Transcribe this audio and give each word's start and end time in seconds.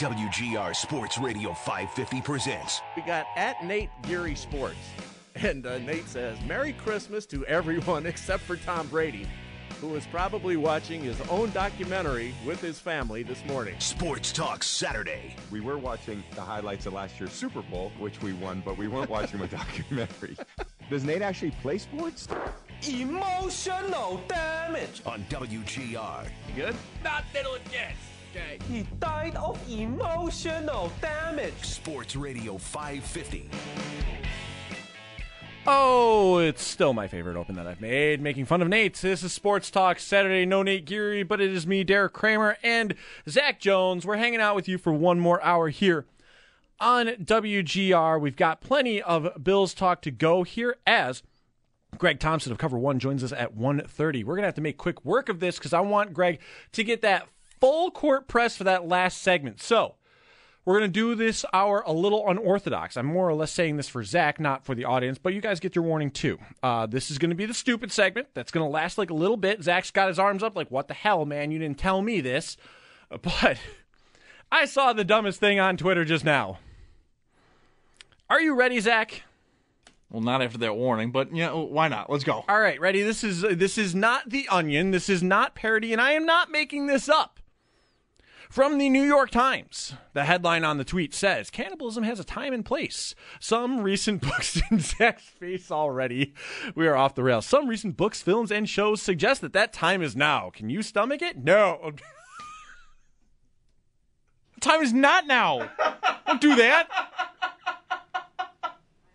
WGR 0.00 0.74
Sports 0.74 1.18
Radio 1.18 1.54
550 1.54 2.20
presents. 2.22 2.80
We 2.96 3.02
got 3.02 3.26
at 3.36 3.64
Nate 3.64 3.90
Geary 4.02 4.34
Sports. 4.34 4.74
And 5.36 5.64
uh, 5.64 5.78
Nate 5.78 6.08
says, 6.08 6.36
Merry 6.48 6.72
Christmas 6.72 7.26
to 7.26 7.46
everyone 7.46 8.04
except 8.14 8.42
for 8.42 8.56
Tom 8.56 8.88
Brady, 8.88 9.28
who 9.80 9.94
is 9.94 10.04
probably 10.06 10.56
watching 10.56 11.00
his 11.00 11.20
own 11.30 11.52
documentary 11.52 12.34
with 12.44 12.60
his 12.60 12.80
family 12.80 13.22
this 13.22 13.44
morning. 13.44 13.76
Sports 13.78 14.32
Talk 14.32 14.64
Saturday. 14.64 15.36
We 15.52 15.60
were 15.60 15.78
watching 15.78 16.24
the 16.34 16.40
highlights 16.40 16.86
of 16.86 16.92
last 16.92 17.20
year's 17.20 17.30
Super 17.30 17.62
Bowl, 17.62 17.92
which 18.00 18.20
we 18.20 18.32
won, 18.32 18.64
but 18.64 18.76
we 18.76 18.88
weren't 18.88 19.10
watching 19.10 19.42
a 19.42 19.46
documentary. 19.46 20.36
Does 20.90 21.04
Nate 21.04 21.22
actually 21.22 21.52
play 21.62 21.78
sports? 21.78 22.26
Emotional 22.88 24.20
damage. 24.26 25.02
On 25.06 25.24
WGR. 25.30 26.26
Good? 26.56 26.74
Not 27.04 27.22
middle 27.32 27.54
and 27.54 27.64
yes. 27.72 27.94
Okay. 28.34 28.58
He 28.68 28.84
died 28.98 29.36
of 29.36 29.60
emotional 29.70 30.90
damage. 31.00 31.54
Sports 31.62 32.16
Radio 32.16 32.58
550. 32.58 33.48
Oh, 35.68 36.38
it's 36.38 36.62
still 36.62 36.92
my 36.92 37.06
favorite 37.06 37.36
open 37.36 37.54
that 37.54 37.68
I've 37.68 37.80
made, 37.80 38.20
making 38.20 38.46
fun 38.46 38.60
of 38.60 38.66
Nate. 38.66 38.96
This 38.96 39.22
is 39.22 39.32
Sports 39.32 39.70
Talk 39.70 40.00
Saturday. 40.00 40.44
No 40.44 40.64
Nate 40.64 40.84
Geary, 40.84 41.22
but 41.22 41.40
it 41.40 41.52
is 41.52 41.64
me, 41.64 41.84
Derek 41.84 42.12
Kramer, 42.12 42.56
and 42.64 42.96
Zach 43.28 43.60
Jones. 43.60 44.04
We're 44.04 44.16
hanging 44.16 44.40
out 44.40 44.56
with 44.56 44.66
you 44.66 44.78
for 44.78 44.92
one 44.92 45.20
more 45.20 45.40
hour 45.44 45.68
here 45.68 46.04
on 46.80 47.06
WGR. 47.06 48.20
We've 48.20 48.34
got 48.34 48.60
plenty 48.60 49.00
of 49.00 49.44
Bills 49.44 49.74
talk 49.74 50.02
to 50.02 50.10
go 50.10 50.42
here 50.42 50.76
as 50.88 51.22
Greg 51.98 52.18
Thompson 52.18 52.50
of 52.50 52.58
Cover 52.58 52.78
One 52.78 52.98
joins 52.98 53.22
us 53.22 53.32
at 53.32 53.56
1.30. 53.56 54.24
We're 54.24 54.34
gonna 54.34 54.48
have 54.48 54.54
to 54.56 54.60
make 54.60 54.76
quick 54.76 55.04
work 55.04 55.28
of 55.28 55.38
this 55.38 55.56
because 55.56 55.72
I 55.72 55.80
want 55.80 56.12
Greg 56.12 56.40
to 56.72 56.82
get 56.82 57.00
that 57.02 57.28
full 57.64 57.90
court 57.90 58.28
press 58.28 58.58
for 58.58 58.64
that 58.64 58.86
last 58.86 59.22
segment. 59.22 59.58
So 59.58 59.94
we're 60.66 60.78
going 60.78 60.92
to 60.92 61.00
do 61.00 61.14
this 61.14 61.46
hour 61.54 61.82
a 61.86 61.94
little 61.94 62.28
unorthodox. 62.28 62.94
I'm 62.94 63.06
more 63.06 63.26
or 63.26 63.32
less 63.32 63.52
saying 63.52 63.78
this 63.78 63.88
for 63.88 64.04
Zach, 64.04 64.38
not 64.38 64.66
for 64.66 64.74
the 64.74 64.84
audience, 64.84 65.16
but 65.16 65.32
you 65.32 65.40
guys 65.40 65.60
get 65.60 65.74
your 65.74 65.82
warning 65.82 66.10
too. 66.10 66.38
Uh, 66.62 66.84
this 66.84 67.10
is 67.10 67.16
going 67.16 67.30
to 67.30 67.34
be 67.34 67.46
the 67.46 67.54
stupid 67.54 67.90
segment 67.90 68.28
that's 68.34 68.52
going 68.52 68.66
to 68.66 68.70
last 68.70 68.98
like 68.98 69.08
a 69.08 69.14
little 69.14 69.38
bit. 69.38 69.62
Zach's 69.62 69.90
got 69.90 70.08
his 70.08 70.18
arms 70.18 70.42
up, 70.42 70.54
like, 70.54 70.70
what 70.70 70.88
the 70.88 70.94
hell, 70.94 71.24
man? 71.24 71.50
You 71.50 71.58
didn't 71.58 71.78
tell 71.78 72.02
me 72.02 72.20
this. 72.20 72.58
But 73.22 73.58
I 74.50 74.64
saw 74.64 74.92
the 74.92 75.04
dumbest 75.04 75.38
thing 75.38 75.60
on 75.60 75.76
Twitter 75.76 76.04
just 76.04 76.24
now. 76.24 76.58
Are 78.28 78.40
you 78.40 78.54
ready, 78.56 78.80
Zach? 78.80 79.22
Well, 80.10 80.22
not 80.22 80.42
after 80.42 80.58
that 80.58 80.74
warning, 80.74 81.12
but 81.12 81.34
yeah, 81.34 81.52
why 81.52 81.88
not? 81.88 82.10
Let's 82.10 82.24
go. 82.24 82.44
All 82.48 82.60
right, 82.60 82.80
ready. 82.80 83.02
This 83.02 83.22
is 83.22 83.42
this 83.42 83.78
is 83.78 83.94
not 83.94 84.30
the 84.30 84.48
Onion. 84.48 84.90
This 84.90 85.08
is 85.08 85.22
not 85.22 85.54
parody, 85.54 85.92
and 85.92 86.00
I 86.00 86.12
am 86.12 86.26
not 86.26 86.50
making 86.50 86.86
this 86.86 87.08
up. 87.08 87.33
From 88.50 88.78
the 88.78 88.88
New 88.88 89.02
York 89.02 89.30
Times, 89.30 89.94
the 90.12 90.24
headline 90.24 90.64
on 90.64 90.78
the 90.78 90.84
tweet 90.84 91.14
says 91.14 91.50
Cannibalism 91.50 92.04
has 92.04 92.20
a 92.20 92.24
time 92.24 92.52
and 92.52 92.64
place. 92.64 93.14
Some 93.40 93.80
recent 93.80 94.22
books 94.28 94.60
in 94.70 94.78
Zach's 94.80 95.24
face 95.24 95.70
already. 95.70 96.34
We 96.74 96.86
are 96.86 96.96
off 96.96 97.14
the 97.14 97.22
rails. 97.22 97.46
Some 97.46 97.68
recent 97.68 97.96
books, 97.96 98.22
films, 98.22 98.52
and 98.52 98.68
shows 98.68 99.02
suggest 99.02 99.40
that 99.40 99.52
that 99.54 99.72
time 99.72 100.02
is 100.02 100.14
now. 100.14 100.50
Can 100.50 100.68
you 100.70 100.82
stomach 100.82 101.22
it? 101.22 101.36
No. 101.38 101.92
Time 104.60 104.82
is 104.82 104.92
not 104.94 105.26
now. 105.26 105.68
Don't 106.26 106.40
do 106.40 106.54
that. 106.56 106.88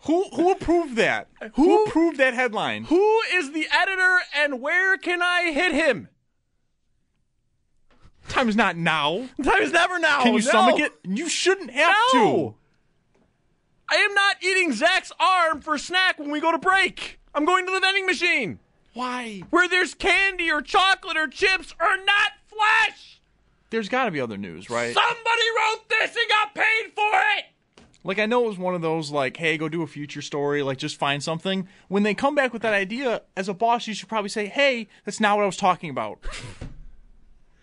Who 0.06 0.26
who 0.30 0.52
approved 0.52 0.96
that? 0.98 1.28
Who, 1.56 1.64
Who- 1.64 1.86
approved 1.86 2.18
that 2.18 2.34
headline? 2.36 2.84
Who 2.86 3.20
is 3.34 3.52
the 3.52 3.68
editor 3.72 4.20
and 4.36 4.62
where 4.62 4.96
can 4.98 5.22
I 5.24 5.52
hit 5.52 5.72
him? 5.74 6.10
Time 8.30 8.48
is 8.48 8.56
not 8.56 8.78
now. 8.78 9.28
Time 9.44 9.62
is 9.62 9.72
never 9.74 10.00
now. 10.00 10.22
Can 10.24 10.34
you 10.34 10.40
No. 10.40 10.48
stomach 10.48 10.80
it? 10.80 10.94
You 11.04 11.28
shouldn't 11.28 11.72
have 11.72 11.94
No. 12.14 12.20
to. 12.20 12.56
I 13.92 13.96
am 13.96 14.14
not 14.14 14.38
eating 14.42 14.72
Zach's 14.72 15.12
arm 15.20 15.62
for 15.62 15.78
snack 15.78 16.20
when 16.20 16.30
we 16.30 16.40
go 16.40 16.52
to 16.52 16.58
break. 16.60 17.20
I'm 17.34 17.44
going 17.46 17.66
to 17.66 17.72
the 17.72 17.80
vending 17.80 18.06
machine 18.06 18.60
Why? 18.94 19.42
where 19.50 19.68
there's 19.68 19.94
candy 19.96 20.52
or 20.52 20.62
chocolate 20.62 21.18
or 21.18 21.28
chips 21.28 21.74
or 21.82 21.98
not 21.98 22.34
flesh. 22.48 23.20
There's 23.72 23.90
got 23.90 24.06
to 24.06 24.12
be 24.12 24.20
other 24.22 24.38
news, 24.38 24.70
right? 24.70 24.94
Somebody 24.94 25.44
wrote 25.58 25.90
this 25.90 26.16
and 26.16 26.30
got 26.30 26.54
paid 26.56 26.92
for 26.96 27.12
it. 27.38 27.46
Like 28.04 28.18
I 28.20 28.26
know 28.28 28.46
it 28.46 28.48
was 28.48 28.58
one 28.58 28.76
of 28.76 28.82
those 28.82 29.12
like, 29.12 29.38
hey, 29.38 29.58
go 29.58 29.68
do 29.70 29.82
a 29.82 29.88
future 29.88 30.22
story, 30.22 30.64
like 30.64 30.78
just 30.78 30.98
find 30.98 31.22
something. 31.22 31.68
When 31.88 32.04
they 32.04 32.14
come 32.14 32.34
back 32.36 32.54
with 32.54 32.62
that 32.62 32.74
idea, 32.74 33.24
as 33.36 33.50
a 33.50 33.54
boss, 33.54 33.88
you 33.88 33.94
should 33.94 34.08
probably 34.10 34.30
say, 34.30 34.46
hey, 34.48 34.88
that's 35.04 35.20
not 35.20 35.36
what 35.36 35.44
I 35.44 35.48
was 35.48 35.58
talking 35.58 35.90
about. 35.90 36.20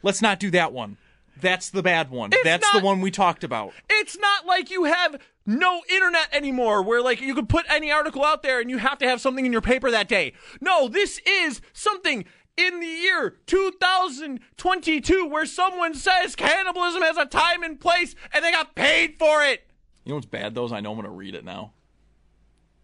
Let's 0.06 0.22
not 0.22 0.38
do 0.38 0.52
that 0.52 0.72
one. 0.72 0.98
That's 1.40 1.68
the 1.70 1.82
bad 1.82 2.10
one. 2.12 2.30
It's 2.32 2.44
that's 2.44 2.62
not- 2.72 2.80
the 2.80 2.86
one 2.86 3.00
we 3.00 3.10
talked 3.10 3.42
about. 3.42 3.72
It's 3.90 4.16
not 4.16 4.46
like 4.46 4.70
you 4.70 4.84
have 4.84 5.20
no 5.44 5.82
internet 5.90 6.28
anymore 6.32 6.80
where 6.82 7.02
like 7.02 7.20
you 7.20 7.34
could 7.34 7.48
put 7.48 7.66
any 7.68 7.90
article 7.90 8.24
out 8.24 8.44
there 8.44 8.60
and 8.60 8.70
you 8.70 8.78
have 8.78 8.98
to 8.98 9.08
have 9.08 9.20
something 9.20 9.44
in 9.44 9.50
your 9.50 9.60
paper 9.60 9.90
that 9.90 10.06
day. 10.06 10.32
No, 10.60 10.86
this 10.86 11.20
is 11.26 11.60
something 11.72 12.24
in 12.56 12.78
the 12.78 12.86
year 12.86 13.38
2022 13.46 15.26
where 15.26 15.44
someone 15.44 15.92
says 15.92 16.36
cannibalism 16.36 17.02
has 17.02 17.16
a 17.16 17.26
time 17.26 17.64
and 17.64 17.80
place 17.80 18.14
and 18.32 18.44
they 18.44 18.52
got 18.52 18.76
paid 18.76 19.16
for 19.18 19.42
it. 19.42 19.66
You 20.04 20.10
know 20.10 20.14
what's 20.16 20.26
bad 20.26 20.54
though 20.54 20.66
is 20.66 20.72
I 20.72 20.78
know 20.78 20.92
I'm 20.92 20.96
gonna 20.96 21.10
read 21.10 21.34
it 21.34 21.44
now. 21.44 21.72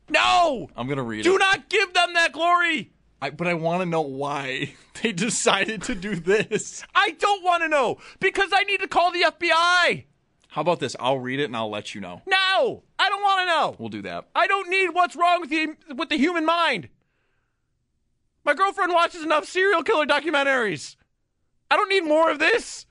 No! 0.08 0.68
I'm 0.76 0.88
gonna 0.88 1.04
read 1.04 1.22
Do 1.22 1.30
it. 1.30 1.32
Do 1.34 1.38
not 1.38 1.68
give 1.68 1.94
them 1.94 2.14
that 2.14 2.32
glory. 2.32 2.90
I, 3.22 3.30
but 3.30 3.46
I 3.46 3.54
want 3.54 3.82
to 3.82 3.86
know 3.86 4.00
why 4.00 4.74
they 5.02 5.12
decided 5.12 5.82
to 5.84 5.94
do 5.94 6.16
this. 6.16 6.84
I 6.92 7.10
don't 7.12 7.44
want 7.44 7.62
to 7.62 7.68
know 7.68 7.98
because 8.18 8.50
I 8.52 8.64
need 8.64 8.80
to 8.80 8.88
call 8.88 9.12
the 9.12 9.22
FBI. 9.22 10.04
How 10.48 10.60
about 10.60 10.80
this? 10.80 10.96
I'll 10.98 11.20
read 11.20 11.38
it 11.38 11.44
and 11.44 11.56
I'll 11.56 11.70
let 11.70 11.94
you 11.94 12.00
know. 12.00 12.20
No, 12.26 12.82
I 12.98 13.08
don't 13.08 13.22
want 13.22 13.40
to 13.40 13.46
know. 13.46 13.76
We'll 13.78 13.90
do 13.90 14.02
that. 14.02 14.28
I 14.34 14.48
don't 14.48 14.68
need 14.68 14.88
what's 14.88 15.14
wrong 15.14 15.40
with 15.40 15.50
the 15.50 15.76
with 15.94 16.08
the 16.08 16.18
human 16.18 16.44
mind. 16.44 16.88
My 18.44 18.54
girlfriend 18.54 18.92
watches 18.92 19.22
enough 19.22 19.46
serial 19.46 19.84
killer 19.84 20.04
documentaries. 20.04 20.96
I 21.70 21.76
don't 21.76 21.88
need 21.88 22.04
more 22.04 22.28
of 22.28 22.40
this. 22.40 22.86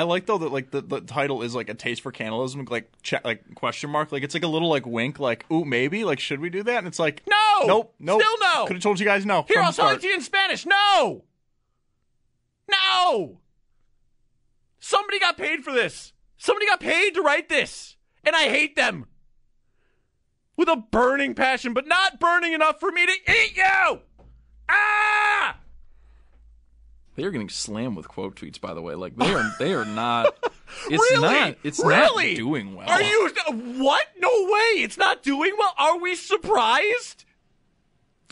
I 0.00 0.04
like 0.04 0.24
though 0.24 0.38
that 0.38 0.50
like 0.50 0.70
the, 0.70 0.80
the 0.80 1.02
title 1.02 1.42
is 1.42 1.54
like 1.54 1.68
a 1.68 1.74
taste 1.74 2.00
for 2.00 2.10
cannibalism, 2.10 2.66
like 2.70 2.90
check 3.02 3.22
like 3.22 3.54
question 3.54 3.90
mark, 3.90 4.10
like 4.12 4.22
it's 4.22 4.32
like 4.32 4.42
a 4.42 4.48
little 4.48 4.70
like 4.70 4.86
wink, 4.86 5.20
like 5.20 5.44
ooh 5.52 5.66
maybe, 5.66 6.04
like 6.04 6.18
should 6.18 6.40
we 6.40 6.48
do 6.48 6.62
that? 6.62 6.78
And 6.78 6.86
it's 6.86 6.98
like 6.98 7.20
No! 7.28 7.66
nope, 7.66 7.94
nope, 7.98 8.22
Still 8.22 8.36
no! 8.40 8.64
Could 8.64 8.76
have 8.76 8.82
told 8.82 8.98
you 8.98 9.04
guys 9.04 9.26
no. 9.26 9.44
Here, 9.46 9.60
I'll 9.60 9.74
tell 9.74 9.90
it 9.90 10.00
to 10.00 10.06
you 10.06 10.14
in 10.14 10.22
Spanish. 10.22 10.64
No! 10.64 11.24
No! 12.70 13.40
Somebody 14.78 15.20
got 15.20 15.36
paid 15.36 15.64
for 15.64 15.72
this. 15.72 16.14
Somebody 16.38 16.64
got 16.64 16.80
paid 16.80 17.12
to 17.16 17.20
write 17.20 17.50
this. 17.50 17.96
And 18.24 18.34
I 18.34 18.44
hate 18.44 18.76
them. 18.76 19.04
With 20.56 20.70
a 20.70 20.76
burning 20.76 21.34
passion, 21.34 21.74
but 21.74 21.86
not 21.86 22.18
burning 22.18 22.54
enough 22.54 22.80
for 22.80 22.90
me 22.90 23.04
to 23.04 23.12
eat 23.30 23.54
you! 23.54 24.00
Ah! 24.66 25.59
They 27.16 27.24
are 27.24 27.30
getting 27.30 27.48
slammed 27.48 27.96
with 27.96 28.08
quote 28.08 28.36
tweets, 28.36 28.60
by 28.60 28.72
the 28.74 28.80
way. 28.82 28.94
Like 28.94 29.16
they 29.16 29.32
are, 29.32 29.50
they 29.58 29.74
are 29.74 29.84
not. 29.84 30.34
It's 30.88 31.02
really? 31.10 31.20
not. 31.20 31.56
It's 31.64 31.82
really? 31.84 32.28
not 32.30 32.36
doing 32.36 32.76
well. 32.76 32.88
Are 32.88 33.02
you 33.02 33.28
what? 33.82 34.06
No 34.20 34.28
way! 34.28 34.82
It's 34.82 34.96
not 34.96 35.20
doing 35.24 35.52
well. 35.58 35.74
Are 35.76 35.98
we 35.98 36.14
surprised? 36.14 37.24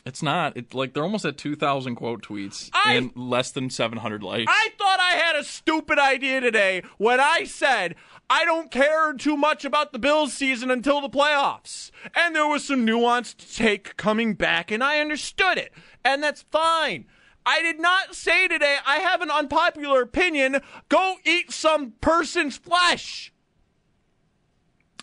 It's 0.07 0.23
not. 0.23 0.57
It's 0.57 0.73
like 0.73 0.95
they're 0.95 1.03
almost 1.03 1.25
at 1.25 1.37
two 1.37 1.57
thousand 1.57 1.97
quote 1.97 2.23
tweets 2.23 2.71
I- 2.73 2.95
and 2.95 3.11
less 3.17 3.51
than 3.51 3.71
seven 3.71 3.99
hundred 3.99 4.23
likes. 4.23 4.45
I 4.49 4.69
thought 4.79 5.01
I 5.01 5.17
had 5.17 5.35
a 5.35 5.43
stupid 5.43 5.99
idea 5.99 6.41
today 6.41 6.83
when 6.97 7.19
I 7.19 7.43
said 7.43 7.97
I 8.31 8.45
don't 8.45 8.71
care 8.71 9.13
too 9.15 9.37
much 9.37 9.65
about 9.65 9.93
the 9.93 9.99
Bills 9.99 10.33
season 10.33 10.71
until 10.71 11.01
the 11.01 11.11
playoffs. 11.11 11.91
And 12.15 12.35
there 12.37 12.47
was 12.47 12.65
some 12.65 12.87
nuanced 12.87 13.57
take 13.57 13.97
coming 13.97 14.35
back, 14.35 14.71
and 14.71 14.83
I 14.85 15.01
understood 15.01 15.59
it. 15.59 15.73
And 16.05 16.23
that's 16.23 16.43
fine. 16.43 17.07
I 17.51 17.63
did 17.63 17.81
not 17.81 18.15
say 18.15 18.47
today 18.47 18.77
I 18.87 18.99
have 18.99 19.23
an 19.23 19.31
unpopular 19.31 20.03
opinion. 20.03 20.61
Go 20.91 21.17
eat 21.25 21.51
some 21.51 21.93
person's 22.03 22.59
flesh. 22.59 23.33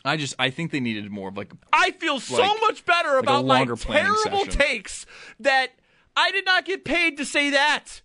I 0.04 0.18
just 0.18 0.36
I 0.38 0.52
think 0.52 0.72
they 0.72 0.80
needed 0.80 1.10
more 1.12 1.30
of 1.30 1.38
like 1.38 1.52
I 1.74 1.92
feel 1.92 2.19
so 2.19 2.38
Like- 2.42 2.62
much 2.62 2.86
better 2.86 3.18
about 3.18 3.46
my 3.46 3.66
terrible 3.66 4.46
session. 4.46 4.52
takes 4.52 5.06
that 5.40 5.72
I 6.16 6.31
did 6.31 6.46
not 6.46 6.66
get 6.66 6.86
paid 6.86 7.18
to 7.18 7.25
say 7.25 7.50
that. 7.50 8.02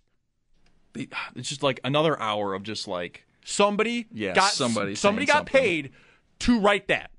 it's 0.95 1.47
just 1.49 1.61
like 1.61 1.79
another 1.83 2.19
hour 2.19 2.53
of 2.55 2.63
just 2.63 2.87
like 2.87 3.25
Somebody 3.45 4.07
Yes, 4.11 4.35
got 4.35 4.51
somebody 4.51 4.95
somebody 4.95 5.25
got 5.25 5.37
something. 5.37 5.61
paid 5.61 5.91
to 6.39 6.59
write 6.59 6.87
that. 6.87 7.11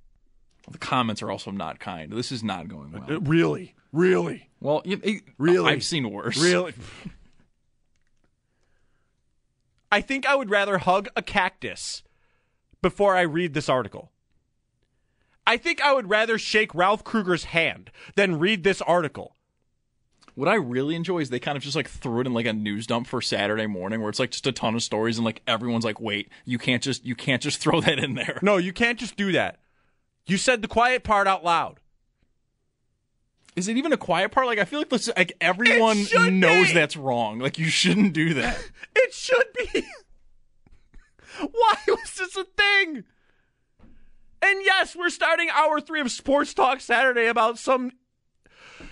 the 0.70 0.78
comments 0.78 1.22
are 1.22 1.30
also 1.30 1.50
not 1.52 1.78
kind. 1.80 2.12
This 2.12 2.30
is 2.32 2.42
not 2.44 2.68
going 2.68 2.92
well. 2.92 3.04
Uh, 3.08 3.20
really, 3.20 3.74
really, 3.92 4.48
Well, 4.60 4.82
you, 4.84 5.00
it- 5.02 5.22
Really? 5.38 5.72
I've 5.72 5.82
seen 5.84 6.10
worse. 6.10 6.36
really. 6.42 6.74
I 9.92 10.00
think 10.00 10.26
I 10.26 10.34
would 10.34 10.48
rather 10.48 10.78
hug 10.78 11.08
a 11.14 11.20
cactus 11.20 12.02
before 12.80 13.14
I 13.14 13.20
read 13.20 13.52
this 13.52 13.68
article. 13.68 14.10
I 15.46 15.58
think 15.58 15.82
I 15.82 15.92
would 15.92 16.08
rather 16.08 16.38
shake 16.38 16.74
Ralph 16.74 17.04
Krueger's 17.04 17.44
hand 17.44 17.90
than 18.14 18.38
read 18.38 18.64
this 18.64 18.80
article. 18.80 19.36
What 20.34 20.48
I 20.48 20.54
really 20.54 20.94
enjoy 20.94 21.18
is 21.18 21.28
they 21.28 21.38
kind 21.38 21.58
of 21.58 21.62
just 21.62 21.76
like 21.76 21.90
threw 21.90 22.20
it 22.22 22.26
in 22.26 22.32
like 22.32 22.46
a 22.46 22.54
news 22.54 22.86
dump 22.86 23.06
for 23.06 23.20
Saturday 23.20 23.66
morning, 23.66 24.00
where 24.00 24.08
it's 24.08 24.18
like 24.18 24.30
just 24.30 24.46
a 24.46 24.52
ton 24.52 24.74
of 24.74 24.82
stories, 24.82 25.18
and 25.18 25.26
like 25.26 25.42
everyone's 25.46 25.84
like, 25.84 26.00
"Wait, 26.00 26.30
you 26.46 26.56
can't 26.56 26.82
just 26.82 27.04
you 27.04 27.14
can't 27.14 27.42
just 27.42 27.58
throw 27.60 27.82
that 27.82 27.98
in 27.98 28.14
there." 28.14 28.38
No, 28.40 28.56
you 28.56 28.72
can't 28.72 28.98
just 28.98 29.14
do 29.14 29.30
that. 29.32 29.58
You 30.24 30.38
said 30.38 30.62
the 30.62 30.68
quiet 30.68 31.04
part 31.04 31.28
out 31.28 31.44
loud. 31.44 31.80
Is 33.54 33.68
it 33.68 33.76
even 33.76 33.92
a 33.92 33.96
quiet 33.96 34.32
part? 34.32 34.46
Like 34.46 34.58
I 34.58 34.64
feel 34.64 34.78
like 34.80 34.88
this, 34.88 35.10
like 35.16 35.36
everyone 35.40 35.98
knows 36.40 36.68
be. 36.68 36.74
that's 36.74 36.96
wrong. 36.96 37.38
Like 37.38 37.58
you 37.58 37.66
shouldn't 37.66 38.12
do 38.12 38.34
that. 38.34 38.58
It 38.94 39.14
should 39.14 39.46
be. 39.56 39.84
Why 41.40 41.74
was 41.88 42.14
this 42.18 42.36
a 42.36 42.44
thing? 42.44 43.04
And 44.42 44.64
yes, 44.64 44.94
we're 44.94 45.08
starting 45.08 45.48
hour 45.50 45.80
three 45.80 46.00
of 46.00 46.10
Sports 46.10 46.52
Talk 46.52 46.80
Saturday 46.80 47.26
about 47.26 47.58
some. 47.58 47.92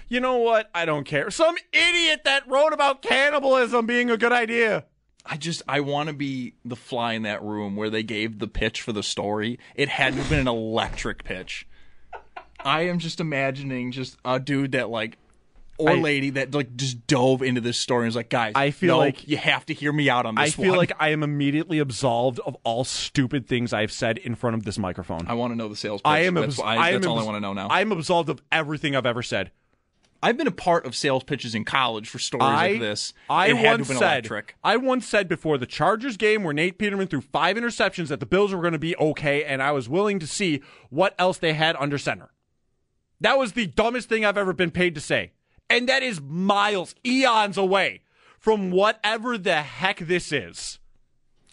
You 0.08 0.20
know 0.20 0.38
what? 0.38 0.70
I 0.74 0.86
don't 0.86 1.04
care. 1.04 1.30
Some 1.30 1.54
idiot 1.72 2.22
that 2.24 2.48
wrote 2.48 2.72
about 2.72 3.02
cannibalism 3.02 3.86
being 3.86 4.10
a 4.10 4.16
good 4.16 4.32
idea. 4.32 4.86
I 5.26 5.36
just 5.36 5.62
I 5.68 5.80
want 5.80 6.08
to 6.08 6.14
be 6.14 6.54
the 6.64 6.76
fly 6.76 7.12
in 7.12 7.22
that 7.22 7.42
room 7.42 7.76
where 7.76 7.90
they 7.90 8.02
gave 8.02 8.38
the 8.38 8.48
pitch 8.48 8.80
for 8.80 8.92
the 8.92 9.02
story. 9.02 9.58
It 9.74 9.88
had 9.88 10.14
to 10.14 10.20
have 10.20 10.30
been 10.30 10.40
an 10.40 10.48
electric 10.48 11.24
pitch. 11.24 11.66
I 12.64 12.82
am 12.82 12.98
just 12.98 13.20
imagining 13.20 13.92
just 13.92 14.16
a 14.24 14.38
dude 14.40 14.72
that 14.72 14.90
like 14.90 15.18
or 15.78 15.90
I- 15.90 15.94
lady 15.94 16.30
that 16.30 16.54
like 16.54 16.76
just 16.76 17.06
dove 17.06 17.42
into 17.42 17.60
this 17.60 17.78
story 17.78 18.02
and 18.02 18.08
was 18.08 18.16
like, 18.16 18.28
guys, 18.28 18.52
I 18.54 18.70
feel 18.70 18.96
no, 18.96 18.98
like- 18.98 19.26
you 19.26 19.36
have 19.36 19.64
to 19.66 19.74
hear 19.74 19.92
me 19.92 20.10
out 20.10 20.26
on 20.26 20.34
this. 20.34 20.48
I 20.48 20.50
feel 20.50 20.70
one. 20.70 20.78
like 20.78 20.92
I 21.00 21.08
am 21.10 21.22
immediately 21.22 21.78
absolved 21.78 22.38
of 22.40 22.56
all 22.64 22.84
stupid 22.84 23.46
things 23.46 23.72
I've 23.72 23.92
said 23.92 24.18
in 24.18 24.34
front 24.34 24.56
of 24.56 24.64
this 24.64 24.78
microphone. 24.78 25.26
I 25.26 25.34
want 25.34 25.52
to 25.52 25.56
know 25.56 25.68
the 25.68 25.76
sales 25.76 26.00
pitch. 26.02 26.10
I 26.10 26.20
am. 26.20 26.34
That's, 26.34 26.58
abs- 26.58 26.60
I, 26.60 26.76
I 26.76 26.92
that's 26.92 27.06
am 27.06 27.12
all 27.12 27.18
I 27.18 27.24
want 27.24 27.36
to 27.36 27.40
know 27.40 27.52
now. 27.52 27.68
I'm 27.70 27.92
absolved 27.92 28.28
of 28.28 28.42
everything 28.52 28.94
I've 28.94 29.06
ever 29.06 29.22
said. 29.22 29.50
I've 30.22 30.36
been 30.36 30.46
a 30.46 30.52
part 30.52 30.84
of 30.84 30.94
sales 30.94 31.24
pitches 31.24 31.54
in 31.54 31.64
college 31.64 32.06
for 32.06 32.18
stories 32.18 32.44
I, 32.44 32.72
like 32.72 32.80
this. 32.80 33.14
I 33.30 33.46
it 33.48 33.56
had 33.56 33.62
to 33.62 33.68
once 33.68 33.88
said, 33.88 33.96
electric. 33.96 34.54
I 34.62 34.76
once 34.76 35.06
said 35.06 35.28
before 35.28 35.56
the 35.56 35.64
Chargers 35.64 36.18
game 36.18 36.44
where 36.44 36.52
Nate 36.52 36.76
Peterman 36.76 37.06
threw 37.06 37.22
five 37.22 37.56
interceptions 37.56 38.08
that 38.08 38.20
the 38.20 38.26
Bills 38.26 38.52
were 38.52 38.60
going 38.60 38.74
to 38.74 38.78
be 38.78 38.94
okay, 38.98 39.44
and 39.44 39.62
I 39.62 39.72
was 39.72 39.88
willing 39.88 40.18
to 40.18 40.26
see 40.26 40.60
what 40.90 41.14
else 41.18 41.38
they 41.38 41.54
had 41.54 41.74
under 41.76 41.96
center. 41.96 42.28
That 43.20 43.38
was 43.38 43.52
the 43.52 43.67
dumbest 43.67 44.08
thing 44.08 44.25
I've 44.25 44.38
ever 44.38 44.52
been 44.52 44.70
paid 44.70 44.94
to 44.94 45.00
say, 45.00 45.32
and 45.69 45.88
that 45.88 46.02
is 46.02 46.20
miles, 46.20 46.94
eons 47.05 47.58
away 47.58 48.02
from 48.38 48.70
whatever 48.70 49.37
the 49.37 49.62
heck 49.62 49.99
this 49.99 50.32
is. 50.32 50.78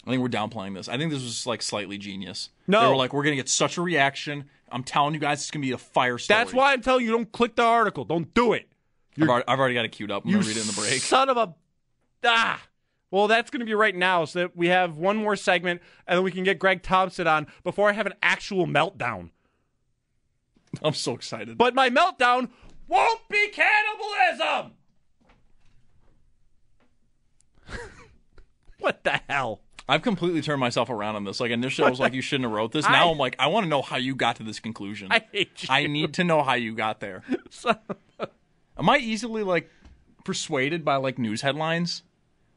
I 0.06 0.12
think 0.12 0.22
we're 0.22 0.30
downplaying 0.30 0.76
this. 0.76 0.88
I 0.88 0.98
think 0.98 1.12
this 1.12 1.24
was 1.24 1.46
like 1.46 1.62
slightly 1.62 1.98
genius. 1.98 2.50
No. 2.66 2.82
they 2.82 2.88
were 2.88 2.96
like, 2.96 3.14
we're 3.14 3.24
gonna 3.24 3.36
get 3.36 3.50
such 3.50 3.78
a 3.78 3.82
reaction. 3.82 4.46
I'm 4.72 4.84
telling 4.84 5.14
you 5.14 5.20
guys, 5.20 5.42
it's 5.42 5.52
gonna 5.52 5.66
be 5.66 5.74
a 5.74 5.78
fire 5.78 6.18
story. 6.18 6.38
That's 6.38 6.54
why 6.54 6.72
I'm 6.72 6.82
telling 6.82 7.06
you, 7.06 7.12
don't 7.12 7.32
click 7.32 7.56
the 7.56 7.64
article. 7.64 8.06
Don't 8.06 8.34
do 8.34 8.54
it. 8.54 8.70
I've 9.20 9.28
already, 9.28 9.46
I've 9.48 9.60
already 9.60 9.76
got 9.76 9.86
it 9.86 9.92
queued 9.92 10.12
up. 10.12 10.24
I'm 10.26 10.32
gonna 10.32 10.46
read 10.46 10.56
it 10.58 10.62
in 10.62 10.68
the 10.68 10.74
break. 10.74 11.02
son 11.02 11.30
of 11.30 11.38
a 11.38 11.54
ah. 12.26 12.62
Well, 13.10 13.28
that's 13.28 13.50
going 13.50 13.62
to 13.62 13.66
be 13.66 13.74
right 13.74 13.96
now, 13.96 14.26
so 14.26 14.40
that 14.40 14.58
we 14.58 14.68
have 14.68 14.98
one 14.98 15.16
more 15.16 15.38
segment, 15.38 15.82
and 16.06 16.18
then 16.18 16.24
we 16.24 16.32
can 16.32 16.44
get 16.44 16.60
Greg 16.60 16.84
Thompson 16.84 17.26
on 17.26 17.48
before 17.64 17.90
I 17.90 17.94
have 17.94 18.06
an 18.06 18.14
actual 18.22 18.68
meltdown. 18.68 19.30
I'm 20.84 20.94
so 20.94 21.14
excited. 21.14 21.58
But 21.58 21.74
my 21.76 21.90
meltdown 21.90 22.50
won't 22.88 23.22
be 23.30 23.50
cannibalism. 23.50 24.74
what 28.80 29.04
the 29.04 29.20
hell? 29.30 29.62
I've 29.90 30.02
completely 30.02 30.42
turned 30.42 30.60
myself 30.60 30.90
around 30.90 31.16
on 31.16 31.24
this. 31.24 31.40
Like 31.40 31.52
initially, 31.52 31.88
I 31.88 31.90
was 31.90 32.00
like, 32.00 32.14
you 32.14 32.22
shouldn't 32.22 32.44
have 32.50 32.52
wrote 32.54 32.74
this. 32.74 32.86
Now 32.86 33.08
I- 33.08 33.12
I'm 33.12 33.18
like, 33.18 33.36
I 33.40 33.48
want 33.48 33.64
to 33.66 33.70
know 33.70 33.82
how 33.82 33.96
you 33.98 34.16
got 34.16 34.36
to 34.38 34.44
this 34.44 34.60
conclusion. 34.60 35.08
I 35.12 35.24
hate 35.32 35.64
you. 35.64 35.68
I 35.70 35.88
need 35.88 36.14
to 36.16 36.24
know 36.24 36.44
how 36.44 36.54
you 36.56 36.76
got 36.76 37.00
there. 37.00 37.24
A- 37.66 37.78
Am 38.78 38.90
I 38.90 38.98
easily 38.98 39.44
like 39.44 39.70
persuaded 40.26 40.84
by 40.84 40.98
like 40.98 41.18
news 41.18 41.42
headlines? 41.42 42.04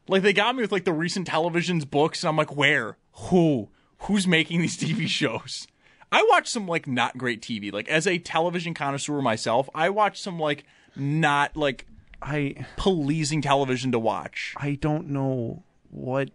Like 0.09 0.23
they 0.23 0.33
got 0.33 0.55
me 0.55 0.61
with 0.61 0.71
like 0.73 0.83
the 0.83 0.91
recent 0.93 1.27
television's 1.27 1.85
books, 1.85 2.21
and 2.23 2.29
I'm 2.29 2.35
like, 2.37 2.55
where? 2.55 2.97
Who? 3.13 3.69
Who's 3.99 4.27
making 4.27 4.61
these 4.61 4.77
TV 4.77 5.07
shows? 5.07 5.67
I 6.11 6.25
watch 6.29 6.47
some 6.49 6.67
like 6.67 6.87
not 6.87 7.17
great 7.17 7.41
TV. 7.41 7.71
Like 7.71 7.87
as 7.89 8.05
a 8.07 8.17
television 8.17 8.73
connoisseur 8.73 9.21
myself, 9.21 9.69
I 9.73 9.89
watch 9.89 10.19
some 10.21 10.39
like 10.39 10.65
not 10.95 11.55
like 11.55 11.85
I 12.21 12.65
pleasing 12.77 13.41
television 13.41 13.91
to 13.93 13.99
watch. 13.99 14.53
I 14.57 14.75
don't 14.75 15.07
know 15.09 15.63
what 15.89 16.29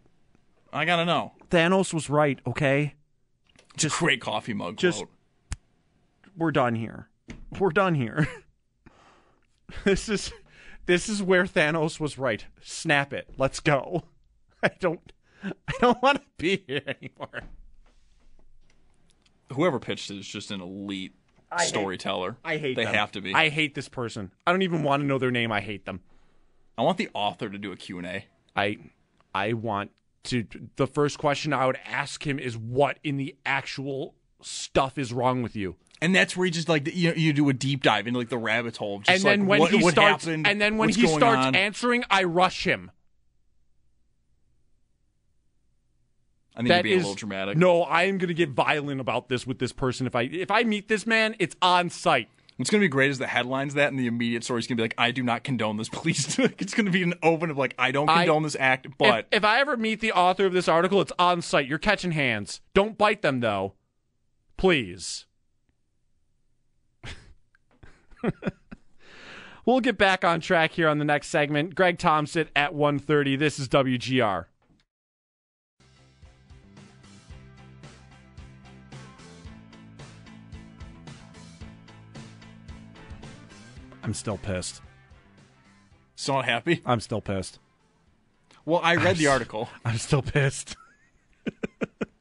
I 0.73 0.85
gotta 0.85 1.05
know. 1.05 1.33
Thanos 1.51 1.93
was 1.95 2.09
right. 2.11 2.39
Okay, 2.47 2.95
Just 3.77 3.99
great 3.99 4.21
coffee 4.21 4.55
mug 4.55 4.77
just- 4.79 4.99
quote. 4.99 5.11
we're 6.37 6.53
done 6.53 6.75
here. 6.75 7.09
We're 7.59 7.71
done 7.71 7.95
here. 7.95 8.27
this 9.85 10.09
is 10.09 10.33
this 10.87 11.09
is 11.09 11.23
where 11.23 11.45
Thanos 11.45 12.01
was 12.01 12.19
right. 12.19 12.45
Snap 12.63 13.13
it. 13.13 13.29
Let's 13.37 13.61
go. 13.61 14.05
I 14.63 14.71
don't 14.81 15.13
I 15.45 15.73
don't 15.81 16.03
want 16.03 16.19
to 16.19 16.25
be 16.39 16.65
here 16.67 16.83
anymore. 16.87 17.43
Whoever 19.53 19.79
pitched 19.79 20.11
it 20.11 20.19
is 20.19 20.27
just 20.27 20.51
an 20.51 20.61
elite 20.61 21.15
hate- 21.57 21.69
storyteller. 21.69 22.37
I 22.45 22.57
hate 22.57 22.77
They 22.77 22.85
them. 22.85 22.95
have 22.95 23.13
to 23.13 23.21
be. 23.21 23.33
I 23.35 23.49
hate 23.49 23.75
this 23.75 23.89
person. 23.89 24.33
I 24.47 24.53
don't 24.53 24.63
even 24.63 24.83
want 24.83 25.03
to 25.03 25.07
know 25.07 25.19
their 25.19 25.31
name. 25.31 25.53
I 25.53 25.61
hate 25.61 25.85
them. 25.85 26.01
I 26.79 26.83
want 26.83 26.99
the 26.99 27.09
author 27.15 27.49
to 27.49 27.57
do 27.59 27.73
a 27.73 27.77
Q&A. 27.77 28.27
I 28.55 28.79
I 29.35 29.53
want 29.53 29.91
to 30.25 30.47
the 30.77 30.87
first 30.87 31.19
question 31.19 31.53
I 31.53 31.67
would 31.67 31.79
ask 31.87 32.27
him 32.27 32.39
is 32.39 32.57
what 32.57 32.99
in 33.05 33.17
the 33.17 33.37
actual 33.47 34.15
stuff 34.43 34.99
is 34.99 35.13
wrong 35.13 35.43
with 35.43 35.55
you? 35.57 35.77
And 36.03 36.15
that's 36.15 36.37
where 36.37 36.45
you 36.47 36.53
just 36.53 36.69
like 36.69 36.95
you 36.95 37.13
you 37.15 37.33
do 37.33 37.49
a 37.49 37.53
deep 37.55 37.83
dive 37.83 38.07
into 38.07 38.19
like 38.19 38.29
the 38.29 38.37
rabbit 38.39 38.77
hole. 38.77 38.99
Just 39.01 39.11
and 39.11 39.23
then 39.23 39.41
like, 39.41 39.49
when 39.49 39.61
what, 39.61 39.71
he 39.71 39.83
what 39.83 39.93
starts 39.93 40.25
happened, 40.25 40.47
and 40.47 40.61
then 40.61 40.77
when 40.77 40.91
he 40.91 41.07
starts 41.07 41.47
on. 41.47 41.55
answering, 41.55 42.05
I 42.11 42.25
rush 42.25 42.65
him. 42.65 42.91
I 46.57 46.63
need 46.63 46.71
That 46.71 46.79
to 46.79 46.83
be 46.85 46.93
is 46.93 47.03
a 47.03 47.07
little 47.09 47.15
dramatic. 47.15 47.59
No, 47.59 47.83
I 47.83 48.05
am 48.05 48.17
going 48.19 48.29
to 48.29 48.35
get 48.35 48.51
violent 48.51 49.01
about 49.01 49.29
this 49.29 49.47
with 49.47 49.59
this 49.59 49.73
person. 49.73 50.07
If 50.07 50.17
I 50.17 50.23
if 50.23 50.51
I 50.51 50.63
meet 50.65 50.89
this 50.89 51.07
man, 51.07 51.37
it's 51.39 51.55
on 51.61 51.91
site. 51.91 52.29
What's 52.57 52.71
going 52.71 52.81
to 52.81 52.85
be 52.85 52.89
great 52.89 53.11
is 53.11 53.19
the 53.19 53.27
headlines 53.27 53.75
that, 53.75 53.91
and 53.91 53.99
the 53.99 54.07
immediate 54.07 54.43
story 54.43 54.61
is 54.61 54.67
going 54.67 54.79
to 54.79 54.81
be 54.81 54.85
like, 54.85 54.95
"I 54.97 55.11
do 55.11 55.23
not 55.23 55.45
condone 55.45 55.77
this." 55.77 55.89
Please, 55.91 56.39
it's 56.39 56.73
going 56.73 56.87
to 56.87 56.93
be 56.93 57.03
an 57.03 57.13
open 57.23 57.51
of 57.51 57.59
like, 57.59 57.75
"I 57.79 57.91
don't 57.91 58.09
I- 58.09 58.25
condone 58.25 58.45
this 58.45 58.57
act," 58.59 58.87
but 58.97 59.27
if, 59.31 59.39
if 59.39 59.45
I 59.45 59.61
ever 59.61 59.77
meet 59.77 60.01
the 60.01 60.13
author 60.13 60.47
of 60.47 60.55
this 60.55 60.67
article, 60.67 61.03
it's 61.03 61.13
on 61.19 61.43
site. 61.43 61.67
You're 61.69 61.79
catching 61.79 62.13
hands. 62.13 62.63
Don't 62.73 62.97
bite 62.97 63.21
them 63.21 63.41
though, 63.41 63.75
please. 64.57 65.27
we'll 69.67 69.81
get 69.81 69.99
back 69.99 70.25
on 70.25 70.41
track 70.41 70.73
here 70.73 70.89
on 70.89 70.99
the 70.99 71.05
next 71.05 71.29
segment. 71.29 71.75
Greg 71.75 71.99
Thompson 71.99 72.49
at 72.57 72.73
1:30. 72.73 73.39
This 73.39 73.59
is 73.59 73.69
WGR. 73.69 74.47
I'm 84.07 84.15
still 84.15 84.39
pissed. 84.39 84.81
so 86.15 86.35
not 86.35 86.45
happy. 86.45 86.81
I'm 86.87 87.01
still 87.01 87.21
pissed. 87.21 87.59
Well, 88.65 88.81
I 88.81 88.95
read 88.95 89.17
the 89.17 89.27
article, 89.27 89.69
I'm 89.85 89.99
still 89.99 90.23
pissed. 90.23 90.77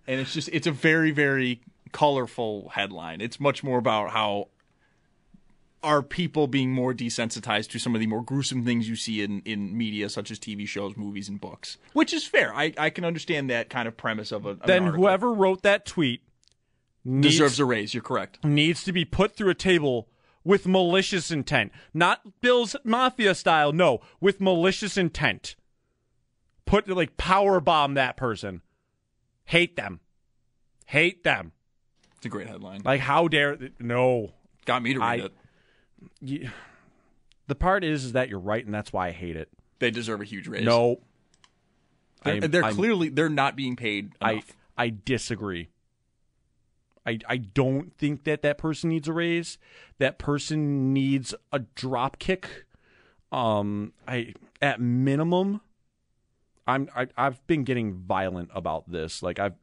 and 0.07 0.19
it's 0.19 0.33
just 0.33 0.49
it's 0.51 0.65
a 0.65 0.71
very 0.71 1.11
very 1.11 1.61
colorful 1.91 2.69
headline. 2.69 3.21
It's 3.21 3.39
much 3.39 3.63
more 3.63 3.77
about 3.77 4.09
how 4.09 4.47
are 5.83 6.01
people 6.01 6.47
being 6.47 6.71
more 6.71 6.91
desensitized 6.91 7.69
to 7.69 7.77
some 7.77 7.93
of 7.93 8.01
the 8.01 8.07
more 8.07 8.23
gruesome 8.23 8.65
things 8.65 8.89
you 8.89 8.95
see 8.95 9.21
in, 9.21 9.43
in 9.45 9.77
media, 9.77 10.09
such 10.09 10.31
as 10.31 10.39
TV 10.39 10.67
shows, 10.67 10.97
movies, 10.97 11.29
and 11.29 11.39
books. 11.39 11.77
Which 11.93 12.11
is 12.11 12.25
fair. 12.25 12.51
I, 12.55 12.73
I 12.79 12.89
can 12.89 13.05
understand 13.05 13.51
that 13.51 13.69
kind 13.69 13.87
of 13.87 13.95
premise 13.95 14.31
of 14.31 14.47
a 14.47 14.55
Then 14.55 14.87
whoever 14.87 15.31
wrote 15.31 15.61
that 15.61 15.85
tweet 15.85 16.21
needs, 17.03 17.35
deserves 17.35 17.59
a 17.59 17.65
raise. 17.65 17.93
You're 17.93 18.01
correct. 18.01 18.43
needs 18.43 18.83
to 18.85 18.91
be 18.91 19.05
put 19.05 19.35
through 19.35 19.51
a 19.51 19.55
table 19.55 20.07
with 20.45 20.65
malicious 20.67 21.31
intent. 21.31 21.73
Not 21.93 22.39
Bill's 22.39 22.75
Mafia 22.85 23.35
style, 23.35 23.73
no, 23.73 23.99
with 24.21 24.39
malicious 24.39 24.95
intent. 24.95 25.55
Put 26.65 26.87
like 26.87 27.17
power 27.17 27.59
bomb 27.59 27.95
that 27.95 28.15
person. 28.15 28.61
Hate 29.45 29.75
them. 29.75 29.99
Hate 30.85 31.23
them. 31.23 31.51
It's 32.17 32.25
a 32.25 32.29
great 32.29 32.47
headline. 32.47 32.81
Like 32.85 33.01
how 33.01 33.27
dare 33.27 33.57
no. 33.79 34.31
Got 34.65 34.81
me 34.81 34.93
to 34.93 34.99
read 34.99 35.05
I- 35.05 35.15
it. 35.25 35.33
You, 36.21 36.49
the 37.47 37.55
part 37.55 37.83
is 37.83 38.05
is 38.05 38.11
that 38.13 38.29
you're 38.29 38.39
right 38.39 38.63
and 38.63 38.73
that's 38.73 38.93
why 38.93 39.07
I 39.07 39.11
hate 39.11 39.35
it. 39.35 39.49
They 39.79 39.91
deserve 39.91 40.21
a 40.21 40.25
huge 40.25 40.47
raise. 40.47 40.63
No. 40.63 41.01
they're, 42.23 42.33
I'm- 42.35 42.51
they're 42.51 42.63
I'm- 42.63 42.75
clearly 42.75 43.09
they're 43.09 43.29
not 43.29 43.55
being 43.55 43.75
paid 43.75 44.11
I. 44.21 44.43
I 44.77 44.93
disagree. 45.05 45.69
I 47.05 47.19
I 47.27 47.37
don't 47.37 47.95
think 47.97 48.23
that 48.23 48.41
that 48.41 48.57
person 48.57 48.89
needs 48.89 49.07
a 49.07 49.13
raise. 49.13 49.57
That 49.99 50.17
person 50.17 50.93
needs 50.93 51.33
a 51.51 51.59
drop 51.59 52.19
kick. 52.19 52.65
Um, 53.31 53.93
I 54.07 54.33
at 54.61 54.79
minimum, 54.79 55.61
I'm 56.67 56.89
I, 56.95 57.07
I've 57.17 57.45
been 57.47 57.63
getting 57.63 57.93
violent 57.93 58.49
about 58.53 58.89
this. 58.91 59.21
Like 59.21 59.39
I've 59.39 59.55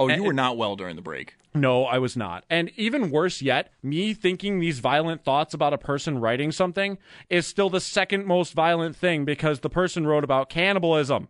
Oh, 0.00 0.08
you 0.08 0.22
were 0.22 0.32
not 0.32 0.56
well 0.56 0.76
during 0.76 0.94
the 0.94 1.02
break. 1.02 1.34
No, 1.54 1.84
I 1.84 1.98
was 1.98 2.16
not. 2.16 2.44
And 2.48 2.70
even 2.76 3.10
worse 3.10 3.42
yet, 3.42 3.72
me 3.82 4.14
thinking 4.14 4.60
these 4.60 4.78
violent 4.78 5.24
thoughts 5.24 5.54
about 5.54 5.72
a 5.72 5.78
person 5.78 6.20
writing 6.20 6.52
something 6.52 6.98
is 7.28 7.48
still 7.48 7.68
the 7.68 7.80
second 7.80 8.24
most 8.24 8.52
violent 8.52 8.94
thing 8.94 9.24
because 9.24 9.58
the 9.58 9.70
person 9.70 10.06
wrote 10.06 10.22
about 10.22 10.50
cannibalism. 10.50 11.26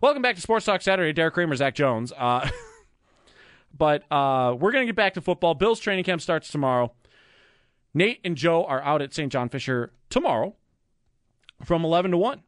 Welcome 0.00 0.22
back 0.22 0.34
to 0.34 0.40
Sports 0.40 0.66
Talk 0.66 0.82
Saturday. 0.82 1.12
Derek 1.12 1.34
Kramer, 1.34 1.54
Zach 1.54 1.74
Jones. 1.76 2.12
Uh, 2.16 2.48
but 3.76 4.04
uh, 4.10 4.54
we're 4.58 4.72
going 4.72 4.82
to 4.82 4.86
get 4.86 4.96
back 4.96 5.14
to 5.14 5.20
football. 5.20 5.54
Bills 5.54 5.80
training 5.80 6.04
camp 6.04 6.20
starts 6.20 6.50
tomorrow. 6.50 6.92
Nate 7.94 8.20
and 8.24 8.36
Joe 8.36 8.64
are 8.64 8.82
out 8.82 9.02
at 9.02 9.12
St. 9.12 9.30
John 9.30 9.48
Fisher 9.48 9.92
tomorrow 10.08 10.54
from 11.64 11.84
11 11.84 12.12
to 12.12 12.16
1. 12.16 12.42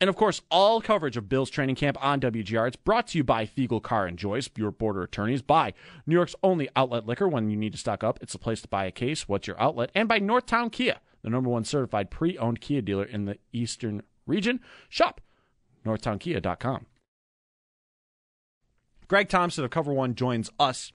And 0.00 0.08
of 0.08 0.14
course, 0.14 0.42
all 0.50 0.80
coverage 0.80 1.16
of 1.16 1.28
Bills 1.28 1.50
training 1.50 1.74
camp 1.74 1.96
on 2.00 2.20
WGR. 2.20 2.68
It's 2.68 2.76
brought 2.76 3.08
to 3.08 3.18
you 3.18 3.24
by 3.24 3.46
Fiegel 3.46 3.82
Car 3.82 4.06
and 4.06 4.16
Joyce, 4.16 4.48
your 4.56 4.70
border 4.70 5.02
attorneys, 5.02 5.42
by 5.42 5.74
New 6.06 6.14
York's 6.14 6.36
only 6.42 6.68
outlet 6.76 7.06
liquor 7.06 7.26
when 7.26 7.50
you 7.50 7.56
need 7.56 7.72
to 7.72 7.78
stock 7.78 8.04
up. 8.04 8.18
It's 8.22 8.32
the 8.32 8.38
place 8.38 8.62
to 8.62 8.68
buy 8.68 8.84
a 8.84 8.92
case. 8.92 9.28
What's 9.28 9.48
your 9.48 9.60
outlet? 9.60 9.90
And 9.94 10.08
by 10.08 10.20
Northtown 10.20 10.70
Kia, 10.70 10.98
the 11.22 11.30
number 11.30 11.50
one 11.50 11.64
certified 11.64 12.10
pre 12.10 12.38
owned 12.38 12.60
Kia 12.60 12.80
dealer 12.80 13.04
in 13.04 13.24
the 13.24 13.38
Eastern 13.52 14.02
region. 14.24 14.60
Shop 14.88 15.20
northtownkia.com. 15.84 16.86
Greg 19.08 19.28
Thompson 19.28 19.64
of 19.64 19.70
Cover 19.70 19.92
One 19.92 20.14
joins 20.14 20.50
us 20.60 20.92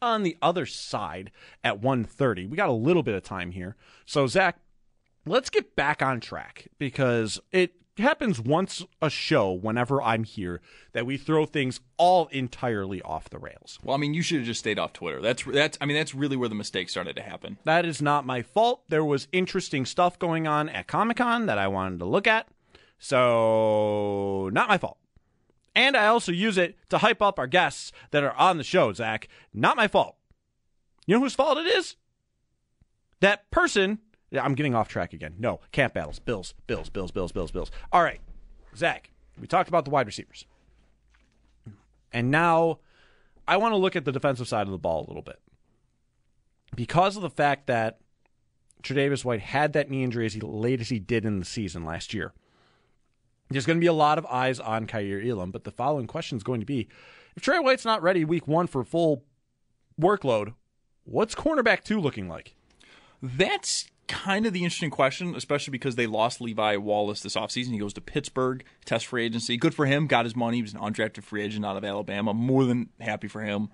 on 0.00 0.22
the 0.22 0.36
other 0.42 0.66
side 0.66 1.30
at 1.62 1.80
1.30. 1.80 2.48
We 2.48 2.56
got 2.56 2.68
a 2.68 2.72
little 2.72 3.02
bit 3.02 3.14
of 3.14 3.22
time 3.22 3.52
here. 3.52 3.76
So, 4.06 4.26
Zach, 4.26 4.56
let's 5.26 5.50
get 5.50 5.76
back 5.76 6.02
on 6.02 6.20
track 6.20 6.68
because 6.78 7.40
it 7.52 7.72
happens 7.98 8.40
once 8.40 8.84
a 9.00 9.08
show 9.08 9.52
whenever 9.52 10.02
I'm 10.02 10.24
here 10.24 10.60
that 10.92 11.06
we 11.06 11.16
throw 11.16 11.46
things 11.46 11.80
all 11.96 12.26
entirely 12.32 13.00
off 13.02 13.30
the 13.30 13.38
rails. 13.38 13.78
Well, 13.82 13.94
I 13.94 13.98
mean, 13.98 14.14
you 14.14 14.22
should 14.22 14.38
have 14.38 14.46
just 14.46 14.60
stayed 14.60 14.78
off 14.78 14.92
Twitter. 14.92 15.20
That's 15.20 15.44
that's. 15.44 15.78
I 15.80 15.86
mean, 15.86 15.96
that's 15.96 16.14
really 16.14 16.36
where 16.36 16.48
the 16.48 16.54
mistake 16.54 16.88
started 16.88 17.16
to 17.16 17.22
happen. 17.22 17.58
That 17.64 17.84
is 17.84 18.02
not 18.02 18.26
my 18.26 18.42
fault. 18.42 18.82
There 18.88 19.04
was 19.04 19.28
interesting 19.32 19.86
stuff 19.86 20.18
going 20.18 20.46
on 20.46 20.68
at 20.68 20.86
Comic 20.86 21.18
Con 21.18 21.46
that 21.46 21.58
I 21.58 21.68
wanted 21.68 21.98
to 22.00 22.04
look 22.04 22.26
at. 22.26 22.48
So, 22.98 24.50
not 24.52 24.68
my 24.68 24.78
fault. 24.78 24.98
And 25.74 25.96
I 25.96 26.06
also 26.06 26.32
use 26.32 26.56
it 26.56 26.76
to 26.90 26.98
hype 26.98 27.20
up 27.20 27.38
our 27.38 27.46
guests 27.46 27.92
that 28.10 28.22
are 28.22 28.34
on 28.34 28.58
the 28.58 28.64
show, 28.64 28.92
Zach. 28.92 29.28
Not 29.52 29.76
my 29.76 29.88
fault. 29.88 30.16
You 31.06 31.16
know 31.16 31.20
whose 31.20 31.34
fault 31.34 31.58
it 31.58 31.66
is? 31.66 31.96
That 33.20 33.50
person. 33.50 33.98
I'm 34.32 34.54
getting 34.54 34.74
off 34.74 34.88
track 34.88 35.12
again. 35.12 35.34
No, 35.38 35.60
camp 35.72 35.94
battles. 35.94 36.18
Bills, 36.18 36.54
Bills, 36.66 36.88
Bills, 36.88 37.10
Bills, 37.10 37.32
Bills, 37.32 37.50
Bills. 37.50 37.70
All 37.92 38.02
right, 38.02 38.20
Zach, 38.76 39.10
we 39.40 39.46
talked 39.46 39.68
about 39.68 39.84
the 39.84 39.90
wide 39.90 40.06
receivers. 40.06 40.46
And 42.12 42.30
now 42.30 42.78
I 43.46 43.56
want 43.56 43.72
to 43.72 43.76
look 43.76 43.96
at 43.96 44.04
the 44.04 44.12
defensive 44.12 44.48
side 44.48 44.66
of 44.66 44.72
the 44.72 44.78
ball 44.78 45.04
a 45.04 45.08
little 45.08 45.22
bit. 45.22 45.40
Because 46.74 47.16
of 47.16 47.22
the 47.22 47.30
fact 47.30 47.66
that 47.66 47.98
Tre'Davious 48.82 49.24
White 49.24 49.40
had 49.40 49.72
that 49.72 49.90
knee 49.90 50.02
injury 50.02 50.26
as 50.26 50.40
late 50.42 50.80
as 50.80 50.88
he 50.88 50.98
did 50.98 51.24
in 51.24 51.38
the 51.38 51.44
season 51.44 51.84
last 51.84 52.12
year, 52.12 52.32
there's 53.50 53.66
going 53.66 53.78
to 53.78 53.80
be 53.80 53.86
a 53.86 53.92
lot 53.92 54.18
of 54.18 54.26
eyes 54.26 54.60
on 54.60 54.86
Kaiir 54.86 55.22
Elam. 55.24 55.50
But 55.50 55.64
the 55.64 55.70
following 55.70 56.06
question 56.06 56.36
is 56.36 56.42
going 56.42 56.60
to 56.60 56.66
be 56.66 56.88
if 57.36 57.42
Trey 57.42 57.58
White's 57.58 57.84
not 57.84 58.02
ready 58.02 58.24
week 58.24 58.46
one 58.46 58.66
for 58.66 58.84
full 58.84 59.24
workload, 60.00 60.54
what's 61.04 61.34
cornerback 61.34 61.84
two 61.84 62.00
looking 62.00 62.28
like? 62.28 62.54
That's 63.22 63.88
kind 64.06 64.46
of 64.46 64.52
the 64.52 64.64
interesting 64.64 64.90
question, 64.90 65.34
especially 65.34 65.72
because 65.72 65.96
they 65.96 66.06
lost 66.06 66.40
Levi 66.40 66.76
Wallace 66.76 67.20
this 67.20 67.36
offseason. 67.36 67.72
He 67.72 67.78
goes 67.78 67.94
to 67.94 68.00
Pittsburgh, 68.00 68.64
test 68.84 69.06
free 69.06 69.24
agency. 69.24 69.56
Good 69.56 69.74
for 69.74 69.86
him. 69.86 70.06
Got 70.06 70.26
his 70.26 70.36
money. 70.36 70.58
He 70.58 70.62
was 70.62 70.74
an 70.74 70.80
undrafted 70.80 71.24
free 71.24 71.42
agent 71.42 71.64
out 71.64 71.76
of 71.76 71.84
Alabama. 71.84 72.34
More 72.34 72.64
than 72.64 72.90
happy 73.00 73.28
for 73.28 73.42
him. 73.42 73.68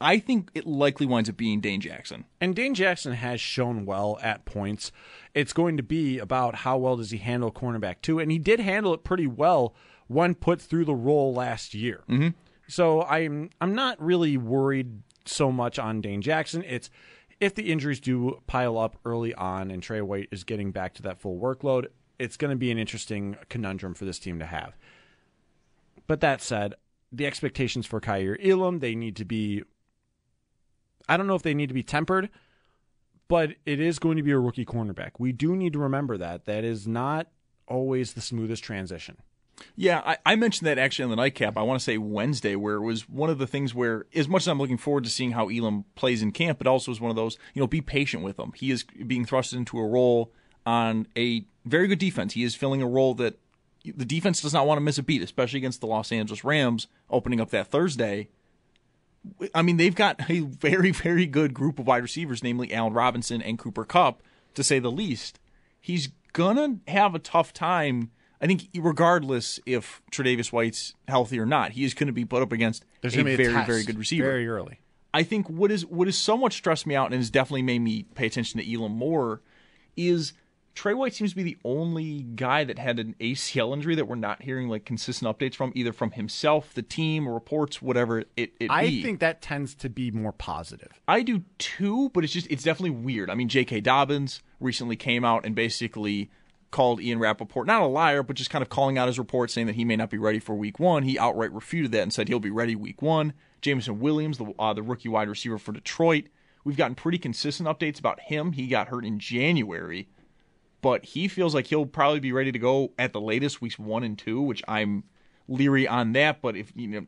I 0.00 0.18
think 0.18 0.50
it 0.54 0.66
likely 0.66 1.06
winds 1.06 1.28
up 1.28 1.36
being 1.36 1.60
Dane 1.60 1.80
Jackson. 1.80 2.24
And 2.40 2.56
Dane 2.56 2.74
Jackson 2.74 3.12
has 3.12 3.40
shown 3.40 3.84
well 3.84 4.18
at 4.22 4.46
points. 4.46 4.92
It's 5.34 5.52
going 5.52 5.76
to 5.76 5.82
be 5.82 6.18
about 6.18 6.56
how 6.56 6.78
well 6.78 6.96
does 6.96 7.10
he 7.10 7.18
handle 7.18 7.52
cornerback 7.52 7.96
two, 8.00 8.18
and 8.18 8.32
he 8.32 8.38
did 8.38 8.60
handle 8.60 8.94
it 8.94 9.04
pretty 9.04 9.26
well 9.26 9.74
when 10.06 10.34
put 10.34 10.60
through 10.60 10.86
the 10.86 10.94
role 10.94 11.34
last 11.34 11.74
year. 11.74 12.02
Mm-hmm. 12.08 12.28
So 12.66 13.02
I'm 13.02 13.50
I'm 13.60 13.74
not 13.74 14.00
really 14.00 14.36
worried 14.36 15.02
so 15.26 15.52
much 15.52 15.78
on 15.78 16.00
Dane 16.00 16.22
Jackson. 16.22 16.64
It's 16.66 16.88
if 17.40 17.54
the 17.54 17.70
injuries 17.70 18.00
do 18.00 18.40
pile 18.46 18.78
up 18.78 18.96
early 19.04 19.34
on 19.34 19.70
and 19.70 19.82
Trey 19.82 20.00
White 20.00 20.28
is 20.30 20.44
getting 20.44 20.72
back 20.72 20.94
to 20.94 21.02
that 21.02 21.20
full 21.20 21.38
workload, 21.38 21.86
it's 22.18 22.36
going 22.36 22.50
to 22.50 22.56
be 22.56 22.70
an 22.70 22.78
interesting 22.78 23.36
conundrum 23.48 23.94
for 23.94 24.04
this 24.04 24.18
team 24.18 24.38
to 24.38 24.46
have. 24.46 24.76
But 26.06 26.20
that 26.20 26.42
said, 26.42 26.74
the 27.12 27.26
expectations 27.26 27.86
for 27.86 28.00
Kaiir 28.00 28.36
Elam, 28.44 28.80
they 28.80 28.94
need 28.94 29.16
to 29.16 29.24
be 29.24 29.64
I 31.10 31.16
don't 31.16 31.26
know 31.26 31.34
if 31.34 31.42
they 31.42 31.54
need 31.54 31.66
to 31.68 31.74
be 31.74 31.82
tempered, 31.82 32.30
but 33.26 33.50
it 33.66 33.80
is 33.80 33.98
going 33.98 34.16
to 34.16 34.22
be 34.22 34.30
a 34.30 34.38
rookie 34.38 34.64
cornerback. 34.64 35.12
We 35.18 35.32
do 35.32 35.56
need 35.56 35.72
to 35.72 35.78
remember 35.80 36.16
that. 36.16 36.44
That 36.46 36.64
is 36.64 36.86
not 36.86 37.26
always 37.66 38.12
the 38.14 38.20
smoothest 38.20 38.62
transition. 38.62 39.18
Yeah, 39.76 40.00
I, 40.06 40.16
I 40.24 40.36
mentioned 40.36 40.66
that 40.68 40.78
actually 40.78 41.04
on 41.04 41.10
the 41.10 41.16
nightcap. 41.16 41.58
I 41.58 41.62
want 41.62 41.80
to 41.80 41.84
say 41.84 41.98
Wednesday, 41.98 42.54
where 42.56 42.76
it 42.76 42.82
was 42.82 43.08
one 43.08 43.28
of 43.28 43.38
the 43.38 43.46
things 43.46 43.74
where, 43.74 44.06
as 44.14 44.28
much 44.28 44.42
as 44.42 44.48
I'm 44.48 44.58
looking 44.58 44.78
forward 44.78 45.04
to 45.04 45.10
seeing 45.10 45.32
how 45.32 45.48
Elam 45.48 45.84
plays 45.96 46.22
in 46.22 46.32
camp, 46.32 46.60
it 46.60 46.66
also 46.66 46.92
is 46.92 47.00
one 47.00 47.10
of 47.10 47.16
those, 47.16 47.36
you 47.54 47.60
know, 47.60 47.66
be 47.66 47.80
patient 47.80 48.22
with 48.22 48.38
him. 48.38 48.52
He 48.54 48.70
is 48.70 48.84
being 48.84 49.24
thrust 49.24 49.52
into 49.52 49.78
a 49.78 49.86
role 49.86 50.32
on 50.64 51.08
a 51.16 51.44
very 51.64 51.88
good 51.88 51.98
defense. 51.98 52.34
He 52.34 52.44
is 52.44 52.54
filling 52.54 52.82
a 52.82 52.86
role 52.86 53.14
that 53.14 53.38
the 53.84 54.04
defense 54.04 54.40
does 54.40 54.54
not 54.54 54.66
want 54.66 54.78
to 54.78 54.82
miss 54.82 54.98
a 54.98 55.02
beat, 55.02 55.22
especially 55.22 55.58
against 55.58 55.80
the 55.80 55.86
Los 55.86 56.12
Angeles 56.12 56.44
Rams 56.44 56.86
opening 57.10 57.40
up 57.40 57.50
that 57.50 57.66
Thursday. 57.66 58.28
I 59.54 59.62
mean, 59.62 59.76
they've 59.76 59.94
got 59.94 60.30
a 60.30 60.40
very, 60.40 60.90
very 60.90 61.26
good 61.26 61.54
group 61.54 61.78
of 61.78 61.86
wide 61.86 62.02
receivers, 62.02 62.42
namely 62.42 62.72
Allen 62.72 62.92
Robinson 62.92 63.42
and 63.42 63.58
Cooper 63.58 63.84
Kupp, 63.84 64.22
to 64.54 64.64
say 64.64 64.78
the 64.78 64.90
least. 64.90 65.38
He's 65.80 66.08
gonna 66.32 66.78
have 66.88 67.14
a 67.14 67.18
tough 67.18 67.52
time. 67.52 68.10
I 68.40 68.46
think, 68.46 68.68
regardless 68.74 69.60
if 69.66 70.00
Tre'Davious 70.10 70.50
White's 70.52 70.94
healthy 71.08 71.38
or 71.38 71.44
not, 71.44 71.72
he 71.72 71.84
is 71.84 71.92
going 71.92 72.06
to 72.06 72.12
be 72.12 72.24
put 72.24 72.42
up 72.42 72.52
against 72.52 72.86
There's 73.02 73.14
a 73.14 73.22
be 73.22 73.34
a 73.34 73.36
very, 73.36 73.64
very 73.66 73.84
good 73.84 73.98
receiver. 73.98 74.24
very 74.24 74.48
early. 74.48 74.80
I 75.12 75.24
think 75.24 75.50
what 75.50 75.70
is 75.70 75.84
what 75.84 76.08
has 76.08 76.16
somewhat 76.16 76.52
stressed 76.52 76.86
me 76.86 76.94
out 76.94 77.06
and 77.06 77.16
has 77.16 77.30
definitely 77.30 77.62
made 77.62 77.80
me 77.80 78.04
pay 78.14 78.26
attention 78.26 78.60
to 78.60 78.74
Elam 78.74 78.92
more 78.92 79.42
is 79.96 80.32
Trey 80.74 80.94
White 80.94 81.14
seems 81.14 81.30
to 81.30 81.36
be 81.36 81.42
the 81.42 81.58
only 81.64 82.22
guy 82.22 82.64
that 82.64 82.78
had 82.78 82.98
an 82.98 83.14
ACL 83.20 83.74
injury 83.74 83.94
that 83.96 84.06
we're 84.06 84.14
not 84.14 84.42
hearing 84.42 84.68
like 84.68 84.84
consistent 84.84 85.36
updates 85.36 85.54
from, 85.54 85.72
either 85.74 85.92
from 85.92 86.12
himself, 86.12 86.72
the 86.72 86.82
team, 86.82 87.28
reports, 87.28 87.82
whatever 87.82 88.20
it, 88.36 88.52
it 88.58 88.70
I 88.70 88.86
be. 88.86 89.02
think 89.02 89.20
that 89.20 89.42
tends 89.42 89.74
to 89.76 89.88
be 89.88 90.10
more 90.10 90.32
positive. 90.32 91.00
I 91.08 91.22
do 91.22 91.44
too, 91.58 92.10
but 92.10 92.24
it's 92.24 92.32
just 92.32 92.46
it's 92.50 92.62
definitely 92.62 92.90
weird. 92.90 93.30
I 93.30 93.34
mean, 93.34 93.48
J.K. 93.48 93.80
Dobbins 93.80 94.42
recently 94.60 94.96
came 94.96 95.24
out 95.24 95.44
and 95.44 95.54
basically 95.54 96.30
called 96.70 97.00
Ian 97.00 97.18
Rapoport 97.18 97.66
not 97.66 97.82
a 97.82 97.86
liar, 97.86 98.22
but 98.22 98.36
just 98.36 98.50
kind 98.50 98.62
of 98.62 98.68
calling 98.68 98.96
out 98.96 99.08
his 99.08 99.18
report 99.18 99.50
saying 99.50 99.66
that 99.66 99.76
he 99.76 99.84
may 99.84 99.96
not 99.96 100.08
be 100.08 100.18
ready 100.18 100.38
for 100.38 100.54
Week 100.54 100.78
One. 100.78 101.02
He 101.02 101.18
outright 101.18 101.52
refuted 101.52 101.92
that 101.92 102.02
and 102.02 102.12
said 102.12 102.28
he'll 102.28 102.40
be 102.40 102.50
ready 102.50 102.76
Week 102.76 103.02
One. 103.02 103.32
Jameson 103.60 104.00
Williams, 104.00 104.38
the 104.38 104.54
uh, 104.58 104.72
the 104.72 104.82
rookie 104.82 105.08
wide 105.08 105.28
receiver 105.28 105.58
for 105.58 105.72
Detroit, 105.72 106.24
we've 106.64 106.76
gotten 106.76 106.94
pretty 106.94 107.18
consistent 107.18 107.68
updates 107.68 107.98
about 107.98 108.20
him. 108.20 108.52
He 108.52 108.68
got 108.68 108.88
hurt 108.88 109.04
in 109.04 109.18
January, 109.18 110.08
but 110.80 111.04
he 111.04 111.28
feels 111.28 111.54
like 111.54 111.66
he'll 111.66 111.86
probably 111.86 112.20
be 112.20 112.32
ready 112.32 112.52
to 112.52 112.58
go 112.58 112.92
at 112.98 113.12
the 113.12 113.20
latest 113.20 113.60
weeks 113.60 113.78
one 113.78 114.02
and 114.02 114.18
two, 114.18 114.40
which 114.40 114.62
I'm 114.68 115.04
leery 115.48 115.86
on 115.86 116.12
that. 116.12 116.40
But 116.40 116.56
if 116.56 116.72
you 116.74 116.88
know 116.88 117.06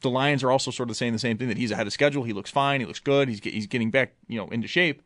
the 0.00 0.10
Lions 0.10 0.42
are 0.42 0.50
also 0.50 0.70
sort 0.70 0.90
of 0.90 0.96
saying 0.96 1.12
the 1.12 1.18
same 1.18 1.38
thing 1.38 1.48
that 1.48 1.56
he's 1.56 1.70
ahead 1.70 1.86
of 1.86 1.92
schedule. 1.92 2.24
He 2.24 2.32
looks 2.32 2.50
fine. 2.50 2.80
He 2.80 2.86
looks 2.86 3.00
good. 3.00 3.28
He's 3.28 3.40
get, 3.40 3.54
he's 3.54 3.66
getting 3.66 3.90
back, 3.90 4.14
you 4.28 4.38
know, 4.38 4.48
into 4.48 4.68
shape. 4.68 5.02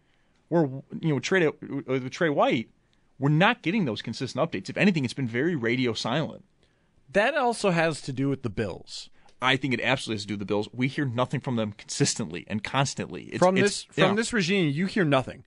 We're 0.51 0.67
you 1.01 1.15
know 1.15 1.21
Trey 1.21 1.47
uh, 1.47 1.53
with 1.87 2.11
Trey 2.11 2.31
White, 2.31 2.71
we're 3.19 3.29
not 3.31 3.63
getting 3.63 3.85
those 3.85 4.03
consistent 4.03 4.51
updates. 4.51 4.69
If 4.69 4.77
anything, 4.77 5.05
it's 5.05 5.15
been 5.15 5.29
very 5.29 5.57
radio 5.57 5.93
silent. 5.93 6.45
That 7.13 7.35
also 7.35 7.71
has 7.71 8.01
to 8.03 8.13
do 8.13 8.29
with 8.29 8.43
the 8.43 8.51
Bills. 8.51 9.11
I 9.41 9.57
think 9.57 9.73
it 9.73 9.81
absolutely 9.81 10.17
has 10.17 10.23
to 10.23 10.29
do 10.29 10.35
with 10.35 10.41
the 10.41 10.47
Bills. 10.47 10.69
We 10.73 10.89
hear 10.89 11.05
nothing 11.05 11.41
from 11.41 11.57
them 11.57 11.73
consistently 11.73 12.45
and 12.49 12.63
constantly. 12.63 13.25
It's, 13.25 13.39
from 13.39 13.55
this 13.55 13.85
from 13.85 14.11
yeah. 14.11 14.15
this 14.15 14.33
regime, 14.33 14.71
you 14.71 14.87
hear 14.87 15.05
nothing, 15.05 15.45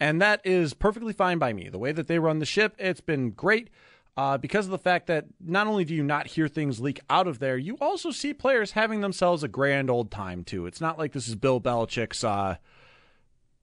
and 0.00 0.20
that 0.20 0.40
is 0.44 0.74
perfectly 0.74 1.12
fine 1.12 1.38
by 1.38 1.52
me. 1.52 1.68
The 1.68 1.78
way 1.78 1.92
that 1.92 2.08
they 2.08 2.18
run 2.18 2.38
the 2.38 2.46
ship, 2.46 2.74
it's 2.78 3.02
been 3.02 3.30
great. 3.30 3.68
Uh, 4.16 4.36
because 4.36 4.66
of 4.66 4.72
the 4.72 4.78
fact 4.78 5.06
that 5.06 5.26
not 5.40 5.66
only 5.66 5.84
do 5.84 5.94
you 5.94 6.02
not 6.02 6.26
hear 6.26 6.48
things 6.48 6.80
leak 6.80 7.00
out 7.08 7.28
of 7.28 7.38
there, 7.38 7.56
you 7.56 7.78
also 7.80 8.10
see 8.10 8.34
players 8.34 8.72
having 8.72 9.00
themselves 9.00 9.42
a 9.42 9.48
grand 9.48 9.88
old 9.88 10.10
time 10.10 10.42
too. 10.42 10.66
It's 10.66 10.80
not 10.80 10.98
like 10.98 11.12
this 11.12 11.28
is 11.28 11.36
Bill 11.36 11.60
Belichick's 11.60 12.24
uh, 12.24 12.56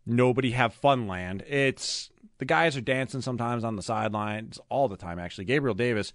nobody 0.06 0.52
have 0.52 0.74
fun 0.74 1.08
land. 1.08 1.44
It's 1.48 2.10
the 2.38 2.46
guys 2.46 2.78
are 2.78 2.82
dancing 2.82 3.22
sometimes 3.22 3.64
on 3.64 3.76
the 3.76 3.82
sidelines 3.82 4.60
all 4.70 4.88
the 4.88 4.98
time. 4.98 5.20
Actually, 5.20 5.46
Gabriel 5.46 5.76
Davis 5.76 6.14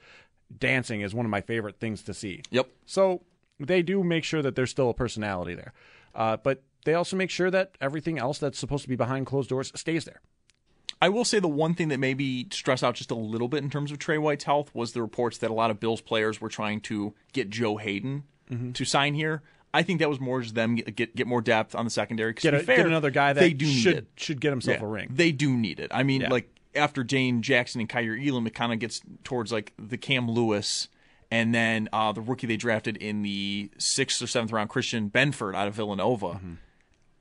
dancing 0.56 1.02
is 1.02 1.14
one 1.14 1.26
of 1.26 1.30
my 1.30 1.40
favorite 1.40 1.78
things 1.78 2.02
to 2.02 2.14
see. 2.14 2.42
Yep. 2.50 2.68
So 2.86 3.22
they 3.60 3.82
do 3.82 4.02
make 4.02 4.24
sure 4.24 4.42
that 4.42 4.56
there's 4.56 4.70
still 4.70 4.90
a 4.90 4.94
personality 4.94 5.54
there, 5.54 5.72
uh, 6.14 6.38
but 6.38 6.62
they 6.84 6.94
also 6.94 7.16
make 7.16 7.30
sure 7.30 7.50
that 7.50 7.76
everything 7.80 8.18
else 8.18 8.38
that's 8.38 8.58
supposed 8.58 8.82
to 8.82 8.88
be 8.88 8.96
behind 8.96 9.26
closed 9.26 9.48
doors 9.48 9.72
stays 9.74 10.04
there. 10.04 10.20
I 11.00 11.08
will 11.08 11.24
say 11.24 11.40
the 11.40 11.48
one 11.48 11.74
thing 11.74 11.88
that 11.88 11.98
maybe 11.98 12.46
stressed 12.52 12.84
out 12.84 12.94
just 12.94 13.10
a 13.10 13.16
little 13.16 13.48
bit 13.48 13.62
in 13.64 13.70
terms 13.70 13.90
of 13.90 13.98
Trey 13.98 14.18
White's 14.18 14.44
health 14.44 14.72
was 14.72 14.92
the 14.92 15.02
reports 15.02 15.38
that 15.38 15.50
a 15.50 15.54
lot 15.54 15.70
of 15.70 15.80
Bills 15.80 16.00
players 16.00 16.40
were 16.40 16.48
trying 16.48 16.80
to 16.82 17.12
get 17.32 17.50
Joe 17.50 17.76
Haden 17.76 18.24
to 18.74 18.84
sign 18.84 19.14
here. 19.14 19.42
I 19.74 19.82
think 19.82 19.98
that 20.00 20.08
was 20.10 20.20
more 20.20 20.42
just 20.42 20.54
them 20.54 20.74
get 20.76 21.16
get, 21.16 21.26
more 21.26 21.40
depth 21.40 21.74
on 21.74 21.86
the 21.86 21.90
secondary. 21.90 22.34
Get, 22.34 22.52
a, 22.52 22.60
fair, 22.60 22.76
get 22.76 22.86
another 22.86 23.10
guy 23.10 23.32
that 23.32 23.40
they 23.40 23.54
do 23.54 23.64
should 23.66 24.06
should 24.16 24.40
get 24.40 24.50
himself 24.50 24.78
Yeah, 24.80 24.84
a 24.84 24.88
ring. 24.88 25.08
They 25.10 25.32
do 25.32 25.56
need 25.56 25.80
it. 25.80 25.90
I 25.94 26.02
mean, 26.02 26.20
Yeah. 26.20 26.28
like 26.28 26.50
after 26.74 27.02
Dane 27.02 27.40
Jackson 27.42 27.80
and 27.80 27.88
Kaiir 27.88 28.14
Elam, 28.16 28.46
it 28.46 28.54
kind 28.54 28.72
of 28.72 28.78
gets 28.78 29.00
towards 29.24 29.50
like 29.50 29.72
the 29.78 29.96
Cam 29.96 30.30
Lewis, 30.30 30.88
and 31.30 31.54
then 31.54 31.88
uh, 31.92 32.12
the 32.12 32.20
rookie 32.20 32.46
they 32.46 32.58
drafted 32.58 32.98
in 32.98 33.22
the 33.22 33.70
sixth 33.78 34.20
or 34.20 34.26
seventh 34.26 34.52
round, 34.52 34.68
Christian 34.68 35.08
Benford 35.10 35.54
out 35.56 35.66
of 35.66 35.74
Villanova. 35.74 36.38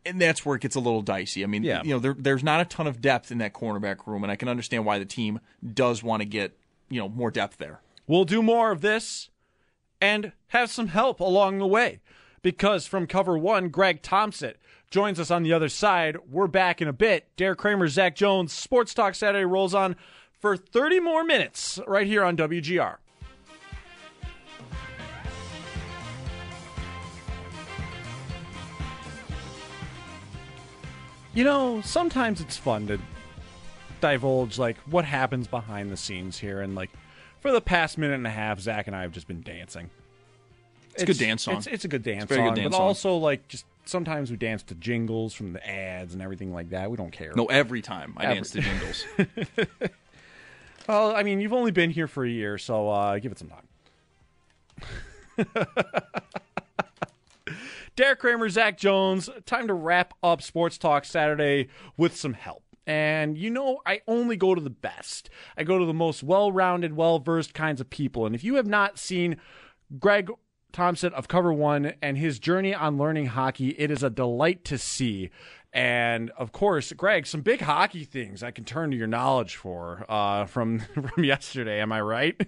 And 0.06 0.20
that's 0.20 0.46
where 0.46 0.56
it 0.56 0.62
gets 0.62 0.76
a 0.76 0.80
little 0.80 1.02
dicey. 1.02 1.44
I 1.44 1.48
mean. 1.48 1.64
Yeah. 1.64 1.82
you 1.84 1.92
know, 1.92 2.00
there, 2.00 2.16
there's 2.18 2.44
not 2.44 2.62
a 2.62 2.66
ton 2.66 2.88
of 2.88 3.02
depth 3.02 3.32
in 3.32 3.38
that 3.40 3.54
cornerback 3.54 4.08
room, 4.08 4.24
and 4.24 4.32
I 4.32 4.36
can 4.36 4.48
understand 4.48 4.86
why 4.86 5.00
the 5.00 5.06
team 5.06 5.40
does 5.74 6.02
want 6.04 6.22
to 6.22 6.26
get 6.26 6.58
you 6.90 7.00
know 7.00 7.10
more 7.10 7.32
depth 7.32 7.58
there. 7.58 7.82
We'll 8.08 8.26
do 8.26 8.42
more 8.42 8.72
of 8.72 8.82
this 8.82 9.30
and 10.02 10.34
have 10.48 10.70
some 10.70 10.88
help 10.88 11.20
along 11.20 11.60
the 11.60 11.68
way. 11.68 12.00
Because 12.42 12.88
from 12.88 13.06
cover 13.06 13.38
one, 13.38 13.70
Greg 13.70 14.02
Thompson 14.02 14.54
joins 14.90 15.20
us 15.20 15.30
on 15.32 15.44
the 15.44 15.54
other 15.54 15.70
side. 15.70 16.18
We're 16.30 16.48
back 16.48 16.82
in 16.82 16.88
a 16.88 16.94
bit. 16.94 17.28
Derek 17.38 17.60
Kramer, 17.60 17.88
Zach 17.88 18.16
Jones, 18.16 18.52
Sports 18.52 18.94
Talk 18.94 19.14
Saturday 19.16 19.46
rolls 19.46 19.76
on 19.76 19.96
for 20.40 20.58
30 20.58 21.00
more 21.00 21.24
minutes 21.24 21.80
right 21.88 22.08
here 22.08 22.24
on 22.24 22.36
WGR. 22.36 22.98
You 31.34 31.44
know, 31.46 31.82
sometimes 31.82 32.42
it's 32.42 32.58
fun 32.58 32.88
to 32.88 33.00
divulge 34.02 34.58
like 34.58 34.78
what 34.80 35.06
happens 35.06 35.48
behind 35.48 35.92
the 35.92 35.98
scenes 35.98 36.40
here 36.40 36.62
and 36.62 36.74
like 36.76 36.90
for 37.40 37.52
the 37.52 37.62
past 37.62 37.98
minute 38.00 38.16
and 38.16 38.26
a 38.26 38.32
half 38.32 38.60
zach 38.60 38.88
and 38.88 38.96
i 38.96 39.04
have 39.04 39.12
just 39.12 39.28
been 39.28 39.44
dancing 39.44 39.92
It's 40.96 41.04
a 41.04 41.06
good 41.06 41.20
dance 41.20 41.44
song. 41.44 41.58
it's, 41.58 41.68
it's 41.68 41.86
a 41.86 41.88
good 41.88 42.02
dance 42.02 42.24
very 42.24 42.42
good 42.42 42.48
song 42.48 42.56
dance 42.56 42.70
but 42.72 42.78
song. 42.78 42.82
also 42.88 43.18
like 43.18 43.48
just 43.48 43.64
sometimes 43.86 44.32
we 44.32 44.38
dance 44.38 44.64
to 44.64 44.74
jingles 44.74 45.36
from 45.36 45.54
the 45.54 45.64
ads 45.70 46.14
and 46.16 46.22
everything 46.24 46.52
like 46.52 46.72
that 46.72 46.90
we 46.90 46.98
don't 46.98 47.12
care 47.12 47.32
No, 47.36 47.46
every 47.46 47.84
time 47.84 48.16
I 48.18 48.24
Every- 48.24 48.36
dance 48.38 48.50
to 48.52 48.62
jingles. 48.62 49.06
well 50.88 51.16
i 51.16 51.22
mean 51.22 51.40
you've 51.40 51.54
only 51.54 51.70
been 51.72 51.92
here 51.92 52.08
for 52.08 52.26
a 52.26 52.30
year 52.30 52.58
so 52.58 52.90
uh, 52.90 53.20
give 53.20 53.32
it 53.32 53.38
some 53.38 53.52
time 53.52 53.68
Derek 57.96 58.20
Kramer, 58.20 58.50
Zach 58.50 58.78
Jones, 58.78 59.30
time 59.46 59.68
to 59.68 59.74
wrap 59.74 60.14
up 60.24 60.42
Sports 60.42 60.78
Talk 60.78 61.06
Saturday 61.06 61.68
with 61.98 62.16
some 62.16 62.34
help. 62.34 62.64
And 62.88 63.38
you 63.38 63.50
know, 63.50 63.80
I 63.86 64.02
only 64.08 64.36
go 64.38 64.56
to 64.56 64.62
the 64.62 64.70
best. 64.70 65.30
I 65.58 65.64
go 65.64 65.78
to 65.78 65.86
the 65.86 65.94
most 65.94 66.24
well 66.24 66.52
rounded, 66.52 66.96
well 66.96 67.20
versed 67.20 67.54
kinds 67.54 67.82
of 67.82 67.90
people. 67.90 68.26
And 68.26 68.34
if 68.34 68.44
you 68.44 68.56
have 68.56 68.68
not 68.68 68.98
seen 68.98 69.38
Greg 70.00 70.32
Thompson 70.72 71.14
of 71.14 71.28
Cover 71.28 71.54
One 71.54 71.94
and 72.02 72.18
his 72.18 72.40
journey 72.40 72.74
on 72.74 72.98
learning 72.98 73.28
hockey, 73.28 73.70
it 73.78 73.92
is 73.92 74.04
a 74.04 74.10
delight 74.10 74.64
to 74.66 74.78
see. 74.78 75.30
And 75.74 76.32
of 76.32 76.52
course, 76.52 76.92
Greg, 76.94 77.28
some 77.28 77.42
big 77.42 77.62
hockey 77.62 78.04
things 78.04 78.42
I 78.42 78.52
can 78.52 78.66
turn 78.66 78.92
to 78.92 78.98
your 78.98 79.08
knowledge 79.08 79.56
for 79.56 80.06
uh, 80.10 80.46
from 80.46 80.80
from 80.94 81.24
yesterday. 81.24 81.82
Am 81.82 81.92
I 81.92 82.02
right? 82.02 82.48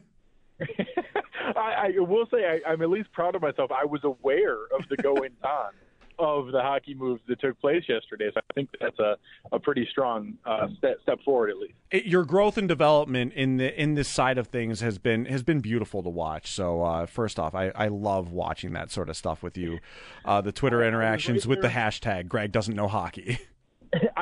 I, 1.57 1.93
I 1.97 1.99
will 1.99 2.27
say 2.31 2.45
I, 2.45 2.71
I'm 2.71 2.81
at 2.81 2.89
least 2.89 3.11
proud 3.11 3.35
of 3.35 3.41
myself. 3.41 3.71
I 3.71 3.85
was 3.85 4.03
aware 4.03 4.57
of 4.77 4.87
the 4.89 4.97
goings 4.97 5.33
on 5.43 5.71
of 6.19 6.51
the 6.51 6.61
hockey 6.61 6.93
moves 6.93 7.21
that 7.27 7.39
took 7.41 7.59
place 7.59 7.83
yesterday. 7.87 8.29
So 8.33 8.39
I 8.49 8.53
think 8.53 8.69
that's 8.79 8.99
a, 8.99 9.17
a 9.51 9.59
pretty 9.59 9.87
strong 9.89 10.35
uh, 10.45 10.67
step, 10.77 10.97
step 11.01 11.19
forward, 11.23 11.49
at 11.49 11.57
least. 11.57 11.73
it, 11.91 12.05
your 12.05 12.23
growth 12.23 12.57
and 12.57 12.67
development 12.67 13.33
in 13.33 13.57
the 13.57 13.81
in 13.81 13.95
this 13.95 14.07
side 14.07 14.37
of 14.37 14.47
things 14.47 14.81
has 14.81 14.97
been 14.97 15.25
has 15.25 15.43
been 15.43 15.59
beautiful 15.59 16.03
to 16.03 16.09
watch. 16.09 16.51
So 16.51 16.83
uh, 16.83 17.05
first 17.05 17.39
off, 17.39 17.55
I, 17.55 17.69
I 17.69 17.87
love 17.87 18.31
watching 18.31 18.73
that 18.73 18.91
sort 18.91 19.09
of 19.09 19.17
stuff 19.17 19.41
with 19.43 19.57
you. 19.57 19.79
Uh, 20.23 20.41
the 20.41 20.51
Twitter 20.51 20.83
interactions 20.83 21.47
with 21.47 21.61
the 21.61 21.69
hashtag 21.69 22.27
Greg 22.27 22.51
doesn't 22.51 22.75
know 22.75 22.87
hockey. 22.87 23.39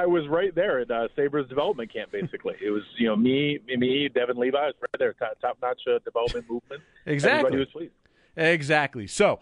I 0.02 0.08
was 0.08 0.28
right 0.28 0.54
there 0.56 0.80
at 0.80 0.90
uh, 0.90 1.08
Sabres 1.16 1.48
development 1.48 1.94
camp. 1.94 2.12
Basically, 2.12 2.56
it 2.64 2.72
was 2.72 2.82
you 2.98 3.08
know 3.08 3.16
me, 3.16 3.60
me, 3.68 4.10
Devin 4.10 4.36
Levi 4.38 4.58
was 4.58 4.74
right 4.82 5.00
there, 5.00 5.14
top, 5.14 5.40
top 5.40 5.58
notch 5.62 5.82
uh, 5.88 6.00
development 6.04 6.50
movement. 6.50 6.82
Exactly. 7.06 7.90
Exactly. 8.36 9.08
So, 9.08 9.40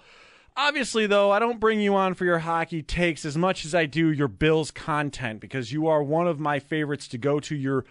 obviously, 0.56 1.08
though, 1.08 1.30
I 1.30 1.40
don't 1.40 1.60
bring 1.60 1.82
you 1.82 1.94
on 1.96 2.14
for 2.14 2.24
your 2.24 2.40
hockey 2.40 2.82
takes 2.82 3.26
as 3.26 3.38
much 3.38 3.66
as 3.66 3.76
I 3.76 3.86
do 3.86 4.08
your 4.12 4.30
Bills 4.30 4.72
content 4.72 5.42
because 5.42 5.74
you 5.74 5.88
are 5.88 6.02
one 6.02 6.28
of 6.28 6.40
my 6.40 6.60
favorites 6.60 7.08
to 7.10 7.18
go 7.18 7.40
to. 7.42 7.56
You're 7.56 7.86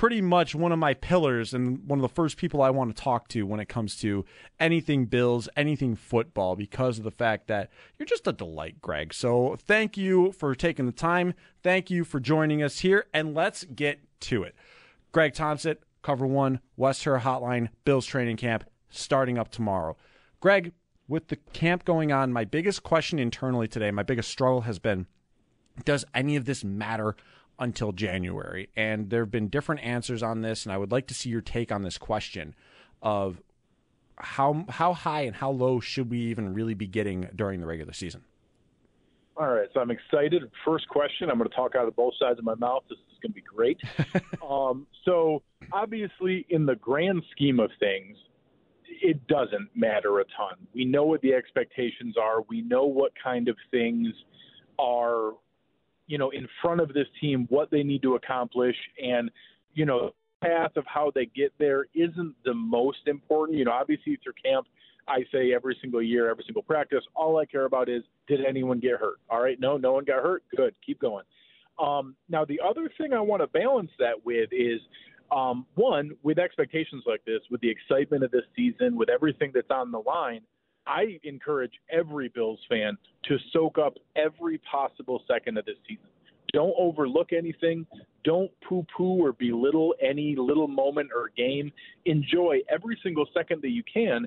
pretty 0.00 0.22
much 0.22 0.54
one 0.54 0.72
of 0.72 0.78
my 0.78 0.94
pillars 0.94 1.52
and 1.52 1.86
one 1.86 1.98
of 1.98 2.02
the 2.02 2.08
first 2.08 2.38
people 2.38 2.62
I 2.62 2.70
want 2.70 2.96
to 2.96 3.02
talk 3.02 3.28
to 3.28 3.42
when 3.42 3.60
it 3.60 3.68
comes 3.68 3.96
to 3.98 4.24
anything 4.58 5.04
Bills, 5.04 5.46
anything 5.58 5.94
football, 5.94 6.56
because 6.56 6.96
of 6.96 7.04
the 7.04 7.10
fact 7.10 7.48
that 7.48 7.68
you're 7.98 8.06
just 8.06 8.26
a 8.26 8.32
delight, 8.32 8.80
Greg. 8.80 9.12
So, 9.12 9.56
thank 9.58 9.98
you 9.98 10.32
for 10.32 10.54
taking 10.54 10.86
the 10.86 10.92
time. 10.92 11.34
Thank 11.62 11.90
you 11.90 12.04
for 12.04 12.18
joining 12.18 12.62
us 12.62 12.78
here, 12.78 13.08
and 13.12 13.34
let's 13.34 13.64
get 13.64 14.00
to 14.20 14.42
it. 14.42 14.54
Greg 15.12 15.34
Thompson, 15.34 15.76
Cover 16.00 16.26
One, 16.26 16.60
Wester 16.78 17.18
Hotline, 17.18 17.68
Bills 17.84 18.06
training 18.06 18.38
camp 18.38 18.64
starting 18.88 19.36
up 19.36 19.50
tomorrow. 19.50 19.98
Greg, 20.40 20.72
with 21.08 21.28
the 21.28 21.36
camp 21.36 21.84
going 21.84 22.10
on, 22.10 22.32
my 22.32 22.46
biggest 22.46 22.82
question 22.82 23.18
internally 23.18 23.68
today, 23.68 23.90
my 23.90 24.02
biggest 24.02 24.30
struggle 24.30 24.62
has 24.62 24.78
been 24.78 25.06
does 25.84 26.06
any 26.14 26.36
of 26.36 26.46
this 26.46 26.64
matter 26.64 27.16
until 27.60 27.92
January? 27.92 28.68
And 28.76 29.10
there 29.10 29.20
have 29.20 29.30
been 29.30 29.48
different 29.48 29.82
answers 29.82 30.22
on 30.22 30.42
this, 30.42 30.64
and 30.64 30.72
I 30.72 30.78
would 30.78 30.90
like 30.90 31.06
to 31.08 31.14
see 31.14 31.28
your 31.28 31.40
take 31.40 31.70
on 31.70 31.82
this 31.82 31.98
question 31.98 32.54
of 33.02 33.40
how 34.18 34.66
how 34.68 34.92
high 34.92 35.22
and 35.22 35.36
how 35.36 35.50
low 35.50 35.80
should 35.80 36.10
we 36.10 36.18
even 36.22 36.52
really 36.52 36.74
be 36.74 36.86
getting 36.86 37.28
during 37.34 37.60
the 37.60 37.66
regular 37.66 37.92
season? 37.92 38.24
All 39.36 39.48
right, 39.48 39.68
so 39.72 39.80
I'm 39.80 39.90
excited. 39.90 40.42
First 40.66 40.86
question, 40.88 41.30
I'm 41.30 41.38
going 41.38 41.48
to 41.48 41.56
talk 41.56 41.74
out 41.74 41.88
of 41.88 41.96
both 41.96 42.12
sides 42.20 42.38
of 42.38 42.44
my 42.44 42.56
mouth. 42.56 42.82
This 42.90 42.98
is 42.98 43.18
going 43.22 43.30
to 43.30 43.34
be 43.34 43.40
great. 43.40 43.80
um, 44.46 44.86
so, 45.04 45.42
obviously, 45.72 46.44
in 46.50 46.66
the 46.66 46.74
grand 46.74 47.22
scheme 47.30 47.58
of 47.58 47.70
things, 47.80 48.18
it 49.02 49.26
doesn't 49.28 49.70
matter 49.74 50.20
a 50.20 50.24
ton. 50.24 50.58
We 50.74 50.84
know 50.84 51.04
what 51.04 51.22
the 51.22 51.32
expectations 51.32 52.16
are. 52.20 52.42
We 52.50 52.60
know 52.60 52.84
what 52.84 53.12
kind 53.22 53.48
of 53.48 53.56
things 53.70 54.08
are, 54.78 55.32
you 56.10 56.18
know, 56.18 56.30
in 56.30 56.48
front 56.60 56.80
of 56.80 56.92
this 56.92 57.06
team, 57.20 57.46
what 57.50 57.70
they 57.70 57.84
need 57.84 58.02
to 58.02 58.16
accomplish, 58.16 58.74
and 59.00 59.30
you 59.74 59.86
know, 59.86 60.10
path 60.42 60.72
of 60.74 60.84
how 60.84 61.12
they 61.14 61.26
get 61.26 61.52
there 61.58 61.86
isn't 61.94 62.34
the 62.44 62.52
most 62.52 62.98
important. 63.06 63.56
You 63.56 63.64
know, 63.64 63.70
obviously 63.70 64.18
through 64.22 64.32
camp, 64.44 64.66
I 65.06 65.20
say 65.32 65.52
every 65.54 65.78
single 65.80 66.02
year, 66.02 66.28
every 66.28 66.42
single 66.44 66.64
practice, 66.64 67.04
all 67.14 67.38
I 67.38 67.46
care 67.46 67.64
about 67.64 67.88
is 67.88 68.02
did 68.26 68.44
anyone 68.44 68.80
get 68.80 68.98
hurt? 68.98 69.18
All 69.30 69.40
right, 69.40 69.58
no, 69.60 69.76
no 69.76 69.92
one 69.92 70.04
got 70.04 70.20
hurt. 70.20 70.42
Good, 70.56 70.74
keep 70.84 71.00
going. 71.00 71.24
Um, 71.78 72.16
now, 72.28 72.44
the 72.44 72.60
other 72.60 72.90
thing 72.98 73.12
I 73.12 73.20
want 73.20 73.40
to 73.42 73.46
balance 73.46 73.90
that 74.00 74.24
with 74.24 74.50
is 74.52 74.80
um, 75.30 75.64
one, 75.76 76.10
with 76.24 76.40
expectations 76.40 77.04
like 77.06 77.24
this, 77.24 77.40
with 77.52 77.60
the 77.60 77.70
excitement 77.70 78.24
of 78.24 78.32
this 78.32 78.42
season, 78.56 78.96
with 78.96 79.08
everything 79.08 79.52
that's 79.54 79.70
on 79.70 79.92
the 79.92 80.00
line, 80.00 80.40
I 80.90 81.20
encourage 81.22 81.72
every 81.88 82.28
Bills 82.28 82.58
fan 82.68 82.98
to 83.26 83.36
soak 83.52 83.78
up 83.78 83.94
every 84.16 84.58
possible 84.58 85.22
second 85.28 85.56
of 85.56 85.64
this 85.64 85.76
season. 85.88 86.08
Don't 86.52 86.74
overlook 86.76 87.32
anything. 87.32 87.86
Don't 88.24 88.50
poo 88.68 88.84
poo 88.96 89.24
or 89.24 89.32
belittle 89.32 89.94
any 90.02 90.34
little 90.36 90.66
moment 90.66 91.10
or 91.14 91.30
game. 91.36 91.70
Enjoy 92.06 92.58
every 92.68 92.98
single 93.04 93.26
second 93.32 93.62
that 93.62 93.70
you 93.70 93.84
can. 93.92 94.26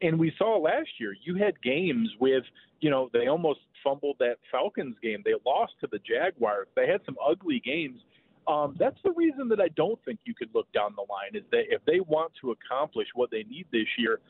And 0.00 0.18
we 0.18 0.32
saw 0.38 0.56
last 0.56 0.88
year, 0.98 1.14
you 1.24 1.34
had 1.34 1.60
games 1.60 2.08
with, 2.18 2.44
you 2.80 2.88
know, 2.88 3.10
they 3.12 3.26
almost 3.26 3.60
fumbled 3.84 4.16
that 4.20 4.36
Falcons 4.50 4.96
game. 5.02 5.22
They 5.26 5.34
lost 5.44 5.74
to 5.80 5.88
the 5.92 5.98
Jaguars. 5.98 6.68
They 6.74 6.86
had 6.86 7.02
some 7.04 7.16
ugly 7.22 7.60
games. 7.62 8.00
Um, 8.48 8.74
that's 8.78 8.96
the 9.04 9.12
reason 9.12 9.48
that 9.50 9.60
I 9.60 9.68
don't 9.76 10.02
think 10.06 10.20
you 10.24 10.34
could 10.34 10.48
look 10.54 10.72
down 10.72 10.94
the 10.96 11.02
line 11.02 11.34
is 11.34 11.42
that 11.50 11.64
if 11.68 11.84
they 11.84 12.00
want 12.00 12.32
to 12.40 12.52
accomplish 12.52 13.06
what 13.14 13.30
they 13.30 13.44
need 13.44 13.66
this 13.70 13.86
year, 13.98 14.20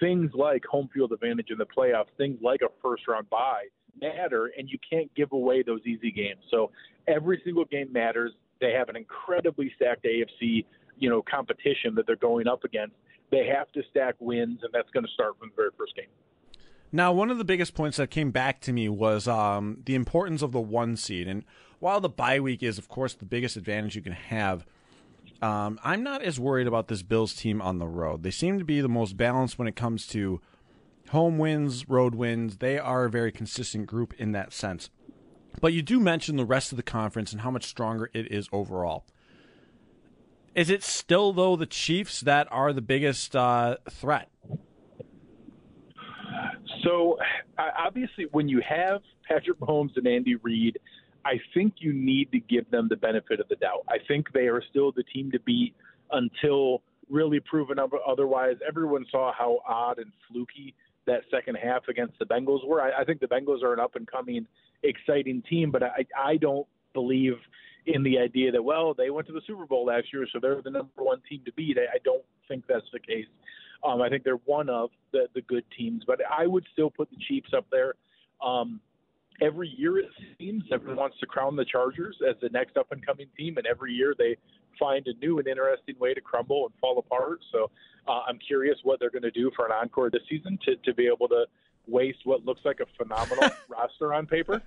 things 0.00 0.32
like 0.34 0.64
home 0.64 0.90
field 0.92 1.12
advantage 1.12 1.50
in 1.50 1.58
the 1.58 1.66
playoffs, 1.66 2.08
things 2.16 2.38
like 2.42 2.60
a 2.62 2.68
first 2.82 3.06
round 3.06 3.30
bye 3.30 3.64
matter, 4.00 4.50
and 4.58 4.68
you 4.68 4.78
can't 4.88 5.12
give 5.14 5.32
away 5.32 5.62
those 5.62 5.80
easy 5.86 6.10
games. 6.10 6.40
So 6.50 6.72
every 7.06 7.40
single 7.44 7.64
game 7.64 7.92
matters. 7.92 8.32
They 8.60 8.72
have 8.72 8.88
an 8.88 8.96
incredibly 8.96 9.72
stacked 9.76 10.04
AFC, 10.04 10.64
you 10.98 11.08
know, 11.08 11.22
competition 11.22 11.94
that 11.94 12.06
they're 12.06 12.16
going 12.16 12.48
up 12.48 12.64
against. 12.64 12.96
They 13.30 13.46
have 13.46 13.70
to 13.72 13.82
stack 13.90 14.16
wins, 14.18 14.60
and 14.62 14.72
that's 14.72 14.90
going 14.90 15.06
to 15.06 15.12
start 15.12 15.38
from 15.38 15.50
the 15.50 15.54
very 15.54 15.70
first 15.78 15.94
game. 15.94 16.06
Now, 16.90 17.12
one 17.12 17.30
of 17.30 17.38
the 17.38 17.44
biggest 17.44 17.74
points 17.74 17.98
that 17.98 18.10
came 18.10 18.30
back 18.30 18.60
to 18.62 18.72
me 18.72 18.88
was 18.88 19.28
um, 19.28 19.82
the 19.84 19.94
importance 19.94 20.42
of 20.42 20.52
the 20.52 20.60
one 20.60 20.96
seed. 20.96 21.28
And 21.28 21.44
while 21.80 22.00
the 22.00 22.08
bye 22.08 22.40
week 22.40 22.62
is, 22.62 22.78
of 22.78 22.88
course, 22.88 23.14
the 23.14 23.24
biggest 23.24 23.56
advantage 23.56 23.96
you 23.96 24.02
can 24.02 24.12
have, 24.12 24.66
um, 25.40 25.78
I'm 25.84 26.02
not 26.02 26.22
as 26.22 26.40
worried 26.40 26.66
about 26.66 26.88
this 26.88 27.02
Bills 27.02 27.34
team 27.34 27.62
on 27.62 27.78
the 27.78 27.86
road. 27.86 28.22
They 28.22 28.30
seem 28.30 28.58
to 28.58 28.64
be 28.64 28.80
the 28.80 28.88
most 28.88 29.16
balanced 29.16 29.58
when 29.58 29.68
it 29.68 29.76
comes 29.76 30.06
to 30.08 30.40
home 31.10 31.38
wins, 31.38 31.88
road 31.88 32.14
wins. 32.14 32.56
They 32.56 32.78
are 32.78 33.04
a 33.04 33.10
very 33.10 33.30
consistent 33.30 33.86
group 33.86 34.14
in 34.18 34.32
that 34.32 34.52
sense. 34.52 34.90
But 35.60 35.72
you 35.72 35.82
do 35.82 36.00
mention 36.00 36.36
the 36.36 36.44
rest 36.44 36.72
of 36.72 36.76
the 36.76 36.82
conference 36.82 37.32
and 37.32 37.42
how 37.42 37.50
much 37.50 37.64
stronger 37.64 38.10
it 38.12 38.30
is 38.30 38.48
overall. 38.52 39.04
Is 40.54 40.70
it 40.70 40.82
still, 40.82 41.32
though, 41.32 41.56
the 41.56 41.66
Chiefs 41.66 42.20
that 42.22 42.48
are 42.50 42.72
the 42.72 42.82
biggest 42.82 43.36
uh, 43.36 43.76
threat? 43.88 44.28
So 46.82 47.18
obviously, 47.58 48.26
when 48.32 48.48
you 48.48 48.60
have 48.68 49.02
Patrick 49.28 49.58
Mahomes 49.60 49.96
and 49.96 50.06
Andy 50.06 50.36
Reid, 50.36 50.78
I 51.28 51.38
think 51.52 51.74
you 51.76 51.92
need 51.92 52.32
to 52.32 52.40
give 52.40 52.70
them 52.70 52.88
the 52.88 52.96
benefit 52.96 53.38
of 53.38 53.48
the 53.48 53.56
doubt. 53.56 53.84
I 53.86 53.98
think 54.08 54.32
they 54.32 54.46
are 54.46 54.62
still 54.70 54.92
the 54.92 55.02
team 55.02 55.30
to 55.32 55.40
beat 55.40 55.74
until 56.10 56.82
really 57.10 57.38
proven 57.38 57.76
otherwise. 57.78 58.56
Everyone 58.66 59.04
saw 59.10 59.30
how 59.36 59.58
odd 59.68 59.98
and 59.98 60.10
fluky 60.26 60.74
that 61.06 61.20
second 61.30 61.56
half 61.56 61.86
against 61.88 62.18
the 62.18 62.24
Bengals 62.24 62.66
were. 62.66 62.80
I, 62.80 63.02
I 63.02 63.04
think 63.04 63.20
the 63.20 63.26
Bengals 63.26 63.62
are 63.62 63.74
an 63.74 63.80
up 63.80 63.94
and 63.94 64.06
coming, 64.06 64.46
exciting 64.82 65.42
team, 65.50 65.70
but 65.70 65.82
I, 65.82 66.06
I 66.18 66.36
don't 66.38 66.66
believe 66.94 67.34
in 67.84 68.02
the 68.02 68.18
idea 68.18 68.50
that 68.52 68.62
well 68.62 68.94
they 68.94 69.10
went 69.10 69.26
to 69.26 69.34
the 69.34 69.42
Super 69.46 69.66
Bowl 69.66 69.84
last 69.84 70.06
year, 70.12 70.26
so 70.32 70.38
they're 70.40 70.62
the 70.62 70.70
number 70.70 70.90
one 70.96 71.20
team 71.28 71.42
to 71.44 71.52
beat. 71.52 71.76
I, 71.76 71.96
I 71.96 71.98
don't 72.04 72.24
think 72.48 72.64
that's 72.66 72.86
the 72.90 73.00
case. 73.00 73.26
Um, 73.84 74.00
I 74.00 74.08
think 74.08 74.24
they're 74.24 74.36
one 74.46 74.70
of 74.70 74.90
the 75.12 75.26
the 75.34 75.42
good 75.42 75.64
teams, 75.76 76.04
but 76.06 76.20
I 76.30 76.46
would 76.46 76.64
still 76.72 76.88
put 76.90 77.10
the 77.10 77.18
Chiefs 77.28 77.50
up 77.54 77.66
there. 77.70 77.96
Um, 78.42 78.80
every 79.40 79.68
year 79.76 79.98
it 79.98 80.06
seems 80.38 80.64
everyone 80.72 80.96
wants 80.96 81.18
to 81.20 81.26
crown 81.26 81.56
the 81.56 81.64
Chargers 81.64 82.16
as 82.28 82.36
the 82.40 82.48
next 82.50 82.76
up 82.76 82.92
and 82.92 83.04
coming 83.04 83.28
team, 83.36 83.56
and 83.56 83.66
every 83.66 83.92
year 83.92 84.14
they 84.16 84.36
find 84.78 85.06
a 85.06 85.14
new 85.14 85.38
and 85.38 85.48
interesting 85.48 85.96
way 85.98 86.14
to 86.14 86.20
crumble 86.20 86.66
and 86.66 86.74
fall 86.80 86.98
apart. 86.98 87.40
So 87.52 87.70
uh, 88.06 88.22
I'm 88.28 88.38
curious 88.38 88.78
what 88.82 89.00
they're 89.00 89.10
going 89.10 89.22
to 89.22 89.30
do 89.30 89.50
for 89.56 89.66
an 89.66 89.72
encore 89.72 90.10
this 90.10 90.22
season 90.28 90.58
to 90.64 90.76
to 90.76 90.94
be 90.94 91.06
able 91.06 91.28
to 91.28 91.46
waste 91.86 92.18
what 92.24 92.44
looks 92.44 92.60
like 92.64 92.80
a 92.80 92.86
phenomenal 92.96 93.50
roster 93.68 94.14
on 94.14 94.26
paper. 94.26 94.62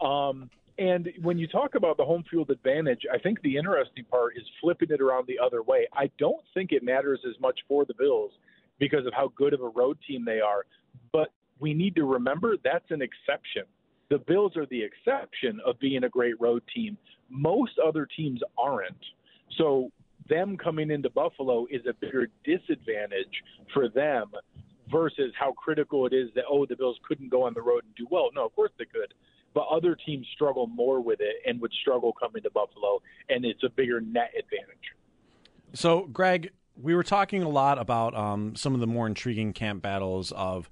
Um, 0.00 0.50
and 0.78 1.10
when 1.20 1.38
you 1.38 1.46
talk 1.46 1.74
about 1.74 1.98
the 1.98 2.04
home 2.04 2.24
field 2.30 2.50
advantage, 2.50 3.02
I 3.12 3.18
think 3.18 3.42
the 3.42 3.56
interesting 3.56 4.04
part 4.04 4.36
is 4.36 4.44
flipping 4.60 4.90
it 4.90 5.00
around 5.00 5.26
the 5.26 5.38
other 5.38 5.62
way. 5.62 5.86
I 5.92 6.10
don't 6.18 6.42
think 6.54 6.72
it 6.72 6.82
matters 6.82 7.20
as 7.28 7.38
much 7.40 7.60
for 7.68 7.84
the 7.84 7.94
Bills 7.94 8.32
because 8.78 9.04
of 9.06 9.12
how 9.12 9.30
good 9.36 9.52
of 9.52 9.60
a 9.60 9.68
road 9.68 9.98
team 10.06 10.24
they 10.24 10.40
are. 10.40 10.64
But 11.12 11.32
we 11.58 11.74
need 11.74 11.96
to 11.96 12.04
remember 12.04 12.56
that's 12.64 12.90
an 12.90 13.02
exception. 13.02 13.64
The 14.10 14.18
Bills 14.18 14.56
are 14.56 14.66
the 14.66 14.82
exception 14.82 15.60
of 15.64 15.78
being 15.78 16.04
a 16.04 16.08
great 16.08 16.40
road 16.40 16.62
team. 16.74 16.98
Most 17.28 17.72
other 17.78 18.06
teams 18.06 18.40
aren't. 18.58 19.04
So 19.56 19.90
them 20.28 20.56
coming 20.56 20.90
into 20.90 21.10
Buffalo 21.10 21.66
is 21.70 21.82
a 21.88 21.94
bigger 21.94 22.28
disadvantage 22.44 23.42
for 23.72 23.88
them 23.88 24.32
versus 24.90 25.32
how 25.38 25.52
critical 25.52 26.06
it 26.06 26.12
is 26.12 26.28
that 26.34 26.44
oh 26.50 26.66
the 26.66 26.76
Bills 26.76 26.98
couldn't 27.06 27.30
go 27.30 27.44
on 27.44 27.54
the 27.54 27.62
road 27.62 27.84
and 27.84 27.94
do 27.94 28.06
well. 28.10 28.30
No, 28.34 28.44
of 28.44 28.54
course 28.54 28.72
they 28.78 28.84
could 28.84 29.14
but 29.54 29.66
other 29.70 29.94
teams 29.94 30.26
struggle 30.34 30.66
more 30.66 31.00
with 31.00 31.20
it 31.20 31.36
and 31.46 31.60
would 31.60 31.72
struggle 31.80 32.12
coming 32.12 32.42
to 32.42 32.50
Buffalo, 32.50 33.02
and 33.28 33.44
it's 33.44 33.62
a 33.64 33.68
bigger 33.68 34.00
net 34.00 34.32
advantage. 34.38 34.94
So, 35.72 36.06
Greg, 36.06 36.50
we 36.80 36.94
were 36.94 37.02
talking 37.02 37.42
a 37.42 37.48
lot 37.48 37.78
about 37.78 38.14
um, 38.14 38.54
some 38.56 38.74
of 38.74 38.80
the 38.80 38.86
more 38.86 39.06
intriguing 39.06 39.52
camp 39.52 39.82
battles 39.82 40.32
of. 40.32 40.70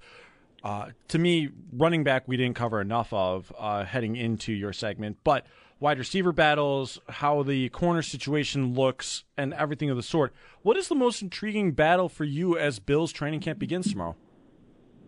Uh, 0.63 0.87
to 1.07 1.17
me, 1.17 1.49
running 1.71 2.03
back 2.03 2.27
we 2.27 2.37
didn't 2.37 2.55
cover 2.55 2.81
enough 2.81 3.13
of 3.13 3.51
uh, 3.57 3.85
heading 3.85 4.15
into 4.15 4.51
your 4.51 4.73
segment, 4.73 5.17
but 5.23 5.45
wide 5.79 5.97
receiver 5.97 6.31
battles, 6.31 6.99
how 7.07 7.43
the 7.43 7.69
corner 7.69 8.01
situation 8.01 8.73
looks, 8.73 9.23
and 9.37 9.53
everything 9.53 9.89
of 9.89 9.95
the 9.95 10.03
sort. 10.03 10.33
What 10.61 10.77
is 10.77 10.89
the 10.89 10.95
most 10.95 11.21
intriguing 11.21 11.71
battle 11.71 12.09
for 12.09 12.25
you 12.25 12.57
as 12.57 12.79
Bills 12.79 13.11
training 13.11 13.39
camp 13.39 13.59
begins 13.59 13.91
tomorrow? 13.91 14.15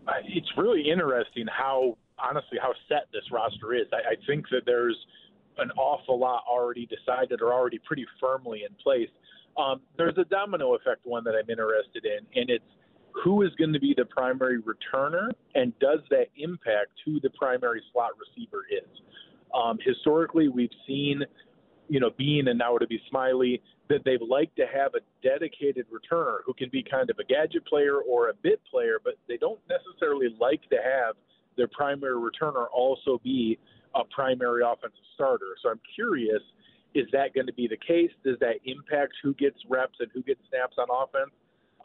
Uh, 0.08 0.14
it's 0.26 0.52
really 0.58 0.90
interesting 0.90 1.46
how 1.48 1.98
honestly 2.18 2.58
how 2.62 2.74
set 2.88 3.08
this 3.12 3.24
roster 3.32 3.74
is. 3.74 3.88
I, 3.92 4.12
I 4.12 4.16
think 4.26 4.46
that 4.52 4.62
there's 4.66 4.98
an 5.58 5.72
awful 5.72 6.18
lot 6.18 6.44
already 6.50 6.88
decided 6.88 7.42
or 7.42 7.54
already 7.54 7.80
pretty 7.80 8.06
firmly 8.20 8.64
in 8.68 8.74
place. 8.82 9.10
Um, 9.58 9.82
there's 9.98 10.18
a 10.18 10.24
domino 10.26 10.76
effect 10.76 11.06
one 11.06 11.24
that 11.26 11.32
I'm 11.32 11.50
interested 11.50 12.06
in, 12.06 12.26
and 12.40 12.50
it's 12.50 12.64
who 13.24 13.42
is 13.44 13.52
going 13.58 13.74
to 13.74 13.80
be 13.80 13.94
the 13.96 14.06
primary 14.06 14.62
returner, 14.62 15.32
and 15.56 15.78
does 15.80 16.00
that 16.10 16.28
impact 16.38 16.92
who 17.06 17.20
the 17.20 17.30
primary 17.32 17.82
slot 17.92 18.12
receiver 18.20 18.64
is? 18.72 18.90
Um, 19.54 19.78
historically, 19.84 20.48
we've 20.48 20.70
seen, 20.88 21.22
you 21.90 22.00
know, 22.00 22.10
Beane 22.18 22.48
and 22.48 22.58
now 22.58 22.78
to 22.78 22.88
be 22.88 23.02
Smiley, 23.10 23.62
that 23.90 24.04
they've 24.06 24.22
liked 24.22 24.56
to 24.56 24.66
have 24.66 24.92
a 24.96 25.00
dedicated 25.22 25.86
returner 25.92 26.38
who 26.46 26.54
can 26.54 26.70
be 26.70 26.84
kind 26.84 27.10
of 27.10 27.20
a 27.20 27.24
gadget 27.24 27.66
player 27.66 27.98
or 28.00 28.30
a 28.30 28.34
bit 28.42 28.62
player, 28.70 28.98
but 29.04 29.16
they 29.28 29.38
don't 29.38 29.60
necessarily 29.70 30.28
like 30.40 30.62
to 30.70 30.78
have– 30.78 31.16
their 31.58 31.68
primary 31.68 32.16
returner 32.16 32.66
also 32.74 33.20
be 33.24 33.60
a 33.96 34.04
primary 34.06 34.64
offensive 34.64 35.04
starter. 35.14 35.56
So 35.62 35.70
I'm 35.70 35.82
curious, 35.96 36.42
is 36.96 37.08
that 37.12 37.34
going 37.34 37.48
to 37.48 37.54
be 37.54 37.68
the 37.68 37.78
case? 37.78 38.12
Does 38.24 38.38
that 38.40 38.56
impact 38.66 39.14
who 39.22 39.34
gets 39.34 39.58
reps 39.70 39.98
and 40.00 40.10
who 40.14 40.24
gets 40.24 40.40
snaps 40.50 40.78
on 40.78 40.88
offense? 40.90 41.32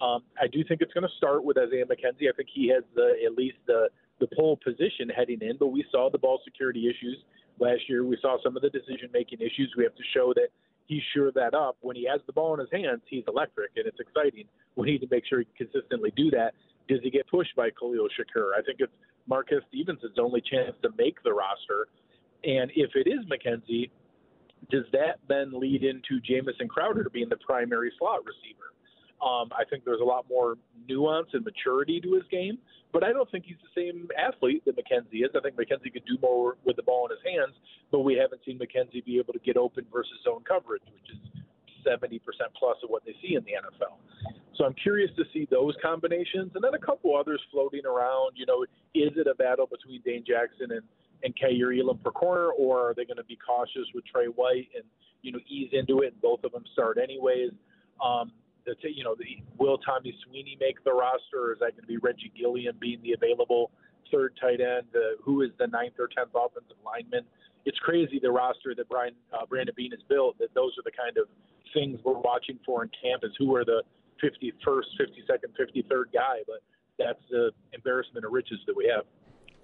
Um, 0.00 0.22
I 0.40 0.46
do 0.46 0.62
think 0.64 0.80
it's 0.82 0.92
going 0.92 1.08
to 1.08 1.16
start 1.16 1.44
with 1.44 1.56
Isaiah 1.58 1.84
McKenzie. 1.86 2.28
I 2.28 2.36
think 2.36 2.48
he 2.52 2.68
has 2.68 2.84
the 2.94 3.14
at 3.24 3.36
least 3.36 3.56
the 3.66 3.88
the 4.20 4.28
pole 4.34 4.58
position 4.62 5.08
heading 5.14 5.38
in, 5.42 5.56
but 5.58 5.68
we 5.68 5.84
saw 5.90 6.08
the 6.10 6.18
ball 6.18 6.40
security 6.44 6.88
issues 6.88 7.18
last 7.58 7.82
year. 7.88 8.04
We 8.04 8.18
saw 8.20 8.38
some 8.42 8.56
of 8.56 8.62
the 8.62 8.70
decision 8.70 9.10
making 9.12 9.40
issues. 9.40 9.72
We 9.76 9.84
have 9.84 9.94
to 9.94 10.02
show 10.14 10.32
that 10.34 10.48
he's 10.86 11.02
sure 11.12 11.32
that 11.32 11.54
up. 11.54 11.76
When 11.80 11.96
he 11.96 12.06
has 12.10 12.20
the 12.26 12.32
ball 12.32 12.54
in 12.54 12.60
his 12.60 12.70
hands, 12.72 13.02
he's 13.08 13.24
electric, 13.28 13.72
and 13.76 13.86
it's 13.86 14.00
exciting. 14.00 14.44
We 14.76 14.92
need 14.92 15.00
to 15.02 15.08
make 15.10 15.24
sure 15.26 15.40
he 15.40 15.46
consistently 15.56 16.12
do 16.16 16.30
that. 16.30 16.54
Does 16.88 17.00
he 17.02 17.10
get 17.10 17.28
pushed 17.28 17.54
by 17.56 17.70
Khalil 17.70 18.08
Shakir? 18.08 18.50
I 18.56 18.62
think 18.62 18.78
it's 18.80 18.92
Marquez 19.26 19.62
Stevenson's 19.68 20.18
only 20.18 20.40
chance 20.40 20.76
to 20.82 20.90
make 20.96 21.22
the 21.24 21.32
roster. 21.32 21.88
And 22.44 22.70
if 22.76 22.90
it 22.94 23.08
is 23.08 23.24
McKenzie, 23.26 23.90
does 24.70 24.84
that 24.92 25.18
then 25.28 25.58
lead 25.58 25.82
into 25.82 26.20
Jamison 26.24 26.68
Crowder 26.68 27.08
being 27.12 27.28
the 27.28 27.36
primary 27.36 27.92
slot 27.98 28.20
receiver? 28.24 28.72
Um, 29.24 29.48
I 29.56 29.64
think 29.68 29.84
there's 29.84 30.00
a 30.00 30.04
lot 30.04 30.26
more 30.28 30.56
nuance 30.88 31.28
and 31.32 31.44
maturity 31.44 32.00
to 32.00 32.12
his 32.14 32.24
game, 32.30 32.58
but 32.92 33.02
I 33.02 33.12
don't 33.12 33.30
think 33.30 33.44
he's 33.46 33.56
the 33.62 33.80
same 33.80 34.08
athlete 34.16 34.64
that 34.66 34.76
McKenzie 34.76 35.24
is. 35.24 35.30
I 35.34 35.40
think 35.40 35.56
McKenzie 35.56 35.92
could 35.92 36.04
do 36.06 36.18
more 36.20 36.56
with 36.64 36.76
the 36.76 36.82
ball 36.82 37.08
in 37.08 37.16
his 37.16 37.24
hands, 37.24 37.56
but 37.90 38.00
we 38.00 38.14
haven't 38.14 38.42
seen 38.44 38.58
McKenzie 38.58 39.04
be 39.04 39.18
able 39.18 39.32
to 39.32 39.40
get 39.40 39.56
open 39.56 39.86
versus 39.92 40.12
zone 40.24 40.44
coverage, 40.46 40.82
which 40.92 41.16
is 41.16 41.42
70% 41.86 42.20
plus 42.58 42.76
of 42.82 42.90
what 42.90 43.04
they 43.06 43.14
see 43.22 43.36
in 43.36 43.44
the 43.44 43.52
NFL. 43.52 43.96
So 44.56 44.64
I'm 44.64 44.74
curious 44.74 45.10
to 45.16 45.24
see 45.32 45.46
those 45.50 45.74
combinations, 45.82 46.52
and 46.54 46.64
then 46.64 46.74
a 46.74 46.78
couple 46.78 47.16
others 47.16 47.40
floating 47.52 47.86
around. 47.86 48.32
You 48.34 48.46
know, 48.46 48.64
is 48.94 49.12
it 49.16 49.26
a 49.26 49.34
battle 49.34 49.66
between 49.66 50.00
Dane 50.04 50.24
Jackson 50.26 50.72
and 50.72 50.82
and 51.22 51.34
Kaiir 51.38 51.72
Elam 51.72 51.98
per 51.98 52.10
corner, 52.10 52.50
or 52.50 52.90
are 52.90 52.94
they 52.94 53.04
going 53.04 53.16
to 53.16 53.24
be 53.24 53.36
cautious 53.36 53.88
with 53.94 54.04
Trey 54.04 54.26
White 54.26 54.68
and 54.74 54.84
you 55.22 55.32
know 55.32 55.38
ease 55.48 55.70
into 55.72 56.00
it 56.00 56.12
and 56.12 56.20
both 56.20 56.44
of 56.44 56.52
them 56.52 56.64
start 56.72 56.98
anyways? 57.02 57.50
Um, 58.04 58.32
the 58.66 58.74
you 58.82 59.04
know 59.04 59.14
the 59.14 59.42
will 59.58 59.78
Tommy 59.78 60.14
Sweeney 60.24 60.56
make 60.60 60.82
the 60.84 60.92
roster, 60.92 61.38
or 61.38 61.52
is 61.52 61.60
that 61.60 61.72
going 61.72 61.82
to 61.82 61.86
be 61.86 61.96
Reggie 61.96 62.32
Gilliam 62.36 62.76
being 62.80 63.00
the 63.02 63.12
available 63.12 63.70
third 64.12 64.36
tight 64.40 64.60
end? 64.60 64.86
Uh, 64.94 65.16
who 65.22 65.42
is 65.42 65.50
the 65.58 65.66
ninth 65.68 65.94
or 65.98 66.08
tenth 66.08 66.30
offensive 66.34 66.76
lineman? 66.84 67.24
It's 67.64 67.78
crazy 67.78 68.20
the 68.20 68.30
roster 68.30 68.74
that 68.76 68.88
Brian 68.88 69.14
uh, 69.32 69.46
Brandon 69.46 69.74
Beane 69.76 69.92
has 69.92 70.02
built. 70.08 70.38
That 70.38 70.52
those 70.54 70.72
are 70.78 70.84
the 70.84 70.92
kind 70.92 71.16
of 71.16 71.28
things 71.72 71.98
we're 72.04 72.18
watching 72.18 72.58
for 72.66 72.82
in 72.82 72.90
camp. 73.02 73.22
Is 73.24 73.32
who 73.38 73.54
are 73.54 73.64
the 73.64 73.82
51st, 74.22 74.84
52nd, 75.00 75.52
53rd 75.58 76.04
guy, 76.12 76.38
but 76.46 76.62
that's 76.98 77.20
the 77.30 77.50
embarrassment 77.72 78.24
of 78.24 78.32
riches 78.32 78.58
that 78.66 78.76
we 78.76 78.90
have. 78.94 79.04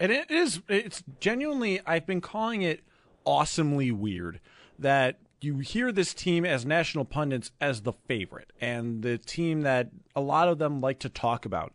And 0.01 0.11
it 0.13 0.31
is, 0.31 0.61
it's 0.69 1.03
genuinely, 1.21 1.81
I've 1.87 2.07
been 2.07 2.21
calling 2.21 2.63
it 2.63 2.83
awesomely 3.25 3.93
weird 3.93 4.41
that 4.79 5.19
you 5.43 5.59
hear 5.59 5.93
this 5.93 6.15
team 6.15 6.45
as 6.45 6.65
national 6.65 7.05
pundits 7.05 7.51
as 7.61 7.83
the 7.83 7.93
favorite 7.93 8.53
and 8.61 9.03
the 9.03 9.19
team 9.19 9.63
that 9.63 9.89
a 10.15 10.21
lot 10.21 10.49
of 10.49 10.59
them 10.59 10.81
like 10.81 10.99
to 11.01 11.09
talk 11.09 11.45
about 11.45 11.73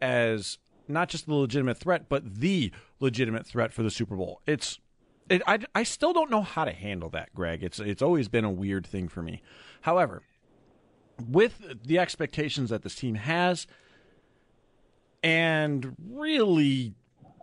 as 0.00 0.58
not 0.88 1.08
just 1.08 1.26
the 1.26 1.34
legitimate 1.34 1.78
threat, 1.78 2.08
but 2.08 2.40
the 2.40 2.72
legitimate 3.00 3.46
threat 3.46 3.72
for 3.72 3.82
the 3.82 3.90
Super 3.90 4.16
Bowl. 4.16 4.40
It's, 4.46 4.78
it, 5.28 5.42
I, 5.46 5.60
I 5.74 5.82
still 5.84 6.12
don't 6.12 6.30
know 6.30 6.42
how 6.42 6.64
to 6.64 6.72
handle 6.72 7.08
that, 7.10 7.34
Greg. 7.34 7.62
It's, 7.62 7.78
it's 7.78 8.02
always 8.02 8.28
been 8.28 8.44
a 8.44 8.50
weird 8.50 8.86
thing 8.86 9.08
for 9.08 9.22
me. 9.22 9.42
However, 9.82 10.22
with 11.28 11.62
the 11.84 11.98
expectations 11.98 12.70
that 12.70 12.82
this 12.82 12.94
team 12.94 13.14
has, 13.14 13.66
and 15.22 15.94
really 16.10 16.94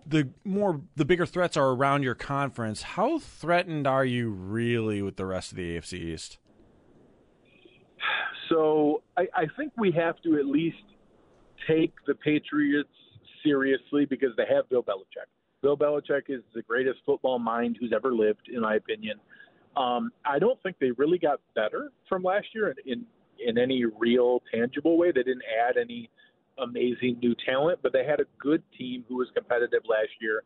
the 0.09 0.29
more 0.43 0.81
the 0.95 1.05
bigger 1.05 1.25
threats 1.25 1.55
are 1.55 1.69
around 1.69 2.03
your 2.03 2.15
conference, 2.15 2.81
how 2.81 3.19
threatened 3.19 3.87
are 3.87 4.05
you 4.05 4.29
really 4.29 5.01
with 5.01 5.15
the 5.15 5.25
rest 5.25 5.51
of 5.51 5.57
the 5.57 5.77
AFC 5.77 5.93
East? 5.93 6.37
So 8.49 9.03
I, 9.17 9.27
I 9.35 9.45
think 9.57 9.73
we 9.77 9.91
have 9.91 10.19
to 10.23 10.37
at 10.37 10.45
least 10.45 10.77
take 11.67 11.93
the 12.07 12.15
Patriots 12.15 12.89
seriously 13.43 14.05
because 14.05 14.29
they 14.37 14.45
have 14.53 14.67
Bill 14.69 14.83
Belichick. 14.83 15.29
Bill 15.61 15.77
Belichick 15.77 16.23
is 16.29 16.41
the 16.55 16.63
greatest 16.63 16.99
football 17.05 17.37
mind 17.37 17.77
who's 17.79 17.93
ever 17.93 18.13
lived, 18.13 18.49
in 18.51 18.61
my 18.61 18.75
opinion. 18.75 19.19
Um, 19.77 20.11
I 20.25 20.39
don't 20.39 20.61
think 20.63 20.77
they 20.79 20.91
really 20.91 21.19
got 21.19 21.39
better 21.55 21.91
from 22.07 22.23
last 22.23 22.47
year 22.53 22.69
in, 22.85 22.93
in 22.93 23.05
in 23.41 23.57
any 23.57 23.85
real 23.85 24.41
tangible 24.53 24.97
way. 24.97 25.11
They 25.11 25.23
didn't 25.23 25.43
add 25.67 25.77
any 25.77 26.09
amazing 26.61 27.19
new 27.21 27.35
talent, 27.45 27.79
but 27.81 27.93
they 27.93 28.05
had 28.05 28.19
a 28.19 28.25
good 28.39 28.63
team 28.77 29.03
who 29.07 29.17
was 29.17 29.27
competitive 29.35 29.81
last 29.87 30.11
year. 30.21 30.43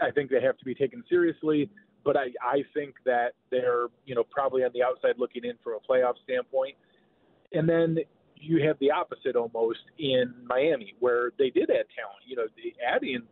I 0.00 0.10
think 0.10 0.30
they 0.30 0.40
have 0.40 0.58
to 0.58 0.64
be 0.64 0.74
taken 0.74 1.04
seriously, 1.08 1.70
but 2.04 2.16
I, 2.16 2.26
I 2.42 2.64
think 2.74 2.94
that 3.04 3.32
they're, 3.50 3.86
you 4.04 4.14
know, 4.14 4.24
probably 4.24 4.64
on 4.64 4.70
the 4.74 4.82
outside 4.82 5.14
looking 5.18 5.44
in 5.44 5.54
from 5.62 5.74
a 5.74 5.92
playoff 5.92 6.14
standpoint. 6.24 6.74
And 7.52 7.68
then 7.68 7.98
you 8.36 8.66
have 8.66 8.76
the 8.80 8.90
opposite 8.90 9.36
almost 9.36 9.80
in 9.98 10.34
Miami, 10.44 10.94
where 10.98 11.32
they 11.38 11.50
did 11.50 11.70
add 11.70 11.86
talent. 11.94 12.22
You 12.26 12.36
know, 12.36 12.46
the 12.56 12.74
adding, 12.84 13.22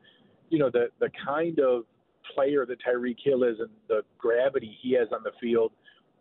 you 0.50 0.58
know, 0.58 0.70
the 0.70 0.90
the 1.00 1.10
kind 1.24 1.58
of 1.58 1.84
player 2.34 2.64
that 2.66 2.78
Tyreek 2.86 3.16
Hill 3.24 3.42
is 3.42 3.58
and 3.58 3.70
the 3.88 4.02
gravity 4.18 4.76
he 4.80 4.92
has 4.92 5.08
on 5.12 5.22
the 5.24 5.32
field 5.40 5.72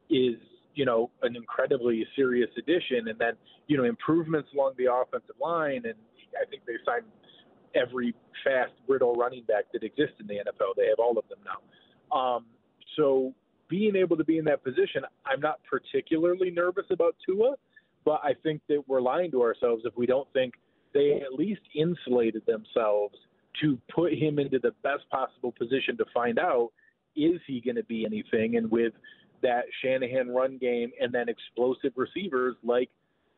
is, 0.10 0.39
you 0.80 0.86
know, 0.86 1.12
an 1.24 1.36
incredibly 1.36 2.08
serious 2.15 2.50
addition. 2.58 3.10
And 3.10 3.20
then, 3.20 3.34
you 3.68 3.76
know, 3.76 3.84
improvements 3.84 4.48
along 4.54 4.76
the 4.78 4.86
offensive 4.89 5.36
line, 5.42 5.82
and 5.84 5.96
I 6.42 6.46
think 6.50 6.62
they 6.65 6.76
signed 6.86 7.04
every 7.76 8.15
fast, 8.46 8.72
brittle 8.88 9.13
running 9.13 9.44
back 9.44 9.65
that 9.74 9.84
exists 9.84 10.15
in 10.22 10.28
the 10.28 10.36
NFL. 10.36 10.78
They 10.78 10.88
have 10.88 10.98
all 10.98 11.18
of 11.18 11.26
them 11.28 11.39
now. 11.44 12.18
Um, 12.18 12.46
so 12.96 13.34
being 13.68 13.98
able 13.98 14.15
to 14.15 14.24
be 14.24 14.38
in 14.38 14.46
that 14.46 14.63
position, 14.63 15.04
I'm 15.26 15.42
not 15.42 15.60
particularly 15.70 16.50
nervous 16.50 16.86
about 16.92 17.18
Tua, 17.26 17.56
but 18.06 18.22
I 18.24 18.32
think 18.42 18.62
that 18.70 18.82
we're 18.88 19.02
lying 19.02 19.32
to 19.32 19.42
ourselves 19.42 19.84
if 19.84 19.98
we 19.98 20.06
don't 20.06 20.32
think 20.32 20.54
they 20.94 21.22
at 21.22 21.38
least 21.38 21.62
insulated 21.76 22.44
themselves 22.46 23.15
to 23.62 23.78
put 23.94 24.13
him 24.13 24.39
into 24.39 24.60
the 24.60 24.72
best 24.82 25.04
possible 25.12 25.52
position 25.52 25.98
to 25.98 26.06
find 26.13 26.39
out 26.39 26.70
is 27.18 27.42
he 27.48 27.60
going 27.60 27.76
to 27.76 27.84
be 27.84 28.06
anything, 28.06 28.56
and 28.56 28.72
with 28.72 28.94
that 29.41 29.65
Shanahan 29.82 30.30
run 30.30 30.58
game 30.58 30.91
and 30.99 31.13
then 31.13 31.28
explosive 31.30 31.93
receivers 31.95 32.56
like 32.63 32.89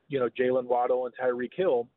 you 0.07 0.19
know 0.19 0.29
Jaylen 0.29 0.65
Waddle 0.65 1.05
and 1.05 1.13
Tyreek 1.15 1.53
Hill, 1.55 1.87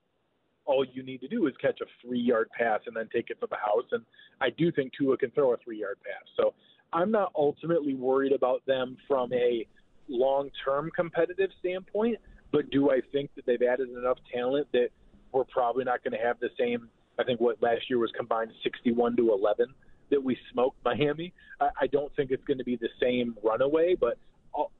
all 0.64 0.84
you 0.84 1.02
need 1.02 1.20
to 1.20 1.28
do 1.28 1.46
is 1.46 1.54
catch 1.60 1.80
a 1.80 1.86
three 2.02 2.20
yard 2.20 2.48
pass 2.56 2.80
and 2.86 2.96
then 2.96 3.08
take 3.12 3.30
it 3.30 3.40
to 3.40 3.46
the 3.48 3.56
house. 3.56 3.86
And 3.92 4.04
I 4.40 4.50
do 4.50 4.72
think 4.72 4.92
Tua 4.98 5.16
can 5.16 5.30
throw 5.30 5.52
a 5.52 5.56
three 5.58 5.80
yard 5.80 5.98
pass. 6.04 6.26
So 6.36 6.54
I'm 6.92 7.10
not 7.10 7.32
ultimately 7.36 7.94
worried 7.94 8.32
about 8.32 8.64
them 8.66 8.96
from 9.08 9.32
a 9.32 9.66
long 10.08 10.50
term 10.64 10.90
competitive 10.94 11.50
standpoint, 11.60 12.18
but 12.52 12.70
do 12.70 12.90
I 12.90 13.00
think 13.12 13.30
that 13.36 13.46
they've 13.46 13.62
added 13.62 13.90
enough 13.90 14.18
talent 14.32 14.68
that 14.72 14.88
we're 15.32 15.44
probably 15.44 15.84
not 15.84 16.04
going 16.04 16.12
to 16.12 16.24
have 16.24 16.38
the 16.40 16.50
same? 16.58 16.88
I 17.18 17.24
think 17.24 17.40
what 17.40 17.62
last 17.62 17.88
year 17.88 17.98
was 17.98 18.10
combined 18.16 18.50
61 18.62 19.16
to 19.16 19.32
11 19.32 19.66
that 20.10 20.22
we 20.22 20.36
smoked 20.52 20.76
Miami. 20.84 21.32
I, 21.60 21.68
I 21.82 21.86
don't 21.86 22.14
think 22.16 22.30
it's 22.30 22.44
going 22.44 22.58
to 22.58 22.64
be 22.64 22.76
the 22.76 22.88
same 23.00 23.36
runaway, 23.42 23.94
but 23.98 24.18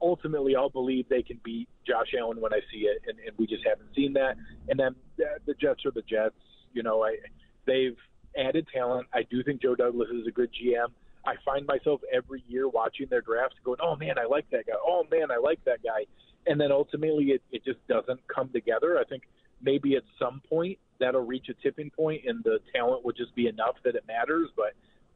ultimately 0.01 0.55
I'll 0.55 0.69
believe 0.69 1.07
they 1.09 1.21
can 1.21 1.39
beat 1.43 1.67
Josh 1.85 2.13
Allen 2.17 2.39
when 2.39 2.53
I 2.53 2.59
see 2.71 2.81
it, 2.81 3.01
and, 3.07 3.17
and 3.19 3.37
we 3.37 3.47
just 3.47 3.65
haven't 3.65 3.89
seen 3.95 4.13
that. 4.13 4.37
And 4.69 4.79
then 4.79 4.95
uh, 5.19 5.39
the 5.45 5.53
Jets 5.53 5.85
are 5.85 5.91
the 5.91 6.03
Jets. 6.03 6.35
You 6.73 6.83
know, 6.83 7.03
I 7.03 7.17
they've 7.65 7.97
added 8.37 8.67
talent. 8.73 9.07
I 9.13 9.23
do 9.23 9.43
think 9.43 9.61
Joe 9.61 9.75
Douglas 9.75 10.09
is 10.13 10.27
a 10.27 10.31
good 10.31 10.49
GM. 10.51 10.87
I 11.25 11.35
find 11.43 11.65
myself 11.65 12.01
every 12.13 12.43
year 12.47 12.67
watching 12.69 13.07
their 13.09 13.21
drafts 13.21 13.55
going, 13.63 13.79
oh 13.81 13.95
man, 13.95 14.19
I 14.19 14.25
like 14.25 14.49
that 14.51 14.67
guy. 14.67 14.73
Oh 14.85 15.03
man, 15.11 15.31
I 15.31 15.37
like 15.37 15.63
that 15.65 15.81
guy. 15.83 16.05
And 16.45 16.61
then 16.61 16.71
ultimately 16.71 17.25
it, 17.25 17.41
it 17.51 17.63
just 17.65 17.79
doesn't 17.87 18.19
come 18.27 18.49
together. 18.49 18.99
I 18.99 19.03
think 19.05 19.23
maybe 19.61 19.95
at 19.95 20.03
some 20.19 20.41
point 20.47 20.77
that'll 20.99 21.25
reach 21.25 21.49
a 21.49 21.53
tipping 21.63 21.89
point 21.89 22.23
and 22.27 22.43
the 22.43 22.59
talent 22.73 23.03
will 23.03 23.13
just 23.13 23.33
be 23.35 23.47
enough 23.47 23.75
that 23.83 23.95
it 23.95 24.03
matters. 24.07 24.49
But 24.55 24.73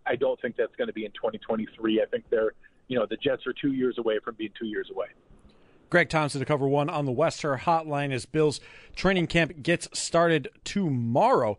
I 0.10 0.15
don't 0.15 0.41
think 0.41 0.56
that's 0.58 0.76
going 0.76 0.88
to 0.88 0.93
be 0.93 1.06
in 1.06 1.12
2023. 1.12 2.02
I 2.02 2.06
think 2.06 2.26
they're, 2.32 2.54
you 2.88 2.98
know, 2.98 3.06
the 3.06 3.17
Jets 3.17 3.45
are 3.45 3.54
two 3.54 3.74
years 3.74 3.98
away 4.00 4.17
from 4.24 4.36
being 4.36 4.52
two 4.60 4.65
years 4.65 4.89
away. 4.91 5.08
Greg 5.91 6.10
Thompson 6.10 6.39
to 6.39 6.45
cover 6.45 6.67
one 6.67 6.89
on 6.89 7.06
the 7.06 7.12
Wester 7.12 7.58
Hotline 7.58 8.12
as 8.12 8.26
Bills 8.26 8.60
training 8.95 9.28
camp 9.28 9.62
gets 9.62 9.88
started 9.98 10.50
tomorrow. 10.63 11.58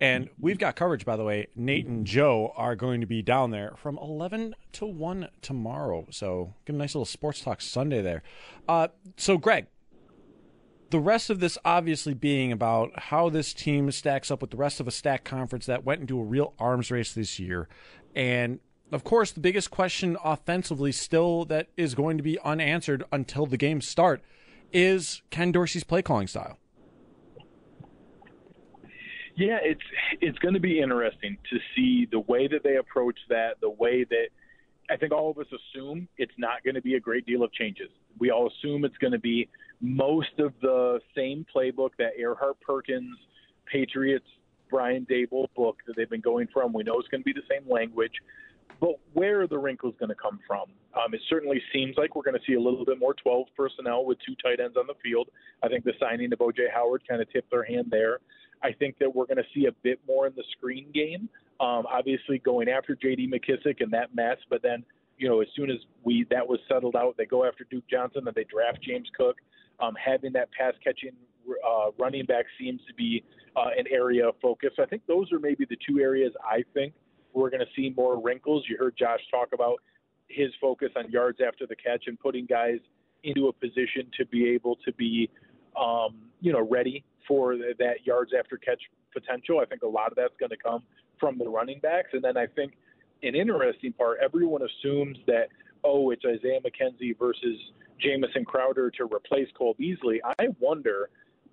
And 0.00 0.28
we've 0.38 0.58
got 0.58 0.76
coverage, 0.76 1.04
by 1.04 1.16
the 1.16 1.24
way. 1.24 1.48
Nate 1.56 1.86
and 1.86 2.06
Joe 2.06 2.52
are 2.56 2.76
going 2.76 3.00
to 3.00 3.06
be 3.06 3.20
down 3.22 3.50
there 3.50 3.72
from 3.76 3.98
11 3.98 4.54
to 4.72 4.86
1 4.86 5.28
tomorrow. 5.42 6.06
So 6.10 6.54
get 6.66 6.74
a 6.74 6.78
nice 6.78 6.94
little 6.94 7.04
Sports 7.04 7.40
Talk 7.40 7.60
Sunday 7.60 8.00
there. 8.02 8.22
Uh, 8.68 8.88
so, 9.16 9.38
Greg, 9.38 9.66
the 10.90 11.00
rest 11.00 11.30
of 11.30 11.40
this 11.40 11.58
obviously 11.64 12.14
being 12.14 12.52
about 12.52 12.98
how 12.98 13.28
this 13.28 13.52
team 13.52 13.90
stacks 13.90 14.30
up 14.30 14.40
with 14.40 14.50
the 14.50 14.56
rest 14.56 14.80
of 14.80 14.88
a 14.88 14.90
stack 14.90 15.24
conference 15.24 15.66
that 15.66 15.84
went 15.84 16.00
into 16.00 16.18
a 16.18 16.24
real 16.24 16.54
arms 16.58 16.90
race 16.90 17.12
this 17.12 17.38
year. 17.38 17.68
And 18.14 18.60
of 18.90 19.04
course, 19.04 19.32
the 19.32 19.40
biggest 19.40 19.70
question 19.70 20.16
offensively 20.24 20.92
still 20.92 21.44
that 21.46 21.68
is 21.76 21.94
going 21.94 22.16
to 22.16 22.22
be 22.22 22.38
unanswered 22.40 23.04
until 23.12 23.44
the 23.44 23.58
games 23.58 23.86
start 23.86 24.22
is 24.72 25.22
Ken 25.30 25.52
Dorsey's 25.52 25.84
play 25.84 26.00
calling 26.00 26.26
style. 26.26 26.58
Yeah, 29.36 29.58
it's 29.62 29.82
it's 30.20 30.38
going 30.38 30.54
to 30.54 30.60
be 30.60 30.80
interesting 30.80 31.36
to 31.50 31.58
see 31.76 32.08
the 32.10 32.18
way 32.18 32.48
that 32.48 32.64
they 32.64 32.76
approach 32.76 33.18
that, 33.28 33.60
the 33.60 33.70
way 33.70 34.04
that 34.04 34.28
I 34.90 34.96
think 34.96 35.12
all 35.12 35.30
of 35.30 35.38
us 35.38 35.46
assume 35.52 36.08
it's 36.16 36.32
not 36.38 36.64
going 36.64 36.74
to 36.74 36.82
be 36.82 36.94
a 36.94 37.00
great 37.00 37.24
deal 37.24 37.44
of 37.44 37.52
changes. 37.52 37.88
We 38.18 38.30
all 38.30 38.48
assume 38.48 38.84
it's 38.84 38.96
going 38.96 39.12
to 39.12 39.18
be 39.18 39.48
most 39.80 40.38
of 40.38 40.52
the 40.60 41.00
same 41.16 41.46
playbook 41.54 41.90
that 41.98 42.12
Erhardt 42.20 42.60
Perkins, 42.60 43.16
Patriots, 43.70 44.26
Brian 44.70 45.06
Daboll 45.10 45.46
book 45.54 45.78
that 45.86 45.96
they've 45.96 46.10
been 46.10 46.20
going 46.20 46.48
from. 46.52 46.72
We 46.72 46.82
know 46.82 46.98
it's 46.98 47.08
going 47.08 47.22
to 47.22 47.24
be 47.24 47.32
the 47.32 47.46
same 47.48 47.68
language, 47.70 48.12
but 48.80 48.98
where 49.12 49.40
are 49.40 49.46
the 49.46 49.58
wrinkles 49.58 49.94
going 49.98 50.10
to 50.10 50.14
come 50.14 50.40
from? 50.46 50.64
Um, 50.94 51.14
it 51.14 51.20
certainly 51.28 51.60
seems 51.72 51.96
like 51.96 52.14
we're 52.14 52.22
going 52.22 52.38
to 52.38 52.44
see 52.46 52.54
a 52.54 52.60
little 52.60 52.84
bit 52.84 52.98
more 52.98 53.14
12 53.14 53.46
personnel 53.56 54.04
with 54.04 54.18
two 54.26 54.34
tight 54.42 54.60
ends 54.60 54.76
on 54.76 54.86
the 54.86 54.94
field. 55.02 55.28
I 55.62 55.68
think 55.68 55.84
the 55.84 55.94
signing 56.00 56.32
of 56.32 56.38
OJ 56.38 56.70
Howard 56.74 57.02
kind 57.08 57.20
of 57.20 57.30
tipped 57.32 57.50
their 57.50 57.64
hand 57.64 57.86
there. 57.90 58.18
I 58.62 58.72
think 58.72 58.98
that 58.98 59.14
we're 59.14 59.26
going 59.26 59.38
to 59.38 59.46
see 59.54 59.66
a 59.66 59.72
bit 59.82 60.00
more 60.06 60.26
in 60.26 60.32
the 60.34 60.44
screen 60.56 60.86
game. 60.92 61.28
Um, 61.60 61.86
obviously, 61.90 62.38
going 62.38 62.68
after 62.68 62.94
J.D. 62.94 63.30
McKissick 63.30 63.80
and 63.80 63.92
that 63.92 64.14
mess, 64.14 64.36
but 64.48 64.62
then 64.62 64.84
you 65.16 65.28
know 65.28 65.40
as 65.40 65.48
soon 65.56 65.70
as 65.70 65.78
we 66.04 66.24
that 66.30 66.46
was 66.46 66.60
settled 66.68 66.94
out, 66.94 67.16
they 67.16 67.26
go 67.26 67.44
after 67.44 67.64
Duke 67.68 67.84
Johnson, 67.90 68.26
and 68.26 68.34
they 68.34 68.44
draft 68.44 68.80
James 68.82 69.08
Cook. 69.16 69.36
Um, 69.80 69.94
having 69.94 70.32
that 70.32 70.48
pass 70.52 70.74
catching 70.82 71.12
uh, 71.66 71.90
running 71.98 72.26
back 72.26 72.44
seems 72.58 72.80
to 72.88 72.94
be 72.94 73.24
uh, 73.56 73.70
an 73.76 73.86
area 73.90 74.28
of 74.28 74.34
focus. 74.42 74.70
I 74.78 74.86
think 74.86 75.02
those 75.06 75.32
are 75.32 75.38
maybe 75.38 75.64
the 75.68 75.78
two 75.86 76.00
areas 76.00 76.32
I 76.44 76.64
think 76.74 76.92
we're 77.32 77.50
going 77.50 77.60
to 77.60 77.72
see 77.76 77.92
more 77.96 78.20
wrinkles. 78.20 78.64
You 78.68 78.76
heard 78.78 78.96
Josh 78.98 79.20
talk 79.30 79.48
about 79.52 79.80
his 80.28 80.50
focus 80.60 80.90
on 80.96 81.10
yards 81.10 81.38
after 81.46 81.66
the 81.66 81.76
catch 81.76 82.04
and 82.06 82.18
putting 82.18 82.46
guys 82.46 82.78
into 83.24 83.48
a 83.48 83.52
position 83.52 84.10
to 84.16 84.26
be 84.26 84.48
able 84.50 84.76
to 84.84 84.92
be, 84.92 85.30
um, 85.80 86.16
you 86.40 86.52
know, 86.52 86.66
ready 86.68 87.04
for 87.26 87.56
that 87.56 88.04
yards 88.04 88.32
after 88.38 88.56
catch 88.56 88.80
potential. 89.12 89.60
I 89.60 89.64
think 89.66 89.82
a 89.82 89.86
lot 89.86 90.08
of 90.08 90.16
that's 90.16 90.34
going 90.38 90.50
to 90.50 90.56
come 90.56 90.82
from 91.18 91.38
the 91.38 91.48
running 91.48 91.80
backs. 91.80 92.10
And 92.12 92.22
then 92.22 92.36
I 92.36 92.46
think 92.46 92.74
an 93.22 93.34
interesting 93.34 93.92
part, 93.92 94.18
everyone 94.22 94.62
assumes 94.62 95.18
that, 95.26 95.48
oh, 95.84 96.10
it's 96.10 96.24
Isaiah 96.24 96.60
McKenzie 96.60 97.18
versus 97.18 97.58
Jamison 98.00 98.44
Crowder 98.44 98.90
to 98.92 99.04
replace 99.04 99.48
Cole 99.56 99.74
Beasley. 99.78 100.20
I 100.24 100.48
wonder 100.60 101.10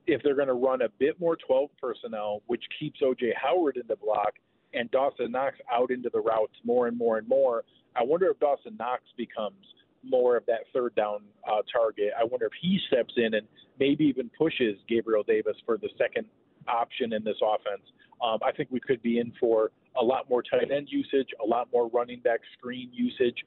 if 0.07 0.21
they're 0.23 0.35
going 0.35 0.47
to 0.47 0.53
run 0.53 0.81
a 0.81 0.89
bit 0.99 1.19
more 1.19 1.35
12 1.35 1.69
personnel, 1.81 2.41
which 2.47 2.63
keeps 2.79 3.01
OJ 3.01 3.31
Howard 3.41 3.77
in 3.77 3.87
the 3.87 3.95
block 3.95 4.33
and 4.73 4.91
Dawson 4.91 5.31
Knox 5.31 5.55
out 5.73 5.89
into 5.89 6.09
the 6.11 6.19
routes 6.19 6.53
more 6.63 6.87
and 6.87 6.97
more 6.97 7.17
and 7.17 7.27
more. 7.27 7.63
I 7.95 8.03
wonder 8.03 8.27
if 8.29 8.39
Dawson 8.39 8.75
Knox 8.77 9.03
becomes 9.17 9.65
more 10.03 10.37
of 10.37 10.45
that 10.45 10.61
third 10.73 10.93
down 10.95 11.21
uh, 11.49 11.61
target. 11.71 12.11
I 12.19 12.23
wonder 12.25 12.45
if 12.45 12.51
he 12.61 12.79
steps 12.87 13.13
in 13.17 13.33
and 13.33 13.47
maybe 13.79 14.05
even 14.05 14.29
pushes 14.37 14.77
Gabriel 14.87 15.23
Davis 15.23 15.55
for 15.65 15.77
the 15.77 15.89
second 15.97 16.27
option 16.67 17.13
in 17.13 17.23
this 17.23 17.37
offense. 17.41 17.83
Um, 18.23 18.39
I 18.45 18.51
think 18.51 18.69
we 18.71 18.79
could 18.79 19.01
be 19.01 19.19
in 19.19 19.33
for 19.39 19.71
a 19.99 20.03
lot 20.03 20.29
more 20.29 20.43
tight 20.43 20.71
end 20.71 20.89
usage, 20.89 21.29
a 21.43 21.47
lot 21.47 21.69
more 21.71 21.87
running 21.89 22.19
back 22.19 22.41
screen 22.57 22.89
usage, 22.93 23.37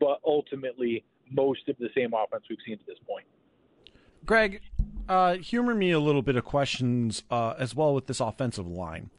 but 0.00 0.20
ultimately 0.24 1.04
most 1.30 1.68
of 1.68 1.76
the 1.78 1.88
same 1.96 2.12
offense 2.14 2.44
we've 2.48 2.58
seen 2.66 2.78
to 2.78 2.84
this 2.86 2.98
point. 3.06 3.26
Greg, 4.24 4.60
uh, 5.08 5.34
humor 5.34 5.74
me 5.74 5.90
a 5.92 6.00
little 6.00 6.22
bit 6.22 6.36
of 6.36 6.44
questions 6.44 7.22
uh, 7.30 7.54
as 7.58 7.74
well 7.74 7.94
with 7.94 8.06
this 8.06 8.20
offensive 8.20 8.66
line. 8.66 9.10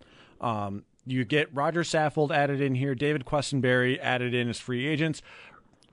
Um, 0.41 0.83
you 1.05 1.23
get 1.23 1.53
Roger 1.55 1.83
Saffold 1.83 2.31
added 2.31 2.59
in 2.59 2.75
here, 2.75 2.93
David 2.93 3.25
Quessenberry 3.25 3.97
added 3.99 4.33
in 4.33 4.49
as 4.49 4.59
free 4.59 4.85
agents 4.85 5.21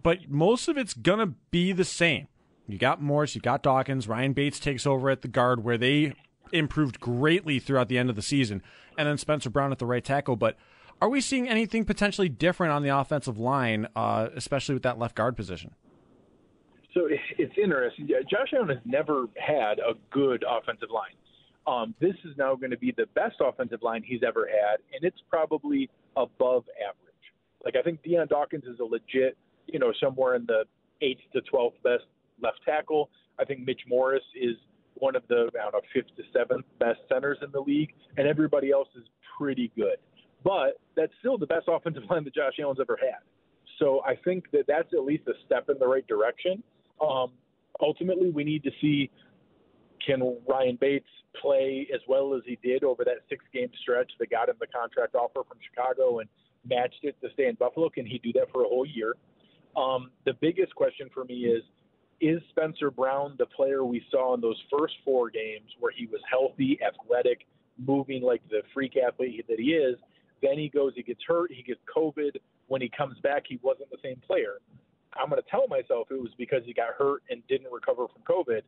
but 0.05 0.31
most 0.31 0.69
of 0.69 0.77
it's 0.77 0.95
going 0.95 1.19
to 1.19 1.35
be 1.51 1.73
the 1.73 1.85
same. 1.85 2.29
You 2.69 2.79
got 2.79 3.03
Morse, 3.03 3.35
you 3.35 3.41
got 3.41 3.65
Dawkins, 3.65 4.07
Ryan 4.07 4.35
Bates 4.35 4.61
takes 4.61 4.87
over 4.87 5.11
at 5.11 5.23
the 5.23 5.29
guard 5.29 5.65
where 5.65 5.79
they 5.79 6.15
improved 6.53 7.01
greatly 7.01 7.59
throughout 7.59 7.89
the 7.89 7.99
end 7.99 8.11
of 8.11 8.17
the 8.17 8.23
season, 8.23 8.63
and 8.97 9.09
then 9.09 9.19
Spencer 9.19 9.51
Brown 9.51 9.73
at 9.73 9.79
the 9.79 9.87
right 9.87 10.05
tackle. 10.05 10.37
But 10.37 10.57
are 11.01 11.09
we 11.09 11.21
seeing 11.21 11.49
anything 11.49 11.85
potentially 11.85 12.29
different 12.29 12.73
on 12.73 12.83
the 12.83 12.91
offensive 12.91 13.39
line, 13.39 13.89
uh, 13.97 14.29
especially 14.37 14.75
with 14.75 14.85
that 14.85 14.99
left 14.99 15.17
guard 15.17 15.37
position? 15.37 15.75
So 16.95 17.09
it's 17.39 17.55
interesting. 17.63 18.09
Josh 18.31 18.53
Allen 18.55 18.69
has 18.69 18.79
never 18.85 19.27
had 19.37 19.79
a 19.79 19.95
good 20.11 20.45
offensive 20.49 20.89
line. 20.91 21.15
Um, 21.67 21.95
this 22.01 22.15
is 22.25 22.37
now 22.37 22.55
going 22.55 22.73
to 22.73 22.79
be 22.79 22.93
the 22.97 23.07
best 23.15 23.37
offensive 23.41 23.83
line 23.83 24.03
he's 24.05 24.21
ever 24.27 24.47
had, 24.47 24.81
and 24.95 25.03
it's 25.03 25.17
probably 25.31 25.89
above 26.17 26.65
average. 26.79 27.15
Like 27.65 27.75
I 27.77 27.83
think 27.83 28.03
Dion 28.03 28.27
Dawkins 28.29 28.65
is 28.65 28.81
a 28.81 28.85
legit 28.85 29.37
you 29.67 29.79
know, 29.79 29.93
somewhere 30.01 30.35
in 30.37 30.47
the 30.47 30.65
eighth 31.03 31.21
to 31.33 31.41
twelfth 31.43 31.77
best 31.83 32.05
left 32.43 32.59
tackle. 32.65 33.11
I 33.39 33.45
think 33.45 33.61
Mitch 33.61 33.81
Morse 33.89 34.23
is 34.41 34.57
one 34.95 35.17
of 35.17 35.23
the 35.29 35.51
I 35.59 35.65
don't 35.65 35.73
know 35.73 35.81
fifth 35.93 36.15
to 36.17 36.23
seventh 36.33 36.65
best 36.79 37.01
centers 37.13 37.39
in 37.43 37.51
the 37.53 37.61
league, 37.61 37.93
and 38.17 38.27
everybody 38.27 38.71
else 38.71 38.89
is 38.97 39.05
pretty 39.39 39.73
good. 39.77 39.97
But 40.43 40.79
that's 40.97 41.13
still 41.21 41.39
the 41.39 41.47
best 41.47 41.67
offensive 41.69 42.05
line 42.11 42.25
that 42.25 42.35
Josh 42.35 42.55
Allen's 42.61 42.81
ever 42.81 42.99
had. 43.01 43.21
So 43.79 44.03
I 44.07 44.15
think 44.15 44.51
that 44.53 44.67
that's 44.69 44.93
at 44.93 45.05
least 45.05 45.25
a 45.27 45.33
step 45.47 45.69
in 45.69 45.79
the 45.79 45.87
right 45.87 46.07
direction. 46.07 46.63
Um, 47.01 47.33
ultimately, 47.81 48.31
we 48.31 48.45
need 48.45 48.63
to 48.65 48.71
see 48.81 49.11
can 50.05 50.37
Ryan 50.49 50.77
Bates 50.81 51.09
play 51.41 51.89
as 51.95 52.01
well 52.07 52.35
as 52.35 52.43
he 52.47 52.59
did 52.63 52.85
over 52.85 53.05
that 53.05 53.19
six 53.29 53.45
game 53.53 53.71
stretch 53.81 54.11
that 54.19 54.31
got 54.31 54.49
him 54.49 54.57
the 54.61 54.67
contract 54.67 55.15
offer 55.15 55.43
from 55.49 55.59
Chicago 55.69 56.21
and 56.21 56.29
matched 56.69 57.01
it 57.03 57.17
to 57.23 57.29
stay 57.33 57.47
in 57.47 57.55
Buffalo? 57.57 57.89
Can 57.89 58.07
he 58.07 58.19
do 58.19 58.33
that 58.35 58.51
for 58.53 58.65
a 58.65 58.69
whole 58.69 58.87
year? 58.87 59.15
Um, 59.77 60.11
the 60.25 60.35
biggest 60.35 60.75
question 60.75 61.09
for 61.13 61.25
me 61.25 61.47
is 61.47 61.63
is 62.21 62.41
Spencer 62.51 62.91
Brown 62.91 63.35
the 63.39 63.47
player 63.47 63.85
we 63.85 64.03
saw 64.11 64.35
in 64.35 64.41
those 64.41 64.61
first 64.71 64.95
four 65.05 65.31
games 65.31 65.69
where 65.81 65.93
he 65.95 66.07
was 66.07 66.21
healthy, 66.31 66.79
athletic, 66.81 67.47
moving 67.77 68.23
like 68.23 68.41
the 68.49 68.63
freak 68.73 68.97
athlete 68.97 69.45
that 69.49 69.59
he 69.59 69.73
is? 69.73 69.97
Then 70.41 70.59
he 70.59 70.69
goes, 70.69 70.93
he 70.95 71.03
gets 71.03 71.21
hurt, 71.27 71.51
he 71.53 71.63
gets 71.63 71.81
COVID. 71.95 72.37
When 72.69 72.81
he 72.81 72.91
comes 72.97 73.19
back, 73.21 73.45
he 73.49 73.59
wasn't 73.63 73.91
the 73.91 73.99
same 74.03 74.21
player. 74.27 74.59
I'm 75.21 75.31
going 75.31 75.43
to 75.43 75.51
tell 75.51 75.67
myself 75.69 76.09
it 76.11 76.21
was 76.21 76.33
because 76.39 76.63
he 76.65 76.73
got 76.73 76.95
hurt 76.99 77.23
and 77.31 77.47
didn't 77.49 77.71
recover 77.73 78.07
from 78.09 78.23
COVID, 78.23 78.63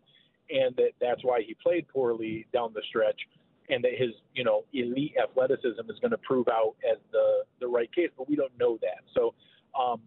and 0.50 0.74
that 0.76 0.90
that's 1.00 1.22
why 1.24 1.42
he 1.46 1.54
played 1.54 1.88
poorly 1.88 2.46
down 2.52 2.72
the 2.74 2.82
stretch, 2.88 3.20
and 3.68 3.82
that 3.84 3.92
his 3.96 4.10
you 4.34 4.44
know 4.44 4.64
elite 4.72 5.14
athleticism 5.22 5.90
is 5.90 5.98
going 6.00 6.12
to 6.12 6.18
prove 6.18 6.48
out 6.48 6.74
as 6.90 6.98
the 7.12 7.44
the 7.60 7.66
right 7.66 7.92
case. 7.94 8.10
But 8.16 8.28
we 8.28 8.36
don't 8.36 8.56
know 8.58 8.78
that. 8.82 9.02
So 9.14 9.34
um, 9.78 10.00